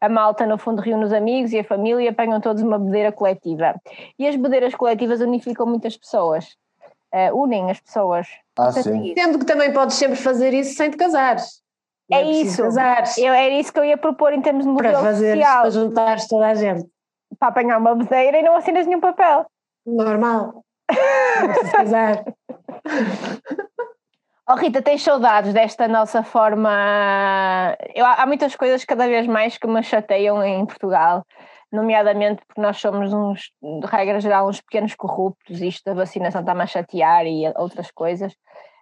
A 0.00 0.08
malta, 0.08 0.46
no 0.46 0.56
fundo, 0.56 0.80
reúne 0.80 1.04
os 1.04 1.12
amigos 1.12 1.52
e 1.52 1.58
a 1.58 1.64
família 1.64 2.04
e 2.04 2.08
apanham 2.08 2.40
todos 2.40 2.62
uma 2.62 2.78
bedeira 2.78 3.12
coletiva. 3.12 3.74
E 4.18 4.26
as 4.26 4.36
bedeiras 4.36 4.74
coletivas 4.74 5.20
unificam 5.20 5.66
muitas 5.66 5.96
pessoas. 5.96 6.56
Uh, 7.12 7.36
unem 7.36 7.70
as 7.70 7.80
pessoas. 7.80 8.28
Ah, 8.56 8.70
sim. 8.70 9.14
Sendo 9.14 9.38
que 9.38 9.44
também 9.44 9.72
podes 9.72 9.96
sempre 9.96 10.16
fazer 10.16 10.54
isso 10.54 10.76
sem 10.76 10.90
te 10.90 10.96
casares. 10.96 11.62
é, 12.10 12.20
é 12.20 12.30
isso. 12.30 12.62
Casares. 12.62 13.18
Eu, 13.18 13.34
era 13.34 13.54
isso 13.54 13.72
que 13.72 13.78
eu 13.80 13.84
ia 13.84 13.98
propor 13.98 14.32
em 14.32 14.40
termos 14.40 14.64
de 14.64 14.70
modelo 14.70 14.94
para 14.94 15.02
fazer, 15.02 15.36
social. 15.36 15.60
Para 15.62 15.70
juntares 15.70 16.28
toda 16.28 16.46
a 16.46 16.54
gente. 16.54 16.86
Para 17.38 17.48
apanhar 17.48 17.78
uma 17.78 17.94
bedeira 17.94 18.38
e 18.38 18.42
não 18.42 18.56
assinas 18.56 18.86
nenhum 18.86 19.00
papel. 19.00 19.46
Normal. 19.96 20.64
Preciso 20.86 21.72
casar. 21.72 22.24
Oh 24.50 24.54
Rita, 24.54 24.80
tens 24.80 25.02
saudades 25.02 25.52
desta 25.52 25.86
nossa 25.86 26.22
forma? 26.22 27.76
Eu, 27.94 28.06
há 28.06 28.24
muitas 28.24 28.56
coisas 28.56 28.82
cada 28.82 29.06
vez 29.06 29.26
mais 29.26 29.58
que 29.58 29.66
me 29.66 29.82
chateiam 29.82 30.42
em 30.42 30.64
Portugal, 30.64 31.22
nomeadamente 31.70 32.40
porque 32.46 32.58
nós 32.58 32.78
somos 32.78 33.12
uns, 33.12 33.52
de 33.60 33.86
regra 33.86 34.18
geral, 34.18 34.48
uns 34.48 34.62
pequenos 34.62 34.94
corruptos, 34.94 35.60
isto 35.60 35.84
da 35.84 35.92
vacinação 35.92 36.40
está-me 36.40 36.62
a 36.62 36.66
chatear 36.66 37.26
e 37.26 37.46
outras 37.58 37.90
coisas. 37.90 38.32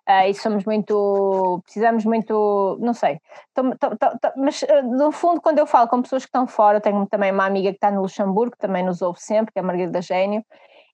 Uh, 0.08 0.28
e 0.28 0.34
somos 0.34 0.64
muito, 0.64 1.60
precisamos 1.64 2.04
muito, 2.04 2.78
não 2.80 2.94
sei, 2.94 3.18
tô, 3.52 3.62
tô, 3.76 3.90
tô, 3.96 4.08
mas 4.36 4.62
uh, 4.62 4.82
no 4.84 5.10
fundo 5.10 5.40
quando 5.40 5.58
eu 5.58 5.66
falo 5.66 5.88
com 5.88 6.00
pessoas 6.00 6.22
que 6.22 6.28
estão 6.28 6.46
fora, 6.46 6.80
tenho 6.80 7.04
também 7.08 7.32
uma 7.32 7.44
amiga 7.44 7.70
que 7.70 7.76
está 7.76 7.90
no 7.90 8.02
Luxemburgo, 8.02 8.52
que 8.52 8.58
também 8.58 8.84
nos 8.84 9.02
ouve 9.02 9.20
sempre, 9.20 9.52
que 9.52 9.58
é 9.58 9.62
a 9.62 9.64
Margarida 9.64 10.00
Gênio, 10.00 10.44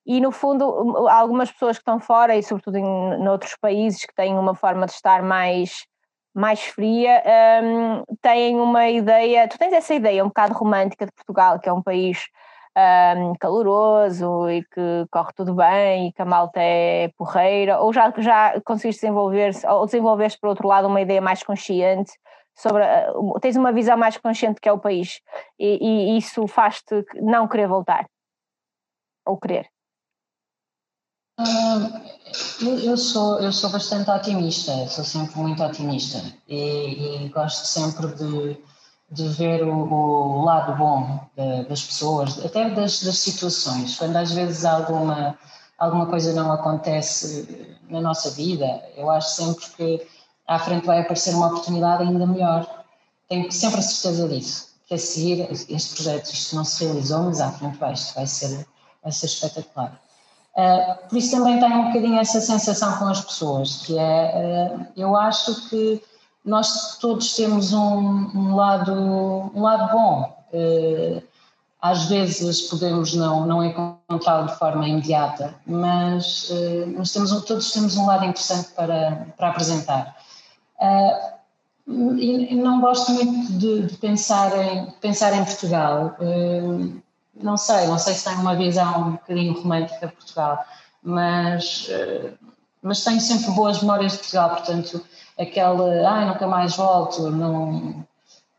e 0.07 0.21
no 0.21 0.33
fundo 0.33 0.65
algumas 1.09 1.51
pessoas 1.51 1.77
que 1.77 1.83
estão 1.83 2.01
fora 2.01 2.37
e 2.37 2.43
sobretudo 2.43 2.77
em, 2.79 2.85
em 2.85 3.29
outros 3.29 3.57
países 3.61 4.05
que 4.05 4.15
têm 4.15 4.35
uma 4.35 4.55
forma 4.55 4.87
de 4.87 4.93
estar 4.93 5.23
mais 5.23 5.87
mais 6.35 6.61
fria 6.63 7.23
um, 7.63 8.03
têm 8.21 8.59
uma 8.59 8.89
ideia 8.89 9.47
tu 9.49 9.59
tens 9.59 9.73
essa 9.73 9.95
ideia 9.95 10.25
um 10.25 10.29
bocado 10.29 10.55
romântica 10.55 11.07
de 11.07 11.13
Portugal 11.13 11.61
que 11.61 11.69
é 11.69 11.73
um 11.73 11.83
país 11.83 12.27
um, 12.77 13.35
caloroso 13.39 14.49
e 14.51 14.65
que 14.65 15.07
corre 15.11 15.31
tudo 15.37 15.55
bem 15.55 16.09
e 16.09 16.13
que 16.13 16.23
a 16.23 16.25
malta 16.25 16.59
é 16.61 17.11
porreira 17.17 17.79
ou 17.81 17.93
já 17.93 18.13
já 18.19 18.61
conseguiste 18.65 19.03
desenvolver-se 19.03 19.67
ou 19.67 19.85
desenvolveste 19.85 20.39
por 20.41 20.49
outro 20.49 20.67
lado 20.67 20.89
uma 20.89 21.01
ideia 21.01 21.21
mais 21.21 21.43
consciente 21.43 22.13
sobre 22.55 22.83
uh, 22.83 23.41
tens 23.41 23.57
uma 23.57 23.73
visão 23.73 23.97
mais 23.97 24.17
consciente 24.17 24.61
que 24.61 24.69
é 24.69 24.73
o 24.73 24.79
país. 24.79 25.21
E, 25.59 26.15
e 26.15 26.19
isso 26.19 26.47
faz-te 26.47 27.05
não 27.15 27.49
querer 27.49 27.67
voltar 27.69 28.07
ou 29.25 29.39
querer 29.39 29.69
eu, 32.85 32.97
sou, 32.97 33.39
eu 33.41 33.53
sou 33.53 33.71
bastante 33.71 34.11
otimista, 34.11 34.87
sou 34.89 35.05
sempre 35.05 35.39
muito 35.39 35.63
otimista 35.63 36.23
e, 36.49 37.25
e 37.25 37.29
gosto 37.29 37.67
sempre 37.67 38.09
de, 38.09 38.57
de 39.11 39.29
ver 39.29 39.63
o, 39.65 39.75
o 39.75 40.45
lado 40.45 40.77
bom 40.77 41.21
de, 41.37 41.69
das 41.69 41.83
pessoas, 41.83 42.45
até 42.45 42.71
das, 42.71 43.03
das 43.03 43.19
situações. 43.19 43.97
Quando 43.97 44.17
às 44.17 44.33
vezes 44.33 44.65
alguma, 44.65 45.39
alguma 45.79 46.07
coisa 46.07 46.33
não 46.33 46.53
acontece 46.53 47.77
na 47.89 48.01
nossa 48.01 48.31
vida, 48.31 48.83
eu 48.97 49.11
acho 49.11 49.31
sempre 49.31 49.67
que 49.77 50.07
à 50.47 50.59
frente 50.59 50.87
vai 50.87 51.01
aparecer 51.01 51.35
uma 51.35 51.47
oportunidade 51.47 52.03
ainda 52.03 52.27
melhor. 52.27 52.85
Tenho 53.29 53.51
sempre 53.51 53.81
a 53.81 53.83
certeza 53.83 54.29
disso, 54.29 54.69
que 54.87 54.95
a 54.95 54.99
seguir 54.99 55.49
este 55.69 55.95
projeto 55.95 56.31
isto 56.31 56.55
não 56.57 56.65
se 56.65 56.85
realizou, 56.85 57.23
mas 57.23 57.41
à 57.41 57.51
frente 57.51 57.79
vai, 57.79 57.93
isto 57.95 58.15
vai 58.15 58.27
ser, 58.27 58.67
vai 59.03 59.13
ser 59.13 59.27
espetacular. 59.27 60.01
Uh, 60.57 61.09
por 61.09 61.17
isso 61.17 61.31
também 61.31 61.59
tenho 61.59 61.79
um 61.79 61.87
bocadinho 61.87 62.19
essa 62.19 62.39
sensação 62.41 62.99
com 62.99 63.07
as 63.07 63.25
pessoas, 63.25 63.87
que 63.87 63.99
é, 63.99 64.77
uh, 64.77 64.87
eu 64.95 65.17
acho 65.17 65.69
que 65.71 66.03
nós 66.45 66.99
todos 66.99 67.35
temos 67.35 67.73
um, 67.73 68.31
um 68.35 68.55
lado, 68.55 68.93
um 68.93 69.63
lado 69.63 69.91
bom. 69.93 70.37
Uh, 70.53 71.23
às 71.81 72.05
vezes 72.05 72.63
podemos 72.63 73.15
não, 73.15 73.47
não 73.47 73.65
encontrá-lo 73.65 74.47
de 74.47 74.57
forma 74.57 74.87
imediata, 74.87 75.53
mas 75.67 76.49
nós 76.97 77.11
temos, 77.13 77.43
todos 77.43 77.73
temos 77.73 77.97
um 77.97 78.07
lado 78.07 78.25
interessante 78.25 78.69
para, 78.69 79.27
para 79.37 79.49
apresentar. 79.49 80.17
e 81.89 82.55
não 82.55 82.81
gosto 82.81 83.11
muito 83.11 83.53
de, 83.55 83.87
de, 83.87 83.97
pensar, 83.97 84.57
em, 84.57 84.93
pensar 85.01 85.33
em 85.35 85.45
Portugal 85.45 86.17
não 87.35 87.57
sei, 87.57 87.87
não 87.87 87.99
sei 87.99 88.15
se 88.15 88.25
tenho 88.25 88.41
uma 88.41 88.57
visão 88.57 89.09
um 89.09 89.13
bocadinho 89.13 89.55
romântica 89.55 90.07
de 90.07 90.13
Portugal, 90.13 90.65
mas, 91.03 91.87
eh, 91.91 92.33
mas 92.83 93.03
tenho 93.03 93.21
sempre 93.21 93.51
boas 93.53 93.81
memórias 93.81 94.13
de 94.13 94.19
Portugal, 94.19 94.51
portanto, 94.51 95.05
aquela, 95.39 96.09
ai, 96.09 96.27
nunca 96.27 96.47
mais 96.47 96.77
volto, 96.77 97.31
não, 97.31 98.05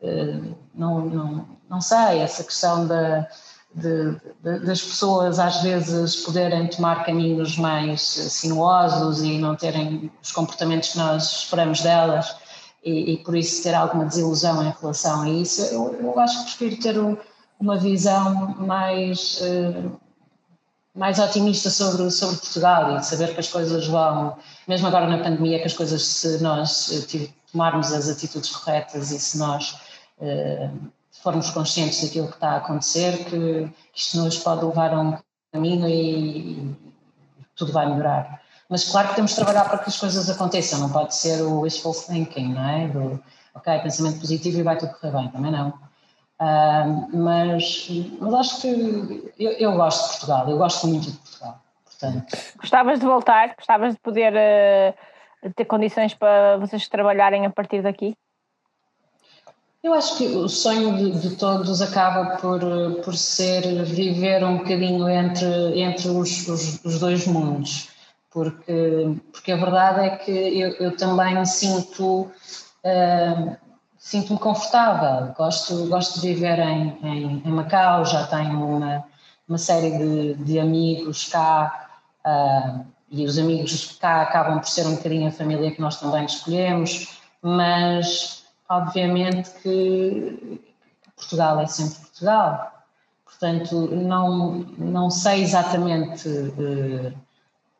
eh, 0.02 0.40
não, 0.74 1.00
não, 1.06 1.48
não 1.68 1.80
sei, 1.80 2.18
essa 2.18 2.42
questão 2.42 2.86
da, 2.86 3.28
de, 3.74 4.16
de, 4.42 4.58
das 4.60 4.82
pessoas 4.82 5.38
às 5.38 5.62
vezes 5.62 6.16
poderem 6.16 6.68
tomar 6.68 7.04
caminhos 7.04 7.56
mais 7.56 8.00
sinuosos 8.02 9.22
e 9.22 9.38
não 9.38 9.56
terem 9.56 10.10
os 10.22 10.32
comportamentos 10.32 10.90
que 10.90 10.98
nós 10.98 11.24
esperamos 11.30 11.80
delas 11.80 12.36
e, 12.84 13.14
e 13.14 13.16
por 13.18 13.34
isso 13.36 13.62
ter 13.62 13.74
alguma 13.74 14.04
desilusão 14.04 14.62
em 14.62 14.72
relação 14.80 15.22
a 15.22 15.28
isso, 15.28 15.62
eu, 15.62 15.96
eu 16.00 16.20
acho 16.20 16.38
que 16.38 16.56
prefiro 16.56 16.82
ter 16.82 16.98
um, 16.98 17.16
uma 17.58 17.76
visão 17.76 18.54
mais, 18.58 19.40
uh, 19.40 20.00
mais 20.94 21.18
otimista 21.18 21.70
sobre, 21.70 22.10
sobre 22.10 22.36
Portugal 22.36 22.96
e 22.96 23.02
saber 23.02 23.34
que 23.34 23.40
as 23.40 23.48
coisas 23.48 23.86
vão, 23.86 24.36
mesmo 24.68 24.86
agora 24.86 25.06
na 25.06 25.22
pandemia, 25.22 25.58
que 25.58 25.66
as 25.66 25.74
coisas, 25.74 26.02
se 26.02 26.42
nós 26.42 26.88
uh, 26.88 27.28
tomarmos 27.50 27.92
as 27.92 28.08
atitudes 28.08 28.50
corretas 28.50 29.10
e 29.10 29.18
se 29.18 29.38
nós 29.38 29.78
uh, 30.18 30.90
formos 31.22 31.50
conscientes 31.50 32.02
daquilo 32.02 32.28
que 32.28 32.34
está 32.34 32.50
a 32.50 32.56
acontecer, 32.56 33.24
que, 33.24 33.70
isto 33.94 34.18
nos 34.18 34.38
pode 34.38 34.64
levar 34.64 34.92
a 34.92 35.00
um 35.00 35.18
caminho 35.52 35.88
e 35.88 36.76
tudo 37.54 37.72
vai 37.72 37.88
melhorar. 37.88 38.42
Mas 38.68 38.90
claro 38.90 39.08
que 39.08 39.14
temos 39.14 39.30
de 39.30 39.36
trabalhar 39.36 39.64
para 39.66 39.78
que 39.78 39.88
as 39.88 39.96
coisas 39.96 40.28
aconteçam, 40.28 40.80
não 40.80 40.90
pode 40.90 41.14
ser 41.14 41.42
o 41.42 41.60
wishful 41.60 41.94
thinking, 41.94 42.52
não 42.54 42.68
é? 42.68 42.88
Do, 42.88 43.22
ok, 43.54 43.78
pensamento 43.80 44.20
positivo 44.20 44.58
e 44.58 44.62
vai 44.62 44.76
tudo 44.76 44.92
correr 44.94 45.12
bem, 45.12 45.28
também 45.30 45.52
não. 45.52 45.72
Uh, 46.40 47.16
mas, 47.16 47.88
mas 48.20 48.34
acho 48.34 48.60
que 48.60 49.32
eu, 49.38 49.52
eu, 49.52 49.72
gosto 49.72 50.02
de 50.02 50.08
Portugal, 50.10 50.50
eu 50.50 50.58
gosto 50.58 50.86
muito 50.88 51.10
de 51.10 51.16
Portugal. 51.18 51.60
Portanto. 51.84 52.36
Gostavas 52.58 52.98
de 52.98 53.06
voltar? 53.06 53.54
Gostavas 53.56 53.94
de 53.94 54.00
poder 54.00 54.32
uh, 54.32 55.52
ter 55.54 55.64
condições 55.64 56.12
para 56.14 56.56
vocês 56.56 56.88
trabalharem 56.88 57.46
a 57.46 57.50
partir 57.50 57.82
daqui? 57.82 58.16
Eu 59.84 59.92
acho 59.92 60.16
que 60.16 60.24
o 60.24 60.48
sonho 60.48 60.96
de, 60.96 61.28
de, 61.28 61.36
todos 61.36 61.82
acaba 61.82 62.38
por, 62.38 62.58
por 63.04 63.14
ser 63.14 63.84
viver 63.84 64.42
um 64.42 64.56
bocadinho 64.56 65.06
entre, 65.06 65.78
entre 65.78 66.08
os, 66.08 66.48
os, 66.48 66.82
os 66.82 66.98
dois 66.98 67.26
mundos, 67.26 67.90
porque, 68.30 69.14
porque 69.30 69.52
a 69.52 69.56
verdade 69.56 70.06
é 70.06 70.16
que 70.16 70.30
eu, 70.30 70.70
eu 70.80 70.96
também 70.96 71.44
sinto, 71.44 72.22
uh, 72.82 73.56
sinto-me 74.04 74.38
confortável, 74.38 75.32
gosto, 75.32 75.88
gosto 75.88 76.20
de 76.20 76.34
viver 76.34 76.58
em, 76.58 76.98
em, 77.02 77.42
em 77.42 77.50
Macau, 77.50 78.04
já 78.04 78.26
tenho 78.26 78.76
uma, 78.76 79.02
uma 79.48 79.56
série 79.56 79.96
de, 79.96 80.34
de 80.44 80.60
amigos 80.60 81.30
cá, 81.30 81.88
uh, 82.22 82.84
e 83.10 83.24
os 83.24 83.38
amigos 83.38 83.96
cá 83.98 84.20
acabam 84.20 84.60
por 84.60 84.68
ser 84.68 84.86
um 84.86 84.96
bocadinho 84.96 85.28
a 85.28 85.30
família 85.30 85.70
que 85.70 85.80
nós 85.80 85.98
também 85.98 86.26
escolhemos, 86.26 87.18
mas 87.40 88.44
obviamente 88.68 89.50
que 89.62 90.60
Portugal 91.16 91.60
é 91.60 91.66
sempre 91.66 92.00
Portugal. 92.00 92.72
Portanto, 93.24 93.88
não, 93.90 94.66
não 94.76 95.08
sei 95.08 95.42
exatamente 95.42 96.28
uh, 96.28 97.10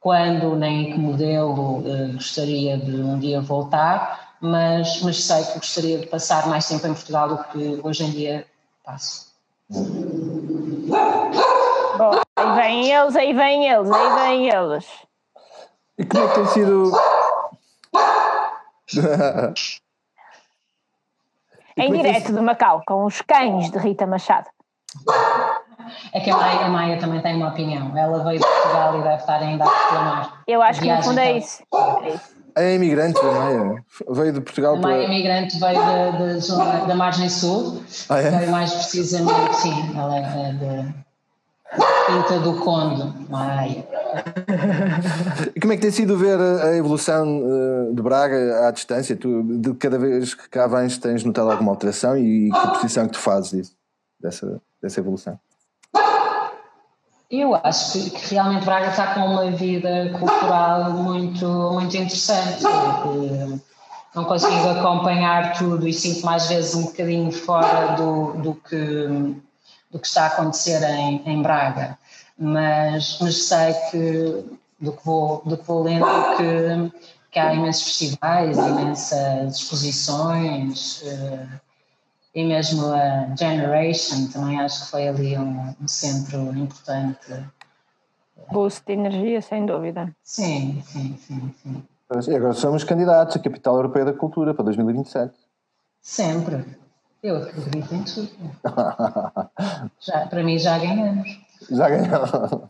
quando 0.00 0.56
nem 0.56 0.88
em 0.88 0.92
que 0.92 0.98
modelo 0.98 1.80
uh, 1.80 2.12
gostaria 2.14 2.78
de 2.78 2.92
um 2.92 3.18
dia 3.18 3.42
voltar, 3.42 4.23
mas, 4.44 5.00
mas 5.02 5.24
sei 5.24 5.42
que 5.44 5.54
gostaria 5.54 5.98
de 5.98 6.06
passar 6.06 6.46
mais 6.46 6.68
tempo 6.68 6.86
em 6.86 6.92
Portugal 6.92 7.28
do 7.28 7.44
que 7.44 7.80
hoje 7.82 8.04
em 8.04 8.10
dia 8.10 8.46
passo. 8.84 9.32
Bom, 11.96 12.20
aí 12.36 12.56
vêm 12.56 12.92
eles, 12.92 13.16
aí 13.16 13.32
vêm 13.32 13.66
eles, 13.66 13.90
aí 13.90 14.14
vêm 14.14 14.48
eles. 14.50 14.86
E 15.98 16.04
como 16.06 16.24
é 16.24 16.28
que 16.28 16.34
tem 16.34 16.46
sido. 16.48 16.92
Em 21.76 21.92
direto 21.92 22.32
de 22.32 22.40
Macau, 22.40 22.82
com 22.86 23.06
os 23.06 23.22
cães 23.22 23.70
de 23.70 23.78
Rita 23.78 24.06
Machado. 24.06 24.48
É 26.12 26.20
que 26.20 26.30
a 26.30 26.36
Maia, 26.36 26.66
a 26.66 26.68
Maia, 26.68 27.00
também 27.00 27.20
tem 27.20 27.36
uma 27.36 27.48
opinião. 27.48 27.96
Ela 27.96 28.22
veio 28.24 28.38
de 28.38 28.46
Portugal 28.46 28.98
e 28.98 29.02
deve 29.02 29.16
estar 29.16 29.40
ainda 29.40 29.64
a 29.64 29.68
reclamar. 29.68 30.42
Eu 30.46 30.62
acho 30.62 30.80
que 30.80 30.92
no 30.92 31.02
fundo 31.02 31.18
é 31.18 31.38
isso. 31.38 31.62
É 32.02 32.33
imigrante, 32.74 33.18
a 33.20 33.32
Maia. 33.32 33.84
Veio 34.10 34.32
de 34.32 34.40
Portugal. 34.40 34.76
A 34.76 34.78
Maia 34.78 35.02
é 35.02 35.06
imigrante, 35.06 35.58
veio 35.58 35.78
da, 35.78 36.10
da, 36.10 36.38
zona, 36.38 36.86
da 36.86 36.94
margem 36.94 37.28
sul. 37.28 37.82
Ah, 38.08 38.18
é? 38.18 38.30
Veio 38.30 38.50
mais 38.50 38.72
precisamente, 38.72 39.56
sim, 39.56 39.92
ela 39.96 40.16
é 40.16 40.52
de 40.52 41.04
Quinta 42.06 42.38
do 42.40 42.54
Conde, 42.60 43.12
Maia. 43.28 43.84
E 45.54 45.60
como 45.60 45.72
é 45.72 45.76
que 45.76 45.82
tem 45.82 45.90
sido 45.90 46.16
ver 46.16 46.38
a 46.38 46.76
evolução 46.76 47.42
eh, 47.44 47.92
de 47.92 48.02
Braga 48.02 48.68
à 48.68 48.70
distância? 48.70 49.16
Tu, 49.16 49.42
de 49.58 49.74
cada 49.74 49.98
vez 49.98 50.34
que 50.34 50.48
cá 50.48 50.66
vens, 50.66 50.98
tens 50.98 51.24
notado 51.24 51.50
alguma 51.50 51.72
alteração 51.72 52.16
e 52.16 52.50
que 52.50 52.68
posição 52.68 53.06
que 53.06 53.14
tu 53.14 53.18
fazes 53.18 53.50
disso, 53.50 53.76
dessa, 54.20 54.62
dessa 54.80 55.00
evolução? 55.00 55.38
Eu 57.30 57.54
acho 57.54 57.92
que, 57.92 58.10
que, 58.10 58.34
realmente 58.34 58.64
Braga 58.64 58.88
está 58.88 59.14
com 59.14 59.20
uma 59.20 59.50
vida 59.50 60.10
cultural 60.18 60.90
muito, 60.92 61.46
muito 61.46 61.96
interessante. 61.96 62.62
Não 64.14 64.24
consigo 64.24 64.68
acompanhar 64.68 65.54
tudo 65.58 65.88
e 65.88 65.92
sinto 65.92 66.24
mais 66.24 66.46
vezes 66.46 66.74
um 66.74 66.84
bocadinho 66.84 67.32
fora 67.32 67.96
do, 67.96 68.34
do, 68.34 68.54
que, 68.54 69.06
do 69.90 69.98
que 69.98 70.06
está 70.06 70.24
a 70.24 70.26
acontecer 70.28 70.82
em, 70.84 71.22
em 71.26 71.42
Braga 71.42 71.98
mas, 72.38 73.18
mas 73.20 73.44
sei 73.44 73.72
que 73.90 74.44
do 74.80 74.92
que 74.92 75.04
vou, 75.04 75.42
do 75.46 75.56
que 75.56 75.64
vou 75.64 75.82
lendo 75.82 76.04
que, 76.36 76.98
que 77.30 77.38
há 77.38 77.54
imensos 77.54 77.84
festivais, 77.84 78.58
imensas 78.58 79.56
exposições 79.56 81.02
uh, 81.02 81.60
e 82.34 82.44
mesmo 82.44 82.92
a 82.92 83.34
Generation 83.36 84.28
também 84.32 84.60
acho 84.60 84.84
que 84.84 84.90
foi 84.90 85.08
ali 85.08 85.38
um, 85.38 85.74
um 85.80 85.88
centro 85.88 86.38
importante. 86.56 87.44
Boost 88.52 88.84
de 88.86 88.92
energia, 88.92 89.40
sem 89.40 89.64
dúvida. 89.64 90.14
Sim, 90.22 90.82
sim, 90.84 91.16
sim, 91.16 91.54
sim. 91.62 91.82
E 92.30 92.34
agora 92.34 92.52
somos 92.52 92.84
candidatos 92.84 93.36
à 93.36 93.38
Capital 93.38 93.76
Europeia 93.76 94.04
da 94.04 94.12
Cultura 94.12 94.52
para 94.52 94.64
2027. 94.64 95.34
Sempre. 96.00 96.64
Eu 97.22 97.36
acredito 97.36 97.94
em 97.94 98.02
tudo. 98.02 98.30
já, 99.98 100.26
para 100.26 100.42
mim 100.42 100.58
já 100.58 100.78
ganhamos. 100.78 101.40
Já 101.70 101.88
ganhou. 101.88 102.68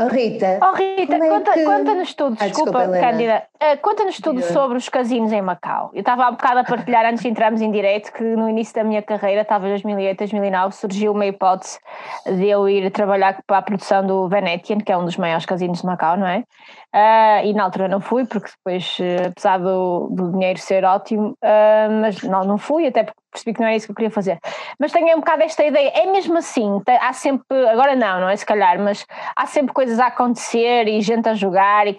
Oh, 0.00 0.06
Rita, 0.06 0.60
oh, 0.62 0.76
Rita 0.76 1.16
é 1.16 1.28
conta, 1.28 1.52
que... 1.54 1.64
conta-nos 1.64 2.14
tudo, 2.14 2.36
ah, 2.38 2.46
desculpa, 2.46 2.86
desculpa 2.86 3.00
Cândida, 3.00 3.42
uh, 3.56 3.78
conta-nos 3.82 4.20
tudo 4.20 4.40
sobre 4.42 4.78
os 4.78 4.88
casinos 4.88 5.32
em 5.32 5.42
Macau. 5.42 5.90
Eu 5.92 6.00
estava 6.00 6.26
há 6.26 6.30
bocado 6.30 6.60
a 6.60 6.64
partilhar 6.64 7.04
antes 7.04 7.20
de 7.20 7.28
entrarmos 7.28 7.60
em 7.60 7.68
direto 7.68 8.12
que 8.12 8.22
no 8.22 8.48
início 8.48 8.72
da 8.76 8.84
minha 8.84 9.02
carreira, 9.02 9.42
estava 9.42 9.66
em 9.66 9.70
2008, 9.70 10.18
2009, 10.18 10.74
surgiu 10.76 11.10
uma 11.10 11.26
hipótese 11.26 11.80
de 12.24 12.46
eu 12.46 12.68
ir 12.68 12.88
trabalhar 12.92 13.42
para 13.44 13.58
a 13.58 13.62
produção 13.62 14.06
do 14.06 14.28
Venetian, 14.28 14.78
que 14.78 14.92
é 14.92 14.96
um 14.96 15.04
dos 15.04 15.16
maiores 15.16 15.44
casinos 15.44 15.80
de 15.80 15.86
Macau, 15.86 16.16
não 16.16 16.28
é? 16.28 16.44
Uh, 16.94 17.44
e 17.44 17.52
na 17.52 17.64
altura 17.64 17.86
não 17.86 18.00
fui, 18.00 18.24
porque 18.24 18.50
depois, 18.56 18.98
uh, 18.98 19.28
apesar 19.28 19.58
do, 19.58 20.08
do, 20.10 20.32
dinheiro 20.32 20.58
ser 20.58 20.84
ótimo, 20.84 21.36
mas 22.00 22.22
não, 22.22 22.44
não 22.44 22.56
fui, 22.56 22.86
até 22.86 23.04
porque 23.04 23.20
percebi 23.30 23.54
que 23.54 23.60
não 23.60 23.66
era 23.66 23.76
isso 23.76 23.86
que 23.86 23.92
eu 23.92 23.96
queria 23.96 24.10
fazer. 24.10 24.38
Mas 24.78 24.90
tenho 24.90 25.14
um 25.14 25.20
bocado 25.20 25.42
esta 25.42 25.64
ideia, 25.64 25.90
é 25.94 26.06
mesmo 26.06 26.38
assim, 26.38 26.82
há 27.00 27.12
sempre, 27.12 27.68
agora 27.68 27.94
não, 27.94 28.20
não 28.20 28.28
é 28.28 28.36
se 28.36 28.46
calhar, 28.46 28.80
mas 28.80 29.04
há 29.36 29.46
sempre 29.46 29.74
coisas 29.74 29.98
a 29.98 30.06
acontecer 30.06 30.88
e 30.88 31.00
gente 31.02 31.28
a 31.28 31.34
jogar 31.34 31.86
e, 31.86 31.96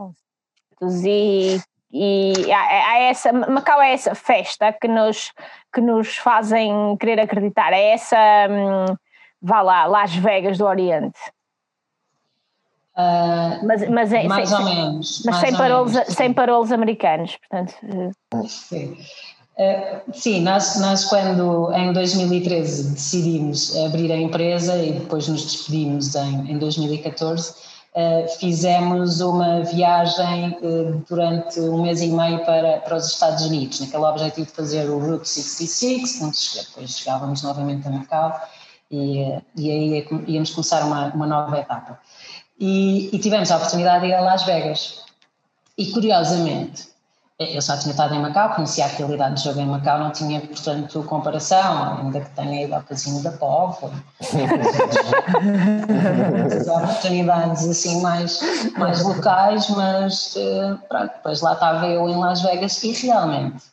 e, 0.82 1.60
e 1.92 2.52
há, 2.52 2.92
há 2.92 3.00
essa, 3.00 3.32
Macau 3.32 3.82
é 3.82 3.94
essa 3.94 4.16
festa 4.16 4.74
que 4.74 4.88
nos, 4.88 5.32
que 5.72 5.82
nos 5.82 6.18
fazem 6.18 6.98
querer 6.98 7.20
acreditar, 7.20 7.74
é 7.74 7.92
essa, 7.92 8.18
hum, 8.50 8.96
vá 9.40 9.62
lá, 9.62 9.86
Las 9.86 10.16
Vegas 10.16 10.58
do 10.58 10.66
Oriente. 10.66 11.20
Uh, 13.00 13.66
mas, 13.66 13.90
mas 13.90 14.12
é, 14.12 14.24
mais 14.24 14.50
sem, 14.50 14.58
ou 14.58 14.66
menos. 14.66 15.24
Mas 15.26 15.36
sem 15.38 15.56
parolos, 15.56 15.94
sem 16.10 16.34
parolos 16.34 16.72
americanos, 16.72 17.38
portanto. 17.38 17.74
Sim. 18.46 18.98
Eh, 19.62 20.02
sim, 20.14 20.40
nós, 20.40 20.80
nós 20.80 21.04
quando 21.04 21.70
em 21.74 21.92
2013 21.92 22.94
decidimos 22.94 23.76
abrir 23.86 24.10
a 24.10 24.16
empresa 24.16 24.78
e 24.78 24.94
depois 24.94 25.28
nos 25.28 25.44
despedimos 25.44 26.16
em, 26.16 26.52
em 26.52 26.58
2014, 26.58 27.52
uh, 27.52 28.40
fizemos 28.40 29.20
uma 29.20 29.62
viagem 29.64 30.58
uh, 30.62 31.04
durante 31.10 31.60
um 31.60 31.82
mês 31.82 32.02
e 32.02 32.08
meio 32.08 32.40
para, 32.46 32.80
para 32.80 32.96
os 32.96 33.08
Estados 33.08 33.44
Unidos, 33.46 33.82
naquele 33.82 34.06
objetivo 34.06 34.48
de 34.48 34.54
fazer 34.54 34.90
o 34.90 34.98
Route 34.98 35.28
66, 35.28 36.22
onde 36.22 36.38
depois 36.56 36.98
chegávamos 36.98 37.44
novamente 37.44 37.86
a 37.86 37.92
Macau 37.92 38.42
e, 38.90 39.42
e 39.58 39.72
aí 39.72 40.08
íamos 40.28 40.52
começar 40.52 40.86
uma, 40.86 41.08
uma 41.14 41.28
nova 41.28 41.60
etapa. 41.60 42.00
E, 42.60 43.10
e 43.14 43.20
tivemos 43.20 43.52
a 43.52 43.58
oportunidade 43.58 44.02
de 44.02 44.12
ir 44.12 44.16
a 44.16 44.22
Las 44.22 44.44
Vegas. 44.44 45.04
E 45.78 45.92
curiosamente, 45.92 46.90
eu 47.40 47.62
só 47.62 47.78
tinha 47.78 47.92
estado 47.92 48.14
em 48.14 48.20
Macau, 48.20 48.54
conhecia 48.54 48.84
a 48.84 48.88
realidade 48.90 49.36
do 49.36 49.40
jogo 49.42 49.62
em 49.62 49.66
Macau, 49.66 49.98
não 49.98 50.12
tinha, 50.12 50.42
portanto, 50.42 51.02
comparação, 51.04 52.00
ainda 52.00 52.20
que 52.20 52.30
tenha 52.32 52.66
ido 52.66 52.76
ao 52.76 52.84
casino 52.84 53.24
da 53.24 53.32
Póvoa. 53.32 53.94
As 56.46 56.68
oportunidades 56.68 57.66
assim 57.66 58.02
mais, 58.02 58.42
mais 58.78 59.02
locais, 59.04 59.70
mas 59.70 60.36
eh, 60.36 60.76
pronto, 60.90 61.14
depois 61.14 61.40
lá 61.42 61.54
estava 61.54 61.88
eu 61.88 62.10
em 62.10 62.18
Las 62.18 62.42
Vegas 62.42 62.84
e 62.84 62.92
realmente 62.92 63.64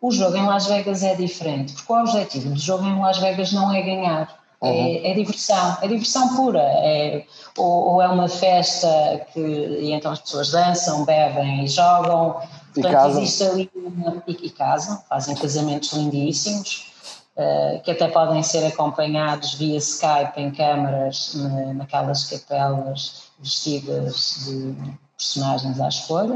o 0.00 0.10
jogo 0.10 0.36
em 0.36 0.46
Las 0.46 0.66
Vegas 0.66 1.02
é 1.02 1.14
diferente, 1.14 1.72
porque 1.72 1.92
o 1.92 2.00
objetivo 2.00 2.50
do 2.50 2.58
jogo 2.58 2.84
em 2.84 2.98
Las 3.00 3.18
Vegas 3.18 3.52
não 3.52 3.72
é 3.72 3.82
ganhar. 3.82 4.28
É, 4.62 4.68
uhum. 4.68 5.00
é, 5.04 5.14
diversão, 5.14 5.78
é 5.82 5.88
diversão 5.88 6.34
pura. 6.34 6.62
É, 6.62 7.24
ou, 7.58 7.92
ou, 7.92 8.02
é 8.02 8.08
uma 8.08 8.28
festa 8.28 8.88
que 9.32 9.40
e 9.40 9.92
então 9.92 10.12
as 10.12 10.20
pessoas 10.20 10.50
dançam, 10.50 11.04
bebem 11.04 11.64
e 11.64 11.68
jogam. 11.68 12.40
E 12.76 12.80
Portanto, 12.80 12.92
casam. 12.92 13.22
existe 13.22 13.42
ali 13.44 13.70
uma, 13.74 14.22
e, 14.26 14.32
e, 14.32 14.50
casam, 14.50 15.02
fazem 15.08 15.34
casamentos 15.36 15.92
lindíssimos, 15.92 16.92
uh, 17.36 17.80
que 17.82 17.90
até 17.90 18.08
podem 18.08 18.42
ser 18.42 18.66
acompanhados 18.66 19.54
via 19.54 19.78
Skype 19.78 20.38
em 20.38 20.50
câmaras 20.50 21.34
na, 21.34 21.74
naquelas 21.74 22.24
capelas 22.24 23.24
vestidas 23.38 24.44
de 24.46 24.74
personagens 25.16 25.80
à 25.80 25.88
escolha. 25.88 26.34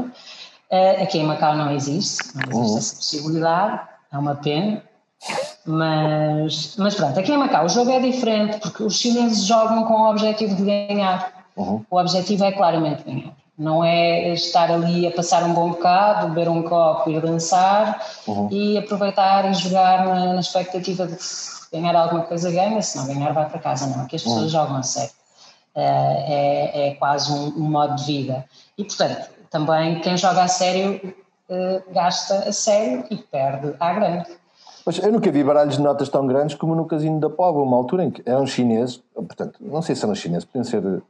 Uh, 0.71 1.03
aqui 1.03 1.19
em 1.19 1.25
Macau 1.25 1.55
não 1.55 1.71
existe, 1.71 2.19
não 2.35 2.43
existe 2.43 2.55
uhum. 2.55 2.77
essa 2.77 2.95
possibilidade, 2.95 3.81
é 4.11 4.17
uma 4.17 4.35
pena. 4.35 4.83
Mas, 5.65 6.75
mas 6.77 6.95
pronto, 6.95 7.19
aqui 7.19 7.31
em 7.31 7.37
Macau 7.37 7.65
o 7.65 7.69
jogo 7.69 7.91
é 7.91 7.99
diferente 7.99 8.59
porque 8.59 8.83
os 8.83 8.95
chineses 8.95 9.45
jogam 9.45 9.83
com 9.85 9.93
o 9.93 10.09
objetivo 10.09 10.55
de 10.55 10.63
ganhar. 10.63 11.45
Uhum. 11.55 11.85
O 11.89 11.97
objetivo 11.97 12.43
é 12.43 12.51
claramente 12.51 13.03
ganhar. 13.03 13.33
Não 13.57 13.83
é 13.83 14.33
estar 14.33 14.71
ali 14.71 15.05
a 15.05 15.11
passar 15.11 15.43
um 15.43 15.53
bom 15.53 15.69
bocado, 15.69 16.29
beber 16.29 16.49
um 16.49 16.63
copo 16.63 17.11
e 17.11 17.19
dançar 17.19 18.03
uhum. 18.27 18.47
e 18.51 18.77
aproveitar 18.77 19.49
e 19.51 19.53
jogar 19.53 20.05
na, 20.05 20.33
na, 20.33 20.39
expectativa 20.39 21.05
de 21.05 21.17
ganhar 21.71 21.95
alguma 21.95 22.23
coisa, 22.23 22.51
ganha, 22.51 22.81
se 22.81 22.97
não 22.97 23.05
ganhar 23.05 23.31
vai 23.33 23.47
para 23.47 23.59
casa. 23.59 23.85
Não, 23.85 24.03
aqui 24.03 24.15
as 24.15 24.23
pessoas 24.23 24.43
uhum. 24.43 24.49
jogam 24.49 24.77
a 24.77 24.83
sério. 24.83 25.11
É, 25.75 25.83
é, 25.83 26.87
é 26.87 26.95
quase 26.95 27.31
um, 27.31 27.47
um, 27.49 27.69
modo 27.69 27.95
de 27.95 28.03
vida. 28.05 28.45
E 28.77 28.83
portanto, 28.83 29.29
também 29.51 29.99
quem 29.99 30.17
joga 30.17 30.43
a 30.43 30.47
sério 30.47 31.15
uh, 31.49 31.93
gasta 31.93 32.49
a 32.49 32.51
sério 32.51 33.05
e 33.11 33.15
perde 33.15 33.75
à 33.79 33.93
grande. 33.93 34.40
Mas 34.91 35.01
eu 35.01 35.09
nunca 35.09 35.31
vi 35.31 35.41
baralhos 35.41 35.77
de 35.77 35.81
notas 35.81 36.09
tão 36.09 36.27
grandes 36.27 36.53
como 36.57 36.75
no 36.75 36.83
Casino 36.83 37.17
da 37.17 37.29
Póvoa, 37.29 37.63
uma 37.63 37.77
altura 37.77 38.03
em 38.03 38.11
que 38.11 38.21
eram 38.25 38.45
chineses, 38.45 39.01
portanto, 39.15 39.57
não 39.61 39.81
sei 39.81 39.95
se 39.95 40.03
eram 40.03 40.13
chineses, 40.13 40.43
podiam 40.43 40.65
ser. 40.65 41.01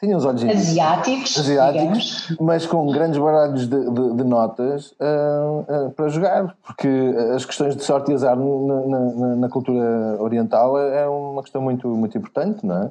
Tinham 0.00 0.16
os 0.16 0.24
olhos 0.24 0.42
asiáticos, 0.42 1.38
asiáticos 1.38 2.26
digamos. 2.26 2.36
mas 2.40 2.64
com 2.64 2.90
grandes 2.90 3.18
baralhos 3.18 3.68
de, 3.68 3.90
de, 3.90 4.14
de 4.14 4.24
notas 4.24 4.92
uh, 4.92 5.88
uh, 5.88 5.90
para 5.90 6.08
jogar, 6.08 6.56
porque 6.64 6.88
as 7.36 7.44
questões 7.44 7.76
de 7.76 7.84
sorte 7.84 8.10
e 8.10 8.14
azar 8.14 8.34
na, 8.34 8.86
na, 8.86 9.36
na, 9.36 9.48
cultura 9.50 10.16
oriental 10.22 10.78
é 10.78 11.06
uma 11.06 11.42
questão 11.42 11.60
muito, 11.60 11.86
muito 11.86 12.16
importante, 12.16 12.64
não 12.64 12.84
é? 12.84 12.90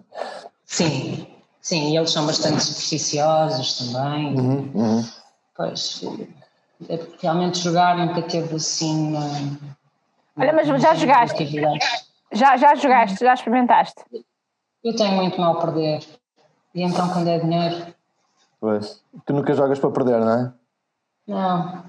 Sim, 0.67 1.25
sim, 1.59 1.93
e 1.93 1.97
eles 1.97 2.11
são 2.11 2.27
bastante 2.27 2.61
supersticiosos 2.61 3.91
também. 3.91 4.39
Uhum, 4.39 4.71
uhum. 4.75 5.05
Pois, 5.55 6.03
é 6.87 6.99
realmente 7.19 7.57
jogar 7.57 7.97
nunca 7.97 8.21
teve 8.21 8.55
assim. 8.55 9.15
Olha, 10.37 10.53
mas 10.53 10.67
já 10.67 10.93
jogaste? 10.93 11.47
Já, 12.31 12.57
já 12.57 12.75
jogaste? 12.75 13.19
Já 13.19 13.33
experimentaste? 13.33 14.03
Eu 14.83 14.95
tenho 14.95 15.13
muito 15.13 15.39
mal 15.41 15.57
a 15.57 15.61
perder. 15.61 15.99
E 16.75 16.83
então 16.83 17.09
quando 17.09 17.27
é 17.27 17.39
dinheiro. 17.39 17.87
Pois. 18.59 19.01
Tu 19.25 19.33
nunca 19.33 19.53
jogas 19.53 19.79
para 19.79 19.91
perder, 19.91 20.19
não 20.19 20.31
é? 20.31 20.53
Não. 21.27 21.83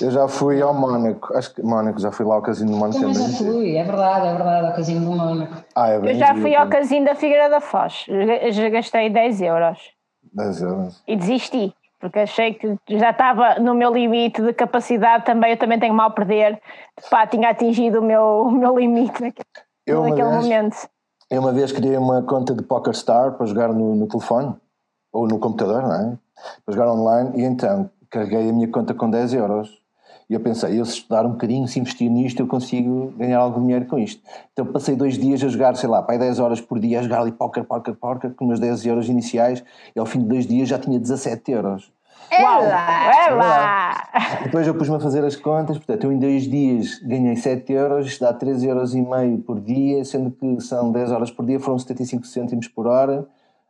Eu 0.00 0.10
já 0.10 0.26
fui 0.28 0.62
ao 0.62 0.72
Mónaco, 0.72 1.36
acho 1.36 1.54
que 1.54 1.62
Mónaco, 1.62 2.00
já 2.00 2.10
fui 2.10 2.24
lá 2.24 2.34
ao 2.36 2.42
casino 2.42 2.70
do 2.72 2.76
Mónaco. 2.76 3.00
Também 3.00 3.14
já 3.14 3.28
fui, 3.36 3.76
é 3.76 3.84
verdade, 3.84 4.26
é 4.28 4.34
verdade, 4.34 4.66
ao 4.66 4.72
casino 4.72 5.10
do 5.10 5.16
Mónaco. 5.16 5.64
Ah, 5.74 5.88
é 5.88 5.98
bem 5.98 6.10
Eu 6.10 6.18
já 6.18 6.34
fui 6.34 6.54
ao 6.54 6.68
casino 6.68 7.04
da 7.04 7.14
Figueira 7.14 7.50
da 7.50 7.60
Foz, 7.60 8.06
já 8.50 8.68
gastei 8.70 9.10
10 9.10 9.42
euros. 9.42 9.78
10 10.32 10.62
euros. 10.62 11.02
E 11.06 11.16
desisti 11.16 11.74
porque 12.00 12.20
achei 12.20 12.54
que 12.54 12.78
já 12.88 13.10
estava 13.10 13.60
no 13.60 13.74
meu 13.74 13.92
limite 13.92 14.42
de 14.42 14.52
capacidade 14.54 15.24
também, 15.26 15.52
eu 15.52 15.58
também 15.58 15.78
tenho 15.78 15.94
mal 15.94 16.08
a 16.08 16.12
perder, 16.12 16.60
pá, 17.10 17.26
tinha 17.26 17.50
atingido 17.50 18.00
o 18.00 18.02
meu, 18.02 18.46
o 18.46 18.50
meu 18.50 18.78
limite 18.78 19.20
naquele, 19.20 19.46
eu 19.86 20.02
naquele 20.02 20.30
vez, 20.30 20.42
momento. 20.42 20.76
Eu 21.30 21.40
uma 21.42 21.52
vez 21.52 21.70
criei 21.70 21.96
uma 21.96 22.22
conta 22.22 22.54
de 22.54 22.62
Poker 22.62 22.94
Star 22.94 23.32
para 23.32 23.46
jogar 23.46 23.68
no, 23.68 23.94
no 23.94 24.08
telefone, 24.08 24.56
ou 25.12 25.28
no 25.28 25.38
computador, 25.38 25.82
não 25.82 25.94
é? 25.94 26.18
Para 26.64 26.74
jogar 26.74 26.90
online, 26.90 27.42
e 27.42 27.44
então 27.44 27.90
carreguei 28.08 28.48
a 28.48 28.52
minha 28.52 28.68
conta 28.68 28.94
com 28.94 29.08
10 29.08 29.34
euros. 29.34 29.79
E 30.30 30.34
eu 30.34 30.38
pensei, 30.38 30.78
eu 30.78 30.84
se 30.84 30.92
estudar 30.92 31.26
um 31.26 31.32
bocadinho, 31.32 31.66
se 31.66 31.80
investir 31.80 32.08
nisto, 32.08 32.38
eu 32.38 32.46
consigo 32.46 33.12
ganhar 33.16 33.40
algum 33.40 33.60
dinheiro 33.62 33.84
com 33.86 33.98
isto. 33.98 34.22
Então 34.52 34.64
passei 34.64 34.94
dois 34.94 35.18
dias 35.18 35.42
a 35.42 35.48
jogar, 35.48 35.74
sei 35.74 35.88
lá, 35.88 36.00
pai 36.00 36.20
10 36.20 36.38
horas 36.38 36.60
por 36.60 36.78
dia 36.78 37.00
a 37.00 37.02
jogar 37.02 37.22
ali 37.22 37.32
póquer, 37.32 37.64
póquer, 37.64 37.96
póquer, 37.96 38.32
com 38.34 38.46
meus 38.46 38.60
10 38.60 38.86
euros 38.86 39.08
iniciais, 39.08 39.64
e 39.94 39.98
ao 39.98 40.06
fim 40.06 40.20
de 40.20 40.26
dois 40.26 40.46
dias 40.46 40.68
já 40.68 40.78
tinha 40.78 41.00
17 41.00 41.50
euros. 41.50 41.92
Uau, 42.32 42.62
ela! 42.62 43.92
Depois 44.44 44.64
eu 44.68 44.74
pus-me 44.76 44.94
a 44.94 45.00
fazer 45.00 45.24
as 45.24 45.34
contas, 45.34 45.78
portanto, 45.78 46.04
eu 46.04 46.12
em 46.12 46.18
dois 46.20 46.44
dias 46.44 47.00
ganhei 47.00 47.34
7 47.34 47.72
euros, 47.72 48.06
isto 48.06 48.20
dá 48.20 48.32
13 48.32 48.68
euros 48.68 48.94
e 48.94 49.02
meio 49.02 49.38
por 49.38 49.60
dia, 49.60 50.04
sendo 50.04 50.30
que 50.30 50.60
são 50.60 50.92
10 50.92 51.10
horas 51.10 51.32
por 51.32 51.44
dia, 51.44 51.58
foram 51.58 51.76
75 51.76 52.24
cêntimos 52.28 52.68
por 52.68 52.86
hora. 52.86 53.26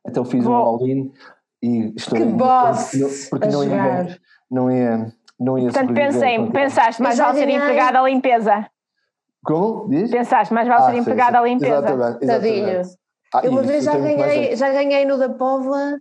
Então 0.06 0.26
fiz 0.26 0.44
Bom. 0.44 0.50
um 0.50 0.54
all-in 0.54 1.10
e 1.62 1.94
estou 1.96 2.18
que 2.18 2.24
boss 2.24 2.92
porque 3.30 3.48
não 3.48 3.64
ia, 3.64 4.18
não 4.50 4.70
ia 4.70 5.12
não 5.40 5.58
ia 5.58 5.70
Portanto, 5.70 5.94
pensei, 5.94 6.46
pensaste, 6.50 7.02
mais 7.02 7.18
vale 7.18 7.38
ser 7.38 7.48
empregado 7.48 7.96
à 7.96 8.02
limpeza. 8.02 8.66
Como? 9.42 9.88
Diz? 9.88 10.10
Pensaste, 10.10 10.52
mais 10.52 10.68
vale 10.68 10.82
ah, 10.82 10.90
ser 10.90 10.96
empregado 10.98 11.36
à 11.36 11.42
limpeza. 11.42 11.76
Exatamente. 11.76 12.24
exatamente. 12.24 13.00
Ah, 13.32 13.40
eu 13.42 13.52
uma 13.52 13.62
vez 13.62 13.84
já 13.84 13.96
ganhei, 13.96 14.54
já 14.54 14.70
ganhei 14.70 15.06
no 15.06 15.16
da 15.16 15.30
Póvoa, 15.30 15.98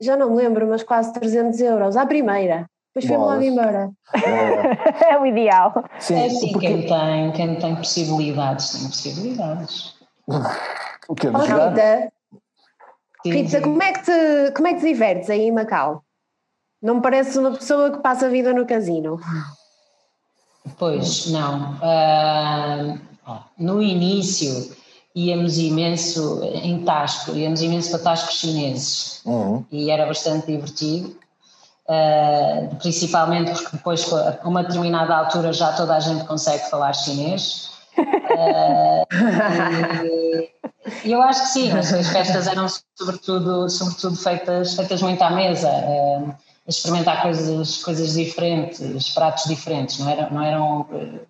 já 0.00 0.16
não 0.16 0.30
me 0.30 0.36
lembro, 0.36 0.68
mas 0.68 0.84
quase 0.84 1.12
300 1.12 1.60
euros, 1.60 1.96
à 1.96 2.06
primeira. 2.06 2.66
Depois 2.94 3.06
fui-me 3.06 3.24
logo 3.24 3.42
embora. 3.42 3.90
É. 4.14 5.10
é 5.14 5.18
o 5.18 5.26
ideal. 5.26 5.84
Sim, 5.98 6.14
é 6.14 6.26
assim, 6.26 6.52
porque... 6.52 6.66
quem, 6.66 6.86
tem, 6.86 7.32
quem 7.32 7.58
tem 7.58 7.76
possibilidades, 7.76 8.70
tem 8.70 8.88
possibilidades. 8.88 9.94
o 11.08 11.14
que 11.14 11.26
é 11.26 11.30
oh, 11.30 11.38
Rita, 11.38 12.12
Rita 13.24 13.60
como, 13.60 13.82
é 13.82 13.92
que 13.92 14.02
te, 14.02 14.52
como 14.54 14.68
é 14.68 14.74
que 14.74 14.80
te 14.80 14.86
divertes 14.86 15.30
aí 15.30 15.42
em 15.42 15.52
Macau? 15.52 16.04
Não 16.80 16.96
me 16.96 17.02
parece 17.02 17.38
uma 17.38 17.52
pessoa 17.52 17.90
que 17.90 17.98
passa 17.98 18.26
a 18.26 18.28
vida 18.28 18.52
no 18.52 18.66
casino. 18.66 19.20
Pois, 20.78 21.30
não. 21.30 21.74
Uh, 21.74 22.98
no 23.58 23.82
início 23.82 24.76
íamos 25.14 25.58
imenso 25.58 26.40
em 26.62 26.84
Tasco, 26.84 27.34
íamos 27.34 27.60
imenso 27.62 27.90
para 27.90 27.98
Tascos 28.00 28.36
chineses 28.36 29.20
uhum. 29.24 29.64
e 29.70 29.90
era 29.90 30.06
bastante 30.06 30.46
divertido. 30.46 31.16
Uh, 31.88 32.76
principalmente 32.76 33.50
porque 33.50 33.78
depois, 33.78 34.12
a 34.12 34.46
uma 34.46 34.62
determinada 34.62 35.16
altura, 35.16 35.54
já 35.54 35.72
toda 35.72 35.96
a 35.96 36.00
gente 36.00 36.24
consegue 36.24 36.68
falar 36.68 36.92
chinês. 36.92 37.70
Uh, 37.96 39.06
e 41.02 41.10
eu 41.10 41.22
acho 41.22 41.40
que 41.42 41.48
sim, 41.48 41.72
as, 41.72 41.92
as 41.92 42.08
festas 42.08 42.46
eram 42.46 42.66
sobretudo, 42.94 43.70
sobretudo 43.70 44.16
feitas, 44.16 44.74
feitas 44.74 45.00
muito 45.00 45.22
à 45.22 45.30
mesa. 45.30 45.70
Uh, 45.70 46.34
experimentar 46.68 47.22
coisas, 47.22 47.82
coisas 47.82 48.12
diferentes, 48.12 49.14
pratos 49.14 49.44
diferentes, 49.44 49.98
não 49.98 50.10
eram, 50.10 50.30
não 50.30 50.42
eram 50.42 50.86
eh, 50.92 51.20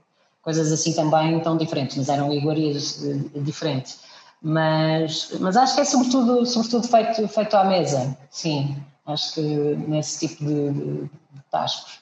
coisas 0.43 0.73
assim 0.73 0.93
também 0.93 1.39
tão 1.41 1.57
diferentes, 1.57 1.97
mas 1.97 2.09
eram 2.09 2.33
iguarias 2.33 3.05
eh, 3.05 3.39
diferentes. 3.41 4.01
Mas, 4.43 5.31
mas 5.41 5.57
acho 5.57 5.77
que 5.77 5.81
é 5.81 5.85
sobretudo, 5.85 6.45
sobretudo 6.45 6.89
feito, 6.89 7.29
feito 7.29 7.57
à 7.57 7.65
mesa, 7.65 8.17
sim, 8.31 8.77
acho 9.07 9.35
que 9.35 9.41
nesse 9.41 10.27
tipo 10.27 10.45
de, 10.45 10.73
de, 10.73 11.03
de 11.03 11.43
tascos. 11.51 12.01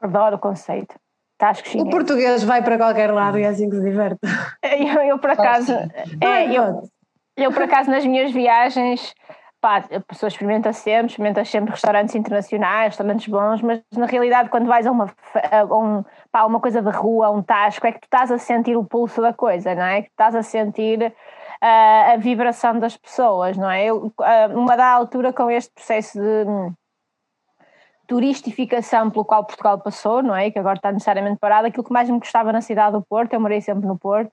Adoro 0.00 0.36
o 0.36 0.38
conceito. 0.38 0.94
Tascos 1.38 1.74
o 1.74 1.88
português 1.88 2.42
vai 2.42 2.62
para 2.62 2.76
qualquer 2.76 3.12
lado 3.12 3.38
e 3.38 3.42
é 3.42 3.48
assim 3.48 3.70
que 3.70 3.76
se 3.76 3.82
diverte. 3.82 4.20
Eu, 4.62 5.02
eu 5.02 5.18
por 5.18 5.30
acaso, 5.30 5.72
é, 6.20 6.56
eu, 6.56 6.88
eu 7.36 7.52
por 7.52 7.62
acaso 7.62 7.90
nas 7.90 8.04
minhas 8.04 8.32
viagens 8.32 9.14
pá, 9.60 9.78
a 9.78 10.00
pessoa 10.00 10.28
experimenta 10.28 10.72
sempre, 10.72 11.06
experimenta 11.06 11.44
sempre 11.44 11.72
restaurantes 11.72 12.14
internacionais, 12.14 12.88
restaurantes 12.88 13.26
bons, 13.26 13.62
mas 13.62 13.80
na 13.96 14.06
realidade 14.06 14.48
quando 14.48 14.66
vais 14.66 14.86
a 14.86 14.92
uma, 14.92 15.12
a 15.50 15.64
um, 15.76 16.04
pá, 16.30 16.44
uma 16.44 16.60
coisa 16.60 16.80
de 16.80 16.90
rua, 16.90 17.26
a 17.26 17.30
um 17.30 17.42
tasco, 17.42 17.86
é 17.86 17.92
que 17.92 18.00
tu 18.00 18.04
estás 18.04 18.30
a 18.30 18.38
sentir 18.38 18.76
o 18.76 18.84
pulso 18.84 19.20
da 19.20 19.32
coisa, 19.32 19.74
não 19.74 19.84
é? 19.84 20.02
Que 20.02 20.08
estás 20.08 20.34
a 20.34 20.42
sentir 20.42 21.02
uh, 21.02 22.12
a 22.14 22.16
vibração 22.16 22.78
das 22.78 22.96
pessoas, 22.96 23.56
não 23.56 23.70
é? 23.70 23.86
Eu, 23.86 24.06
uh, 24.06 24.58
uma 24.58 24.76
da 24.76 24.86
altura 24.86 25.32
com 25.32 25.50
este 25.50 25.72
processo 25.74 26.18
de 26.18 26.44
hum, 26.48 26.72
turistificação 28.06 29.10
pelo 29.10 29.24
qual 29.24 29.44
Portugal 29.44 29.78
passou, 29.80 30.22
não 30.22 30.34
é? 30.34 30.50
Que 30.50 30.58
agora 30.58 30.76
está 30.76 30.92
necessariamente 30.92 31.38
parado, 31.38 31.66
aquilo 31.66 31.84
que 31.84 31.92
mais 31.92 32.08
me 32.08 32.18
gostava 32.18 32.52
na 32.52 32.60
cidade 32.60 32.92
do 32.92 33.02
Porto, 33.02 33.34
eu 33.34 33.40
morei 33.40 33.60
sempre 33.60 33.86
no 33.86 33.98
Porto, 33.98 34.32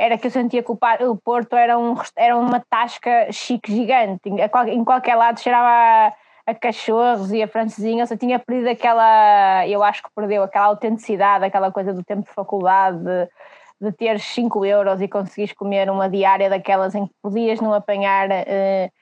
era 0.00 0.16
que 0.16 0.26
eu 0.26 0.30
sentia 0.30 0.62
que 0.62 0.72
o, 0.72 1.16
Porto 1.16 1.54
era, 1.54 1.78
um, 1.78 1.94
era 2.16 2.34
uma 2.34 2.58
tasca 2.58 3.30
chique 3.30 3.70
gigante, 3.70 4.30
em 4.30 4.82
qualquer 4.82 5.14
lado 5.14 5.38
cheirava 5.38 5.68
a, 5.68 6.14
a 6.46 6.54
cachorros 6.54 7.30
e 7.30 7.42
a 7.42 7.46
francesinha, 7.46 8.06
eu 8.10 8.16
tinha 8.16 8.38
perdido 8.38 8.70
aquela, 8.70 9.68
eu 9.68 9.82
acho 9.82 10.02
que 10.02 10.08
perdeu 10.16 10.42
aquela 10.42 10.66
autenticidade, 10.66 11.44
aquela 11.44 11.70
coisa 11.70 11.92
do 11.92 12.02
tempo 12.02 12.22
de 12.22 12.32
faculdade, 12.32 12.96
de, 12.98 13.28
de 13.78 13.92
ter 13.92 14.18
5 14.18 14.64
euros 14.64 15.02
e 15.02 15.06
conseguires 15.06 15.52
comer 15.52 15.90
uma 15.90 16.08
diária 16.08 16.48
daquelas 16.48 16.94
em 16.94 17.06
que 17.06 17.12
podias 17.22 17.60
não 17.60 17.74
apanhar 17.74 18.30
uh, 18.30 18.92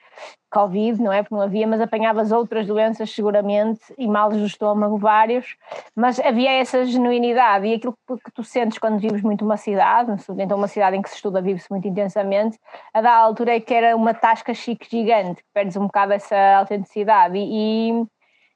Covid, 0.51 1.01
não 1.01 1.13
é? 1.13 1.21
Porque 1.21 1.35
não 1.35 1.41
havia, 1.41 1.67
mas 1.67 1.79
apanhavas 1.79 2.31
outras 2.31 2.65
doenças 2.65 3.11
seguramente 3.11 3.81
e 3.97 4.07
males 4.07 4.39
do 4.39 4.45
estômago 4.45 4.97
vários, 4.97 5.55
mas 5.95 6.19
havia 6.19 6.51
essa 6.51 6.85
genuinidade 6.85 7.67
e 7.67 7.75
aquilo 7.75 7.95
que 8.07 8.31
tu 8.33 8.43
sentes 8.43 8.79
quando 8.79 8.99
vives 8.99 9.21
muito 9.21 9.45
uma 9.45 9.57
cidade, 9.57 10.11
então 10.39 10.57
uma 10.57 10.67
cidade 10.67 10.97
em 10.97 11.01
que 11.01 11.09
se 11.09 11.15
estuda 11.15 11.41
vive-se 11.41 11.69
muito 11.69 11.87
intensamente, 11.87 12.57
a 12.93 13.01
da 13.01 13.15
altura 13.15 13.55
é 13.55 13.59
que 13.59 13.73
era 13.73 13.95
uma 13.95 14.13
tasca 14.13 14.53
chique 14.53 14.87
gigante, 14.89 15.43
perdes 15.53 15.77
um 15.77 15.85
bocado 15.85 16.13
essa 16.13 16.35
autenticidade 16.57 17.37
e, 17.37 17.91
e 17.91 18.05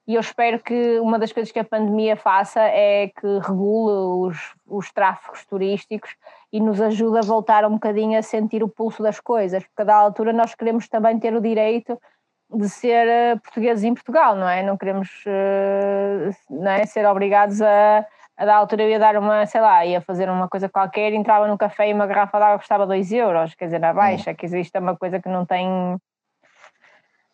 e 0.05 0.15
eu 0.15 0.21
espero 0.21 0.59
que 0.59 0.99
uma 0.99 1.17
das 1.17 1.31
coisas 1.31 1.51
que 1.51 1.59
a 1.59 1.63
pandemia 1.63 2.17
faça 2.17 2.61
é 2.61 3.07
que 3.07 3.39
regule 3.39 4.27
os, 4.27 4.53
os 4.67 4.91
tráfegos 4.91 5.45
turísticos 5.45 6.13
e 6.51 6.59
nos 6.59 6.81
ajude 6.81 7.19
a 7.19 7.21
voltar 7.21 7.63
um 7.65 7.73
bocadinho 7.73 8.19
a 8.19 8.21
sentir 8.21 8.63
o 8.63 8.67
pulso 8.67 9.01
das 9.01 9.21
coisas, 9.21 9.63
porque 9.63 9.81
a 9.81 9.85
da 9.85 9.95
altura 9.95 10.33
nós 10.33 10.53
queremos 10.55 10.89
também 10.89 11.17
ter 11.19 11.33
o 11.33 11.41
direito 11.41 11.97
de 12.53 12.67
ser 12.69 13.07
uh, 13.07 13.39
portugueses 13.39 13.83
em 13.83 13.93
Portugal, 13.93 14.35
não 14.35 14.47
é? 14.47 14.61
Não 14.61 14.77
queremos 14.77 15.09
uh, 15.25 16.53
não 16.53 16.71
é? 16.71 16.85
ser 16.85 17.05
obrigados 17.05 17.61
a, 17.61 18.05
a 18.35 18.45
da 18.45 18.55
altura 18.55 18.83
eu 18.83 18.89
ia 18.89 18.99
dar 18.99 19.17
uma, 19.17 19.45
sei 19.45 19.61
lá, 19.61 19.85
ia 19.85 20.01
fazer 20.01 20.29
uma 20.29 20.49
coisa 20.49 20.67
qualquer, 20.67 21.13
entrava 21.13 21.47
num 21.47 21.57
café 21.57 21.89
e 21.89 21.93
uma 21.93 22.05
garrafa 22.05 22.37
de 22.37 22.43
água 22.43 22.59
custava 22.59 22.85
2 22.85 23.11
euros, 23.13 23.55
quer 23.55 23.65
dizer, 23.65 23.79
na 23.79 23.93
baixa, 23.93 24.31
hum. 24.31 24.35
que 24.35 24.45
existe 24.45 24.77
uma 24.77 24.97
coisa 24.97 25.19
que 25.21 25.29
não 25.29 25.45
tem 25.45 25.97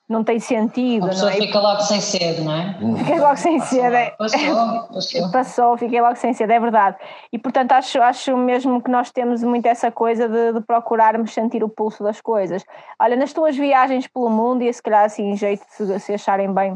não 0.10 0.24
tem 0.24 0.40
sentido. 0.40 1.06
A 1.06 1.10
pessoa 1.10 1.32
é? 1.32 1.36
fica 1.36 1.60
logo 1.60 1.82
sem 1.82 2.02
sede, 2.02 2.42
não 2.42 2.52
é? 2.52 2.76
Fiquei 2.98 3.20
logo 3.20 3.38
sem 3.38 3.60
sede. 3.60 3.96
É. 3.96 4.10
Passou, 4.12 4.88
passou. 4.88 5.32
Passou, 5.32 5.78
fiquei 5.78 6.02
logo 6.02 6.16
sem 6.16 6.34
sede, 6.34 6.52
é 6.52 6.60
verdade. 6.60 6.98
E 7.32 7.38
portanto 7.38 7.74
acho, 7.74 8.02
acho 8.02 8.36
mesmo 8.36 8.82
que 8.82 8.90
nós 8.90 9.12
temos 9.12 9.44
muito 9.44 9.68
essa 9.68 9.92
coisa 9.92 10.28
de, 10.28 10.54
de 10.54 10.62
procurarmos 10.62 11.32
sentir 11.32 11.64
o 11.64 11.70
pulso 11.70 12.04
das 12.04 12.20
coisas. 12.20 12.66
Olha, 13.00 13.16
nas 13.16 13.32
tuas 13.34 13.56
viagens 13.56 14.08
pelo 14.08 14.32
mundo, 14.32 14.64
e 14.64 14.74
se 14.74 14.82
calhar 14.82 15.06
assim, 15.06 15.36
jeito 15.36 15.64
de 15.80 16.00
se 16.00 16.14
acharem 16.14 16.52
bem 16.52 16.76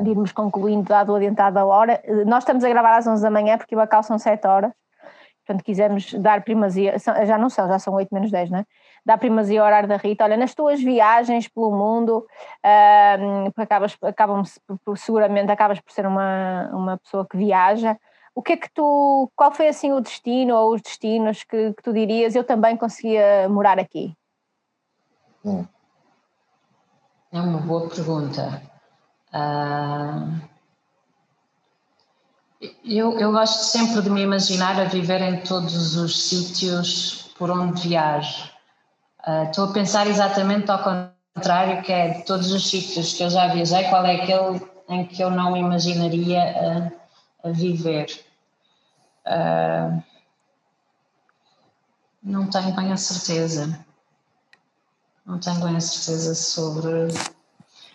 de 0.00 0.10
irmos 0.10 0.32
concluindo, 0.32 0.88
dado 0.88 1.12
o 1.12 1.16
adiantado 1.16 1.54
da 1.54 1.64
hora, 1.64 2.02
nós 2.26 2.42
estamos 2.42 2.64
a 2.64 2.68
gravar 2.68 2.96
às 2.96 3.06
11 3.06 3.22
da 3.22 3.30
manhã 3.30 3.58
porque 3.58 3.74
o 3.74 3.78
Bacau 3.78 4.02
são 4.02 4.18
7 4.18 4.46
horas, 4.46 4.72
portanto 5.46 5.64
quisemos 5.64 6.12
dar 6.14 6.42
primazia, 6.42 6.96
já 6.98 7.38
não 7.38 7.48
são, 7.48 7.66
já 7.68 7.78
são 7.78 7.94
8 7.94 8.12
menos 8.12 8.30
10, 8.30 8.50
não 8.50 8.58
é? 8.60 8.64
Da 9.06 9.16
primazia 9.16 9.60
ao 9.60 9.66
horário 9.66 9.88
da 9.88 9.96
Rita, 9.96 10.24
olha, 10.24 10.36
nas 10.36 10.52
tuas 10.52 10.82
viagens 10.82 11.46
pelo 11.46 11.70
mundo, 11.70 12.26
uh, 12.64 13.52
acabas, 13.56 13.96
acabam 14.02 14.42
seguramente 14.96 15.52
acabas 15.52 15.80
por 15.80 15.92
ser 15.92 16.08
uma, 16.08 16.68
uma 16.72 16.98
pessoa 16.98 17.24
que 17.24 17.36
viaja, 17.36 17.96
o 18.34 18.42
que 18.42 18.54
é 18.54 18.56
que 18.56 18.68
tu, 18.74 19.30
qual 19.36 19.52
foi 19.52 19.68
assim 19.68 19.92
o 19.92 20.00
destino 20.00 20.56
ou 20.56 20.74
os 20.74 20.82
destinos 20.82 21.44
que, 21.44 21.72
que 21.72 21.82
tu 21.84 21.92
dirias, 21.92 22.34
eu 22.34 22.42
também 22.42 22.76
conseguia 22.76 23.48
morar 23.48 23.78
aqui? 23.78 24.12
Hum. 25.44 25.64
É 27.30 27.40
uma 27.40 27.60
boa 27.60 27.88
pergunta. 27.88 28.60
Uh, 29.32 30.40
eu, 32.84 33.20
eu 33.20 33.30
gosto 33.30 33.62
sempre 33.62 34.02
de 34.02 34.10
me 34.10 34.22
imaginar 34.22 34.80
a 34.80 34.84
viver 34.84 35.22
em 35.22 35.40
todos 35.42 35.94
os 35.94 36.28
sítios 36.28 37.32
por 37.38 37.52
onde 37.52 37.88
viajo. 37.88 38.55
Uh, 39.26 39.50
estou 39.50 39.64
a 39.64 39.72
pensar 39.72 40.06
exatamente 40.06 40.70
ao 40.70 40.78
contrário, 41.34 41.82
que 41.82 41.92
é 41.92 42.10
de 42.10 42.24
todos 42.24 42.52
os 42.52 42.68
sítios 42.68 43.12
que 43.12 43.24
eu 43.24 43.30
já 43.30 43.48
viajei, 43.48 43.84
qual 43.88 44.04
é 44.06 44.22
aquele 44.22 44.60
em 44.88 45.04
que 45.04 45.20
eu 45.22 45.30
não 45.30 45.56
imaginaria 45.56 46.92
a, 47.42 47.48
a 47.48 47.52
viver. 47.52 48.06
Uh, 49.26 50.02
não 52.22 52.48
tenho 52.48 52.74
bem 52.74 52.92
a 52.92 52.96
certeza. 52.96 53.78
Não 55.24 55.38
tenho 55.38 55.60
bem 55.60 55.76
a 55.76 55.80
certeza 55.80 56.34
sobre. 56.34 57.08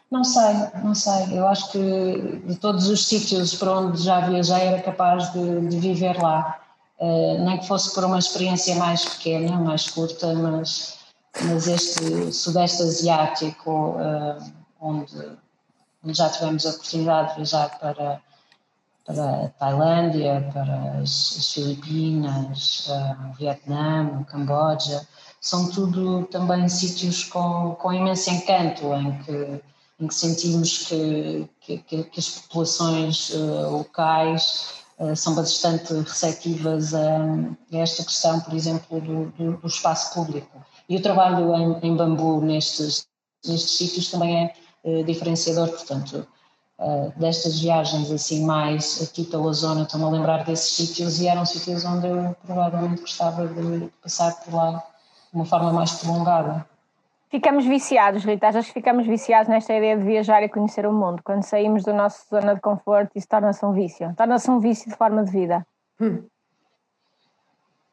Não 0.09 0.23
sei, 0.25 0.53
não 0.83 0.93
sei. 0.93 1.37
Eu 1.37 1.47
acho 1.47 1.71
que 1.71 2.41
de 2.45 2.55
todos 2.57 2.89
os 2.89 3.05
sítios 3.05 3.55
para 3.55 3.71
onde 3.79 4.03
já 4.03 4.19
viajei 4.27 4.67
era 4.67 4.81
capaz 4.81 5.31
de, 5.31 5.67
de 5.67 5.79
viver 5.79 6.21
lá. 6.21 6.59
Uh, 6.99 7.43
nem 7.45 7.57
que 7.57 7.67
fosse 7.67 7.93
por 7.93 8.03
uma 8.03 8.19
experiência 8.19 8.75
mais 8.75 9.03
pequena, 9.05 9.57
mais 9.57 9.89
curta, 9.89 10.33
mas 10.35 11.00
mas 11.39 11.67
este 11.67 12.31
Sudeste 12.31 12.83
Asiático, 12.83 13.91
uh, 13.91 14.53
onde, 14.79 15.15
onde, 16.03 16.17
já 16.17 16.29
tivemos 16.29 16.65
a 16.65 16.71
oportunidade 16.71 17.29
de 17.29 17.35
viajar 17.37 17.79
para, 17.79 18.21
para 19.05 19.45
a 19.45 19.49
Tailândia, 19.49 20.49
para 20.53 20.99
as, 21.01 21.37
as 21.37 21.53
Filipinas, 21.53 22.87
uh, 22.87 23.29
o 23.29 23.33
Vietnã, 23.33 24.19
o 24.19 24.25
Camboja, 24.25 25.07
são 25.39 25.69
tudo 25.71 26.25
também 26.25 26.67
sítios 26.67 27.23
com, 27.23 27.75
com 27.75 27.93
imenso 27.93 28.29
encanto, 28.29 28.93
em 28.93 29.17
que, 29.23 29.61
em 29.99 30.07
que 30.07 30.13
sentimos 30.13 30.85
que, 30.85 31.49
que, 31.61 31.77
que 32.03 32.19
as 32.19 32.29
populações 32.29 33.29
uh, 33.29 33.69
locais 33.77 34.81
são 35.15 35.33
bastante 35.33 35.91
receptivas 35.95 36.93
a, 36.93 36.99
a, 37.73 37.77
esta 37.77 38.03
questão, 38.03 38.39
por 38.39 38.53
exemplo, 38.53 39.01
do, 39.01 39.31
do, 39.31 39.57
do 39.57 39.67
espaço 39.67 40.13
público. 40.13 40.60
E 40.87 40.95
o 40.95 41.01
trabalho 41.01 41.53
em, 41.55 41.87
em 41.87 41.95
bambu 41.95 42.41
nestes, 42.41 43.07
nestes 43.45 43.77
sítios 43.77 44.11
também 44.11 44.43
é 44.43 44.53
uh, 44.83 45.03
diferenciador, 45.03 45.69
portanto, 45.69 46.27
uh, 46.79 47.13
destas 47.17 47.59
viagens 47.59 48.11
assim 48.11 48.45
mais 48.45 49.01
aqui 49.01 49.23
pela 49.23 49.53
zona, 49.53 49.83
estou-me 49.83 50.05
a 50.05 50.09
lembrar 50.09 50.43
desses 50.43 50.75
sítios 50.75 51.21
e 51.21 51.27
eram 51.27 51.45
sítios 51.45 51.85
onde 51.85 52.07
eu 52.07 52.35
provavelmente 52.45 53.01
gostava 53.01 53.47
de 53.47 53.89
passar 54.01 54.33
por 54.43 54.53
lá 54.53 54.83
de 55.31 55.35
uma 55.35 55.45
forma 55.45 55.71
mais 55.71 55.93
prolongada. 55.93 56.65
Ficamos 57.29 57.65
viciados, 57.65 58.25
Rita, 58.25 58.49
achas 58.49 58.67
que 58.67 58.73
ficamos 58.73 59.07
viciados 59.07 59.47
nesta 59.47 59.73
ideia 59.73 59.97
de 59.97 60.03
viajar 60.03 60.43
e 60.43 60.49
conhecer 60.49 60.85
o 60.85 60.91
mundo? 60.91 61.21
Quando 61.23 61.43
saímos 61.43 61.83
da 61.83 61.93
nossa 61.93 62.25
zona 62.29 62.55
de 62.55 62.59
conforto, 62.59 63.11
isso 63.15 63.27
torna-se 63.29 63.65
um 63.65 63.71
vício, 63.71 64.13
torna-se 64.17 64.51
um 64.51 64.59
vício 64.59 64.89
de 64.89 64.97
forma 64.97 65.23
de 65.23 65.31
vida. 65.31 65.65
Hum. 66.01 66.25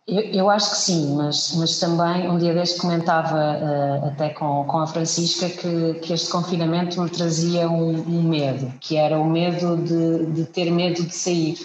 Eu, 0.09 0.23
eu, 0.23 0.51
acho 0.51 0.71
que 0.71 0.77
sim, 0.79 1.15
mas, 1.17 1.55
mas 1.57 1.79
também 1.79 2.31
um 2.31 2.39
dia 2.39 2.55
deste 2.55 2.81
comentava 2.81 3.37
uh, 3.37 4.07
até 4.07 4.31
com, 4.31 4.65
com 4.65 4.79
a 4.79 4.87
Francisca 4.87 5.51
que, 5.51 6.01
que 6.01 6.15
este 6.15 6.31
confinamento 6.31 6.99
me 7.03 7.11
trazia 7.11 7.69
um, 7.69 7.91
um 7.91 8.23
medo, 8.23 8.73
que 8.81 8.97
era 8.97 9.21
o 9.21 9.25
medo 9.27 9.77
de, 9.77 10.25
de 10.33 10.47
ter 10.47 10.71
medo 10.71 11.03
de 11.05 11.15
sair. 11.15 11.59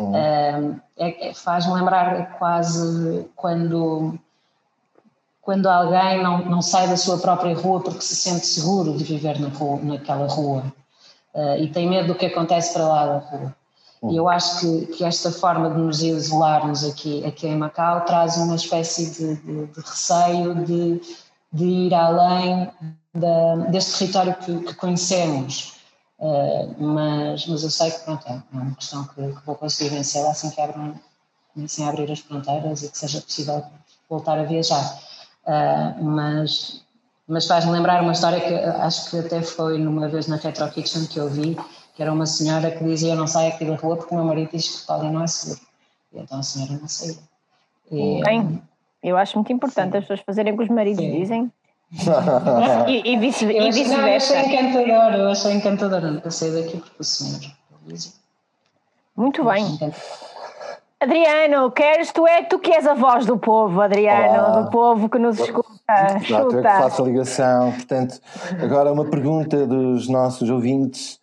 Uhum. 0.00 0.12
Uh, 0.12 0.80
é, 0.96 1.34
Faz-me 1.34 1.74
lembrar 1.74 2.38
quase 2.38 3.26
quando, 3.36 4.18
quando 5.42 5.68
alguém 5.68 6.22
não, 6.22 6.42
não 6.46 6.62
sai 6.62 6.88
da 6.88 6.96
sua 6.96 7.18
própria 7.18 7.54
rua 7.54 7.82
porque 7.82 8.00
se 8.00 8.16
sente 8.16 8.46
seguro 8.46 8.96
de 8.96 9.04
viver 9.04 9.38
na 9.38 9.48
rua, 9.48 9.78
naquela 9.82 10.26
rua 10.26 10.72
uh, 11.34 11.58
e 11.58 11.68
tem 11.68 11.86
medo 11.86 12.08
do 12.08 12.14
que 12.14 12.24
acontece 12.24 12.72
para 12.72 12.88
lá 12.88 13.06
da 13.06 13.18
rua. 13.18 13.54
E 14.10 14.16
eu 14.16 14.28
acho 14.28 14.60
que, 14.60 14.86
que, 14.86 15.04
esta 15.04 15.30
forma 15.30 15.70
de 15.70 15.78
nos 15.78 16.02
isolarmos 16.02 16.84
aqui, 16.84 17.24
aqui 17.24 17.46
em 17.46 17.56
Macau 17.56 18.04
traz 18.04 18.36
uma 18.36 18.56
espécie 18.56 19.10
de, 19.10 19.36
de, 19.36 19.66
de 19.66 19.80
receio 19.80 20.54
de, 20.64 21.00
de, 21.52 21.64
ir 21.64 21.94
além 21.94 22.70
da, 23.14 23.56
deste 23.70 23.98
território 23.98 24.34
que, 24.36 24.58
que 24.60 24.74
conhecemos. 24.74 25.74
Uh, 26.18 26.74
mas, 26.78 27.46
mas 27.46 27.62
eu 27.62 27.70
sei 27.70 27.90
que 27.90 28.00
pronto, 28.00 28.26
é 28.26 28.42
uma 28.52 28.74
questão 28.74 29.04
que, 29.04 29.14
que 29.14 29.46
vou 29.46 29.54
conseguir 29.56 29.90
vencer 29.90 30.24
assim 30.26 30.50
que 30.50 30.60
abram, 30.60 30.94
assim 31.62 31.88
abrir 31.88 32.10
as 32.10 32.20
fronteiras 32.20 32.82
e 32.82 32.90
que 32.90 32.98
seja 32.98 33.20
possível 33.20 33.64
voltar 34.08 34.38
a 34.38 34.44
viajar. 34.44 34.98
Uh, 35.46 36.04
mas 36.04 36.84
mas 37.26 37.46
faz-me 37.46 37.72
lembrar 37.72 38.02
uma 38.02 38.12
história 38.12 38.40
que 38.40 38.54
acho 38.54 39.10
que 39.10 39.18
até 39.18 39.40
foi 39.40 39.78
numa 39.78 40.08
vez 40.08 40.26
na 40.26 40.36
Retro 40.36 40.70
Kitchen 40.70 41.06
que 41.06 41.18
eu 41.18 41.28
vi, 41.28 41.56
que 41.94 42.02
era 42.02 42.12
uma 42.12 42.26
senhora 42.26 42.70
que 42.70 42.82
dizia 42.84 43.12
eu 43.12 43.16
não 43.16 43.26
saio 43.26 43.52
aqui 43.52 43.64
da 43.64 43.76
rua 43.76 43.96
porque 43.96 44.12
o 44.14 44.18
meu 44.18 44.26
marido 44.26 44.50
diz 44.52 44.84
que 44.84 44.92
ali 44.92 45.10
não 45.10 45.22
é 45.22 45.26
seguro. 45.26 45.60
E 46.12 46.18
então 46.18 46.38
a 46.38 46.42
senhora 46.42 46.72
não 46.72 46.88
saía. 46.88 47.18
E, 47.90 48.22
Bem, 48.22 48.62
eu 49.02 49.16
acho 49.16 49.36
muito 49.36 49.52
importante 49.52 49.92
sim. 49.92 49.98
as 49.98 50.04
pessoas 50.04 50.20
fazerem 50.20 50.52
o 50.52 50.56
que 50.56 50.64
os 50.64 50.68
maridos 50.68 51.04
sim. 51.04 51.12
dizem. 51.12 51.52
e, 52.88 53.12
e 53.12 53.16
vice-versa. 53.18 53.70
Vice 53.70 53.92
eu 53.92 54.16
achei 54.16 54.40
encantador, 54.40 55.14
eu 55.14 55.28
achei 55.28 55.52
encantador. 55.52 56.00
Não 56.00 56.30
sair 56.30 56.62
daqui 56.62 56.78
porque 56.78 56.96
o 56.98 57.04
senhor 57.04 57.40
Muito 59.16 59.44
bem. 59.44 59.78
Adriano, 60.98 61.70
queres, 61.70 62.10
tu 62.12 62.26
é 62.26 62.42
tu 62.42 62.58
que 62.58 62.72
és 62.72 62.86
a 62.86 62.94
voz 62.94 63.26
do 63.26 63.38
povo, 63.38 63.80
Adriano, 63.80 64.32
Olá. 64.32 64.60
do 64.62 64.70
povo 64.70 65.08
que 65.08 65.18
nos 65.18 65.38
escuta. 65.38 65.73
Exato, 65.88 66.58
é 66.58 66.62
que 66.62 66.68
faço 66.68 67.02
a 67.02 67.06
ligação. 67.06 67.72
Portanto, 67.72 68.20
agora 68.62 68.92
uma 68.92 69.04
pergunta 69.04 69.66
dos 69.66 70.08
nossos 70.08 70.48
ouvintes. 70.48 71.20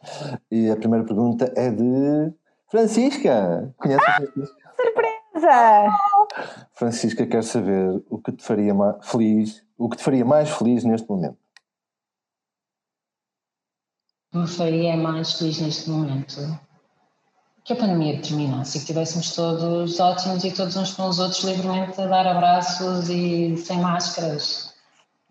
E 0.51 0.70
a 0.70 0.76
primeira 0.76 1.05
pergunta 1.05 1.51
é 1.55 1.72
de 1.72 2.34
Francisca. 2.70 3.74
Conhece 3.78 4.05
ah, 4.07 4.12
a 4.12 4.16
Francisca? 4.16 4.72
Surpresa! 4.76 5.97
Francisca 6.74 7.28
quer 7.28 7.43
saber 7.43 8.03
o 8.09 8.20
que 8.20 8.32
te 8.32 8.43
faria 8.43 8.74
mais 8.74 8.95
feliz, 9.07 9.64
o 9.78 9.89
que 9.89 9.97
te 9.97 10.03
faria 10.03 10.24
mais 10.24 10.49
feliz 10.49 10.84
neste 10.84 11.09
momento. 11.09 11.38
Me 14.34 14.47
faria 14.47 14.95
mais 14.95 15.34
feliz 15.34 15.59
neste 15.59 15.89
momento 15.89 16.39
que 17.64 17.74
a 17.74 17.76
pandemia 17.76 18.22
terminasse 18.22 18.72
e 18.72 18.74
que 18.74 18.86
estivéssemos 18.86 19.36
todos 19.36 19.99
ótimos 19.99 20.43
e 20.43 20.51
todos 20.51 20.76
uns 20.76 20.93
com 20.93 21.07
os 21.07 21.20
outros 21.20 21.43
livremente 21.43 21.99
a 22.01 22.07
dar 22.07 22.28
abraços 22.28 23.09
e 23.09 23.55
sem 23.57 23.80
máscaras. 23.80 24.74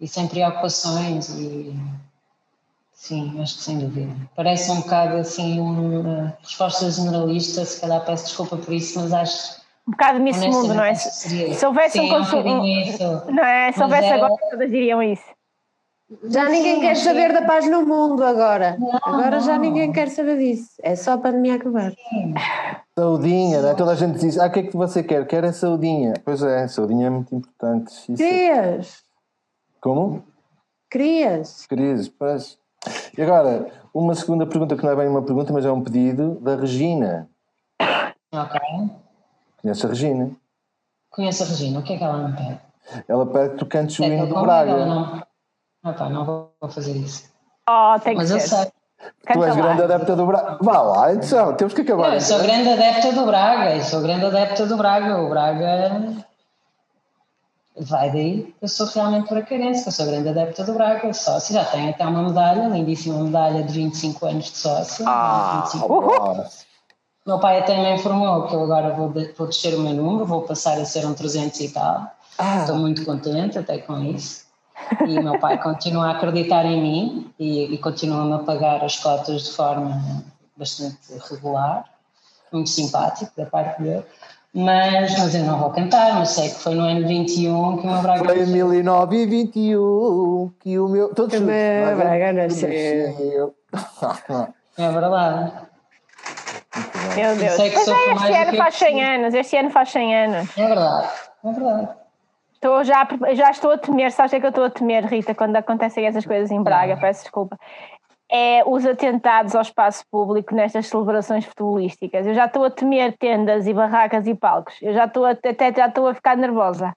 e 0.01 0.09
sem 0.09 0.27
preocupações 0.27 1.29
e 1.31 1.75
sim, 2.93 3.39
acho 3.41 3.57
que 3.57 3.63
sem 3.63 3.79
dúvida. 3.79 4.15
Parece 4.35 4.71
um 4.71 4.81
bocado 4.81 5.17
assim 5.17 5.61
uma 5.61 6.37
resposta 6.43 6.91
generalista, 6.91 7.65
se 7.65 7.81
calhar 7.81 8.05
peço 8.05 8.25
desculpa 8.25 8.57
por 8.57 8.73
isso, 8.73 8.99
mas 8.99 9.13
acho 9.13 9.61
um 9.87 9.91
bocado 9.91 10.21
Miss 10.21 10.39
Mundo, 10.39 10.73
não 10.75 10.85
é? 10.85 10.95
Se 10.95 11.67
houvesse 11.67 11.99
Sim, 11.99 12.07
um 12.07 12.09
consumo. 12.09 12.63
Um 12.63 13.33
não 13.33 13.45
é? 13.45 13.73
Se 13.73 13.83
houvesse 13.83 14.09
agora, 14.09 14.35
todas 14.51 14.71
diriam 14.71 15.03
isso. 15.03 15.25
Já 16.25 16.49
ninguém 16.49 16.81
quer 16.81 16.97
saber 16.97 17.33
da 17.33 17.43
paz 17.43 17.71
no 17.71 17.87
mundo 17.87 18.25
agora. 18.25 18.77
Não, 18.79 18.99
agora 19.03 19.37
não. 19.37 19.41
já 19.41 19.59
ninguém 19.59 19.93
quer 19.93 20.09
saber 20.09 20.39
disso. 20.39 20.71
É 20.83 20.97
só 20.97 21.13
a 21.13 21.19
pandemia 21.19 21.55
acabar. 21.55 21.93
Saudinha, 22.99 23.63
né? 23.63 23.75
toda 23.75 23.93
a 23.93 23.95
gente 23.95 24.19
diz: 24.19 24.37
Ah, 24.37 24.47
o 24.47 24.51
que 24.51 24.59
é 24.59 24.63
que 24.65 24.77
você 24.77 25.05
quer? 25.05 25.25
Quer 25.27 25.45
a 25.45 25.53
saudinha. 25.53 26.15
Pois 26.25 26.43
é, 26.43 26.67
saudinha 26.67 27.07
é 27.07 27.11
muito 27.11 27.33
importante. 27.35 27.93
Isso. 27.93 28.17
Crias. 28.17 29.03
Como? 29.81 30.25
Crias. 30.91 31.67
Crias, 31.67 32.09
pois. 32.09 32.59
E 33.17 33.23
agora, 33.23 33.71
uma 33.95 34.15
segunda 34.15 34.47
pergunta 34.47 34.77
que 34.77 34.83
não 34.83 34.91
é 34.91 34.97
bem 34.97 35.09
uma 35.09 35.23
pergunta, 35.23 35.53
mas 35.53 35.65
é 35.65 35.71
um 35.71 35.83
pedido 35.83 36.41
da 36.41 36.57
Regina. 36.57 37.29
Ok. 38.33 38.61
Conhece 39.63 39.87
a 39.87 39.89
Regina? 39.89 40.31
Conheço 41.11 41.43
a 41.45 41.47
Regina, 41.47 41.79
o 41.79 41.83
que 41.83 41.93
é 41.93 41.99
que 41.99 42.05
ela 42.05 42.29
me 42.29 42.37
pede? 42.37 42.61
Ela 43.07 43.27
pede 43.27 43.51
que 43.51 43.57
tu 43.59 43.67
cantes 43.67 43.99
o 43.99 44.05
é 44.05 44.09
hino 44.09 44.27
do 44.27 44.41
Braga. 44.41 44.87
Não... 44.87 45.30
Ah 45.83 45.93
pá, 45.93 46.09
não 46.09 46.25
vou 46.25 46.71
fazer 46.71 46.93
isso. 46.93 47.31
Oh, 47.69 47.99
tem 48.01 48.17
Mas 48.17 48.31
eu 48.31 48.41
sei. 48.41 48.71
tu 49.33 49.45
és 49.45 49.57
grande 49.57 49.83
adepta 49.83 50.15
do 50.15 50.27
Braga. 50.27 50.59
Vá 50.61 50.83
lá, 50.83 51.15
então, 51.15 51.55
temos 51.55 51.73
que 51.73 51.81
acabar. 51.81 52.09
Não, 52.09 52.15
eu 52.15 52.21
sou 52.21 52.39
grande 52.41 52.69
adepta 52.69 53.13
do 53.13 53.25
Braga, 53.25 53.77
eu 53.77 53.83
sou 53.83 54.03
grande 54.03 54.27
adepta 54.27 54.67
do 54.67 54.77
Braga. 54.77 55.23
O 55.23 55.31
Braga 55.31 56.27
vai 57.77 58.11
daí. 58.11 58.55
Eu 58.61 58.69
sou 58.69 58.87
realmente 58.87 59.29
bracarense, 59.29 59.87
eu 59.87 59.93
sou 59.93 60.07
grande 60.07 60.29
adepta 60.29 60.65
do 60.65 60.75
Braga, 60.75 61.13
sócio. 61.15 61.55
Já 61.55 61.65
tenho 61.65 61.91
até 61.91 62.05
uma 62.05 62.23
medalha, 62.23 62.69
lindíssima 62.69 63.23
medalha 63.23 63.63
de 63.63 63.73
25 63.73 64.27
anos 64.27 64.45
de 64.47 64.59
sócio. 64.59 65.05
Ah, 65.09 65.63
25 65.65 66.51
meu 67.27 67.39
pai 67.39 67.61
até 67.61 67.77
me 67.77 67.95
informou 67.95 68.47
que 68.47 68.55
eu 68.55 68.65
agora 68.65 68.95
vou, 68.95 69.11
de, 69.11 69.33
vou 69.33 69.47
descer 69.47 69.75
o 69.75 69.81
meu 69.81 69.93
número, 69.93 70.25
vou 70.25 70.43
passar 70.43 70.79
a 70.81 70.85
ser 70.85 71.07
um 71.07 71.15
300 71.15 71.61
e 71.61 71.69
tal. 71.69 72.11
Ah. 72.39 72.61
Estou 72.61 72.77
muito 72.77 73.05
contente 73.05 73.59
até 73.59 73.79
com 73.79 74.03
isso. 74.03 74.50
E 75.07 75.19
o 75.19 75.23
meu 75.23 75.39
pai 75.39 75.61
continua 75.63 76.09
a 76.09 76.11
acreditar 76.13 76.65
em 76.65 76.81
mim 76.81 77.33
e, 77.39 77.75
e 77.75 77.79
continua-me 77.79 78.35
a 78.35 78.39
pagar 78.39 78.85
as 78.85 78.97
cotas 78.97 79.45
de 79.45 79.53
forma 79.53 80.01
bastante 80.57 80.99
regular, 81.31 81.85
muito 82.53 82.69
simpático 82.69 83.31
da 83.37 83.47
parte 83.47 83.83
dele. 83.83 84.05
Mas, 84.53 85.17
mas 85.17 85.35
eu 85.35 85.45
não 85.45 85.59
vou 85.59 85.71
cantar, 85.71 86.15
mas 86.15 86.31
sei 86.31 86.49
que 86.49 86.57
foi 86.57 86.75
no 86.75 86.83
ano 86.83 87.07
21 87.07 87.77
que 87.79 87.87
o 87.87 87.91
meu 87.91 88.03
Braga. 88.03 88.25
Foi 88.25 88.35
em 88.35 88.47
2009 88.47 89.17
e 89.17 89.27
21 89.27 90.53
que 90.59 90.79
o 90.79 90.89
meu. 90.89 91.15
Todos 91.15 91.37
que 91.37 91.43
o 91.43 91.47
meu 91.47 91.97
Braga 91.97 92.33
nasceu. 92.33 93.55
É 94.77 94.91
verdade. 94.91 95.53
Meu 97.15 97.37
Deus. 97.37 97.53
Sei 97.53 97.71
que 97.71 97.77
Mas 97.77 97.89
é, 97.89 98.13
este 98.13 98.35
ano 98.35 98.57
faz 98.57 98.75
100 98.75 99.05
anos, 99.05 99.35
este 99.35 99.57
ano 99.57 99.71
faz 99.71 99.89
100 99.91 100.17
anos. 100.17 100.59
É 100.59 100.67
verdade, 100.67 101.09
é 101.45 101.53
verdade. 101.53 101.89
Estou 102.63 102.85
já, 102.85 103.09
já 103.33 103.51
estou 103.51 103.71
a 103.71 103.79
temer, 103.79 104.13
sabes 104.13 104.31
o 104.31 104.33
que 104.33 104.37
é 104.37 104.41
que 104.41 104.47
eu 104.47 104.51
estou 104.51 104.65
a 104.65 104.71
temer, 104.71 105.07
Rita, 105.07 105.35
quando 105.35 105.57
acontecem 105.57 106.05
essas 106.05 106.27
coisas 106.27 106.51
em 106.51 106.63
Braga, 106.63 106.95
peço 106.99 107.23
desculpa. 107.23 107.59
É 108.31 108.63
os 108.67 108.85
atentados 108.85 109.55
ao 109.55 109.63
espaço 109.63 110.05
público 110.11 110.55
nestas 110.55 110.87
celebrações 110.87 111.47
futebolísticas. 111.47 112.27
Eu 112.27 112.35
já 112.35 112.45
estou 112.45 112.63
a 112.65 112.71
temer 112.71 113.17
tendas 113.17 113.67
e 113.67 113.73
barracas 113.73 114.27
e 114.27 114.35
palcos. 114.35 114.75
Eu 114.83 114.93
já 114.93 115.07
estou 115.07 115.25
a, 115.25 115.31
até 115.31 115.73
já 115.75 115.87
estou 115.87 116.07
a 116.07 116.15
ficar 116.15 116.37
nervosa. 116.37 116.93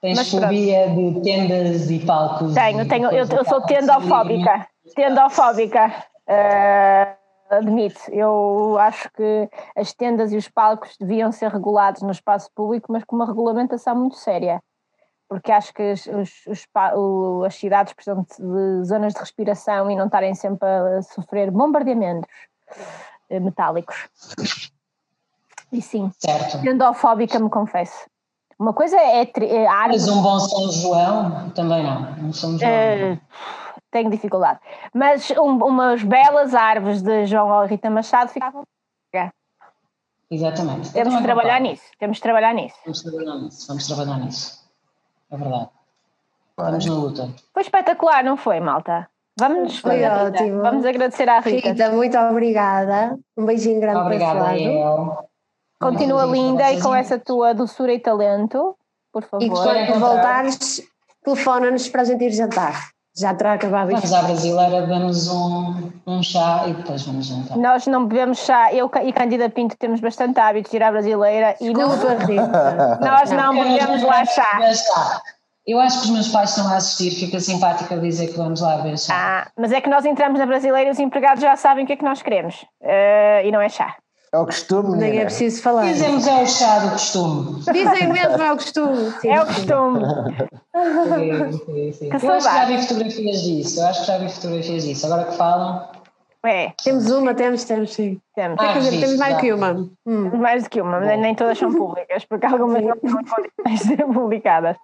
Tens 0.00 0.30
fobia 0.30 0.88
de 0.88 1.20
tendas 1.22 1.90
e 1.90 1.98
palcos? 1.98 2.54
Tenho, 2.54 2.88
tenho. 2.88 3.10
Eu, 3.10 3.26
eu 3.26 3.44
sou 3.44 3.60
tendofóbica. 3.66 4.66
Tendofóbica. 4.96 5.94
Uh, 6.26 7.23
admito, 7.58 8.00
eu 8.10 8.76
acho 8.78 9.10
que 9.12 9.48
as 9.76 9.92
tendas 9.92 10.32
e 10.32 10.36
os 10.36 10.48
palcos 10.48 10.96
deviam 10.98 11.32
ser 11.32 11.50
regulados 11.50 12.02
no 12.02 12.10
espaço 12.10 12.50
público, 12.54 12.92
mas 12.92 13.04
com 13.04 13.16
uma 13.16 13.26
regulamentação 13.26 13.94
muito 13.96 14.16
séria, 14.16 14.62
porque 15.28 15.50
acho 15.50 15.72
que 15.72 15.92
os, 15.92 16.06
os, 16.06 16.46
os, 16.46 16.66
as 17.46 17.54
cidades 17.54 17.92
precisam 17.92 18.22
de 18.22 18.84
zonas 18.84 19.14
de 19.14 19.20
respiração 19.20 19.90
e 19.90 19.96
não 19.96 20.06
estarem 20.06 20.34
sempre 20.34 20.68
a 20.68 21.02
sofrer 21.02 21.50
bombardeamentos 21.50 22.30
eh, 23.30 23.40
metálicos. 23.40 24.08
E 25.72 25.82
sim, 25.82 26.10
certo. 26.18 26.60
tendofóbica, 26.62 27.38
me 27.38 27.50
confesso. 27.50 28.06
Uma 28.58 28.72
coisa 28.72 28.96
é, 28.96 29.22
é 29.22 29.68
Mas 29.88 30.06
um 30.08 30.22
bom 30.22 30.38
São 30.38 30.70
João 30.70 31.50
também 31.50 31.82
não. 31.82 32.28
Um 32.28 32.32
São 32.32 32.56
João. 32.56 32.70
Uh, 32.70 33.18
tenho 33.94 34.10
dificuldade. 34.10 34.58
Mas 34.92 35.30
um, 35.30 35.56
umas 35.64 36.02
belas 36.02 36.52
árvores 36.52 37.00
de 37.00 37.26
João 37.26 37.64
Rita 37.64 37.88
Machado 37.88 38.28
ficavam. 38.28 38.64
Exatamente. 40.28 40.92
Temos 40.92 41.16
de 41.16 41.22
trabalhar 41.22 41.60
nisso. 41.60 41.84
Temos 41.96 42.16
de 42.16 42.22
trabalhar 42.22 42.52
nisso. 42.52 42.74
Vamos 42.84 43.02
trabalhar 43.02 43.36
nisso. 43.36 43.68
Vamos 43.68 43.86
trabalhar 43.86 44.18
nisso. 44.18 44.64
É 45.30 45.36
verdade. 45.36 45.68
Vamos 46.56 46.86
na 46.86 46.94
luta. 46.94 47.30
Foi 47.52 47.62
espetacular, 47.62 48.24
não 48.24 48.36
foi, 48.36 48.58
malta? 48.58 49.08
Vamos, 49.38 49.78
foi 49.78 50.02
ótimo. 50.02 50.60
Vamos 50.60 50.84
agradecer 50.84 51.28
à 51.28 51.38
Rita. 51.38 51.68
Rita, 51.68 51.90
muito 51.90 52.18
obrigada. 52.18 53.16
Um 53.36 53.44
beijinho 53.44 53.80
grande 53.80 54.00
obrigada, 54.00 54.40
para 54.40 54.52
lado. 54.52 55.28
Continua 55.80 56.24
linda 56.24 56.72
e 56.72 56.80
com 56.80 56.94
essa 56.94 57.18
tua 57.18 57.54
doçura 57.54 57.92
e 57.92 58.00
talento, 58.00 58.76
por 59.12 59.22
favor. 59.22 59.44
E 59.44 59.50
quando 59.50 60.00
voltares, 60.00 60.82
telefona-nos 61.22 61.88
para 61.88 62.02
a 62.02 62.04
gente 62.04 62.24
ir 62.24 62.32
jantar. 62.32 62.93
Já 63.16 63.32
terá 63.32 63.52
acabado 63.52 63.92
Vamos 63.92 64.12
à 64.12 64.22
brasileira, 64.22 64.86
damos 64.88 65.28
um, 65.28 65.92
um 66.04 66.20
chá 66.20 66.64
e 66.66 66.72
depois 66.72 67.02
vamos 67.02 67.26
jantar. 67.26 67.56
Nós 67.56 67.86
não 67.86 68.06
bebemos 68.06 68.38
chá, 68.38 68.74
eu 68.74 68.90
e 69.04 69.12
Candida 69.12 69.48
Pinto 69.48 69.76
temos 69.76 70.00
bastante 70.00 70.40
hábito 70.40 70.68
de 70.68 70.76
ir 70.76 70.82
à 70.82 70.90
brasileira 70.90 71.54
e 71.60 71.72
não, 71.72 71.90
nós 73.00 73.30
não 73.30 73.54
bebemos 73.54 74.02
lá 74.02 74.24
chá. 74.24 74.60
Eu 75.64 75.80
acho 75.80 76.00
que 76.00 76.04
os 76.06 76.10
meus 76.10 76.28
pais 76.28 76.50
estão 76.50 76.68
a 76.68 76.76
assistir, 76.76 77.12
fica 77.12 77.38
simpático 77.38 77.94
a 77.94 77.96
dizer 77.98 78.26
que 78.26 78.36
vamos 78.36 78.60
lá 78.60 78.78
ver 78.78 78.98
chá. 78.98 79.14
Ah, 79.14 79.50
mas 79.56 79.70
é 79.70 79.80
que 79.80 79.88
nós 79.88 80.04
entramos 80.04 80.38
na 80.38 80.44
brasileira 80.44 80.90
e 80.90 80.92
os 80.92 80.98
empregados 80.98 81.40
já 81.40 81.56
sabem 81.56 81.84
o 81.84 81.86
que 81.86 81.92
é 81.92 81.96
que 81.96 82.04
nós 82.04 82.20
queremos. 82.20 82.62
Uh, 82.82 83.46
e 83.46 83.52
não 83.52 83.60
é 83.60 83.68
chá. 83.68 83.96
É 84.34 84.38
o 84.38 84.46
costume, 84.46 84.96
Nem 84.96 85.20
é 85.20 85.24
preciso 85.26 85.62
falar. 85.62 85.84
Dizemos 85.84 86.26
é 86.26 86.42
o 86.42 86.46
chá 86.48 86.80
do 86.80 86.90
costume. 86.90 87.60
Dizem 87.72 88.08
mesmo 88.08 88.42
é 88.42 88.52
o 88.52 88.56
costume. 88.56 89.10
Sim, 89.20 89.28
é 89.28 89.40
o 89.40 89.46
costume. 89.46 90.00
sim, 91.64 91.92
sim, 91.92 91.92
sim. 91.92 92.26
Eu 92.26 92.32
acho 92.32 92.48
que 92.48 92.54
já 92.54 92.64
vi 92.64 92.82
fotografias 92.82 93.42
disso. 93.42 93.80
Eu 93.80 93.86
acho 93.86 94.00
que 94.00 94.06
já 94.08 94.18
vi 94.18 94.28
fotografias 94.28 94.82
disso. 94.82 95.06
Agora 95.06 95.24
que 95.26 95.36
falam. 95.36 95.88
É. 96.44 96.72
Temos 96.82 97.08
uma, 97.12 97.32
temos, 97.32 97.62
temos, 97.62 97.94
sim. 97.94 98.20
Temos. 98.34 98.58
Ah, 98.58 98.72
dizer, 98.72 98.98
temos 98.98 99.18
mais 99.18 99.34
do 99.36 99.40
que 99.40 99.52
uma. 99.52 99.88
Hum. 100.04 100.36
Mais 100.36 100.64
do 100.64 100.68
que 100.68 100.80
uma, 100.80 100.98
nem, 100.98 101.16
nem 101.16 101.34
todas 101.36 101.56
são 101.56 101.72
públicas, 101.72 102.24
porque 102.24 102.44
algumas 102.44 102.82
não 102.82 102.96
podem 102.96 103.76
ser 103.78 104.04
publicadas. 104.04 104.76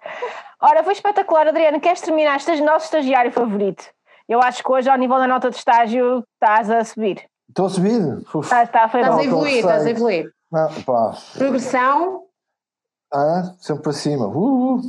Ora, 0.61 0.81
foi 0.81 0.93
espetacular, 0.93 1.49
Adriana. 1.49 1.77
Queres 1.77 1.99
terminar? 1.99 2.37
Este 2.37 2.51
é 2.51 2.55
o 2.55 2.65
nosso 2.65 2.85
estagiário 2.85 3.33
favorito. 3.33 3.83
Eu 4.29 4.41
acho 4.41 4.63
que 4.63 4.71
hoje, 4.71 4.89
ao 4.89 4.97
nível 4.97 5.17
da 5.17 5.27
nota 5.27 5.49
de 5.49 5.57
estágio, 5.57 6.23
estás 6.41 6.71
a 6.71 6.85
subir. 6.85 7.29
Estou 7.51 7.65
a 7.65 7.69
subir? 7.69 8.17
Está, 8.43 8.63
está, 8.63 8.87
foi 8.87 9.01
estás 9.01 9.19
a 9.19 9.23
evoluir, 9.25 9.57
estás 9.57 9.85
a 9.85 9.89
evoluir. 9.89 10.31
Não, 10.49 10.69
pá. 10.83 11.17
Progressão. 11.33 12.23
Ah, 13.13 13.53
sempre 13.59 13.83
para 13.83 13.91
cima. 13.91 14.27
Uh, 14.27 14.77
uh. 14.77 14.81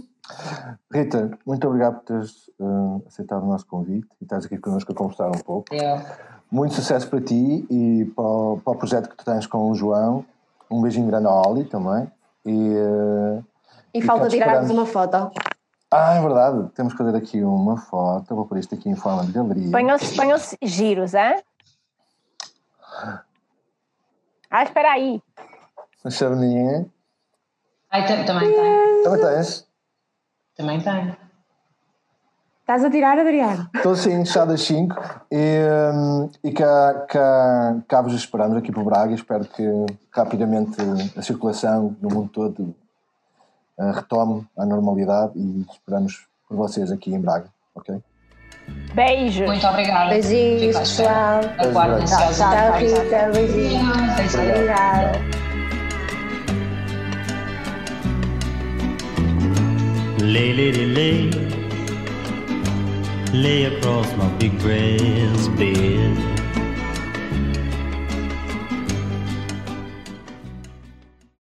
Rita, 0.93 1.37
muito 1.45 1.67
obrigado 1.67 1.97
por 1.97 2.05
teres 2.05 2.49
uh, 2.61 3.03
aceitado 3.09 3.43
o 3.43 3.49
nosso 3.49 3.67
convite 3.67 4.07
e 4.21 4.25
estás 4.25 4.47
aqui 4.47 4.59
connosco 4.59 4.93
a 4.93 4.95
conversar 4.95 5.29
um 5.29 5.41
pouco. 5.41 5.75
Yeah. 5.75 6.07
Muito 6.53 6.75
sucesso 6.75 7.11
para 7.11 7.21
ti 7.21 7.67
e 7.69 8.05
para 8.15 8.25
o, 8.25 8.61
para 8.65 8.73
o, 8.73 8.77
projeto 8.77 9.09
que 9.09 9.17
tu 9.17 9.25
tens 9.25 9.45
com 9.45 9.69
o 9.69 9.75
João. 9.75 10.25
Um 10.71 10.81
beijinho 10.81 11.09
grande 11.09 11.27
ao 11.27 11.51
Ali 11.51 11.65
também. 11.65 12.09
E, 12.47 12.53
uh, 12.53 13.45
e, 13.93 13.99
e 13.99 14.03
falta 14.03 14.29
tirarmos 14.29 14.71
uma 14.71 14.87
foto. 14.87 15.33
Ah, 15.93 16.15
é 16.15 16.23
verdade. 16.23 16.69
Temos 16.77 16.93
que 16.93 16.99
fazer 16.99 17.17
aqui 17.17 17.43
uma 17.43 17.77
foto. 17.77 18.37
Vou 18.37 18.47
pôr 18.47 18.59
isto 18.59 18.73
aqui 18.73 18.89
em 18.89 18.95
forma 18.95 19.27
de 19.27 19.33
galeria. 19.33 19.73
Ponham-se 19.73 20.57
giros, 20.63 21.13
hein? 21.13 21.43
Ah, 24.51 24.62
espera 24.62 24.93
aí. 24.93 25.22
A 26.05 26.11
chavezinha. 26.11 26.86
Ai, 27.90 28.07
também 28.24 28.53
tem. 28.53 29.03
Também 29.03 29.20
tens? 29.20 29.68
Também 30.57 30.80
tem. 30.80 31.16
Estás 32.61 32.84
a 32.84 32.90
tirar, 32.90 33.18
Adriano? 33.18 33.68
Estou 33.74 33.97
sim, 33.97 34.24
chá 34.24 34.45
das 34.45 34.62
5 34.62 34.95
e, 35.30 35.59
um, 35.95 36.30
e 36.45 36.53
cá, 36.53 37.07
cá, 37.09 37.76
cá 37.88 38.01
vos 38.01 38.14
esperamos 38.14 38.57
aqui 38.57 38.70
para 38.70 38.84
Braga. 38.84 39.14
Espero 39.14 39.45
que 39.45 39.64
rapidamente 40.11 40.76
a 41.16 41.22
circulação 41.22 41.97
no 42.01 42.09
mundo 42.09 42.30
todo 42.30 42.74
uh, 43.76 43.90
retome 43.93 44.47
a 44.57 44.64
normalidade 44.64 45.32
e 45.36 45.66
esperamos 45.70 46.26
por 46.49 46.57
vocês 46.57 46.93
aqui 46.93 47.12
em 47.12 47.20
Braga, 47.20 47.49
ok? 47.74 48.01
Beijos. 48.95 49.47
Muito 49.47 49.67
obrigada. 49.67 50.11
Beijinhos, 50.11 50.79
pessoal. 50.79 51.41
Aguardo 51.59 52.03
ansiosamente. 52.03 52.93
Tchau, 52.93 53.03
Rita. 53.03 53.31
Beijinhos. 53.33 54.35
Obrigada. 54.35 55.43
Lay, 60.21 60.53
lady, 60.53 60.87
lay, 60.87 61.31
lay 63.33 63.67
across 63.67 64.07
my 64.17 64.29
big 64.39 64.53
friend's 64.61 65.49
bed. 65.59 66.32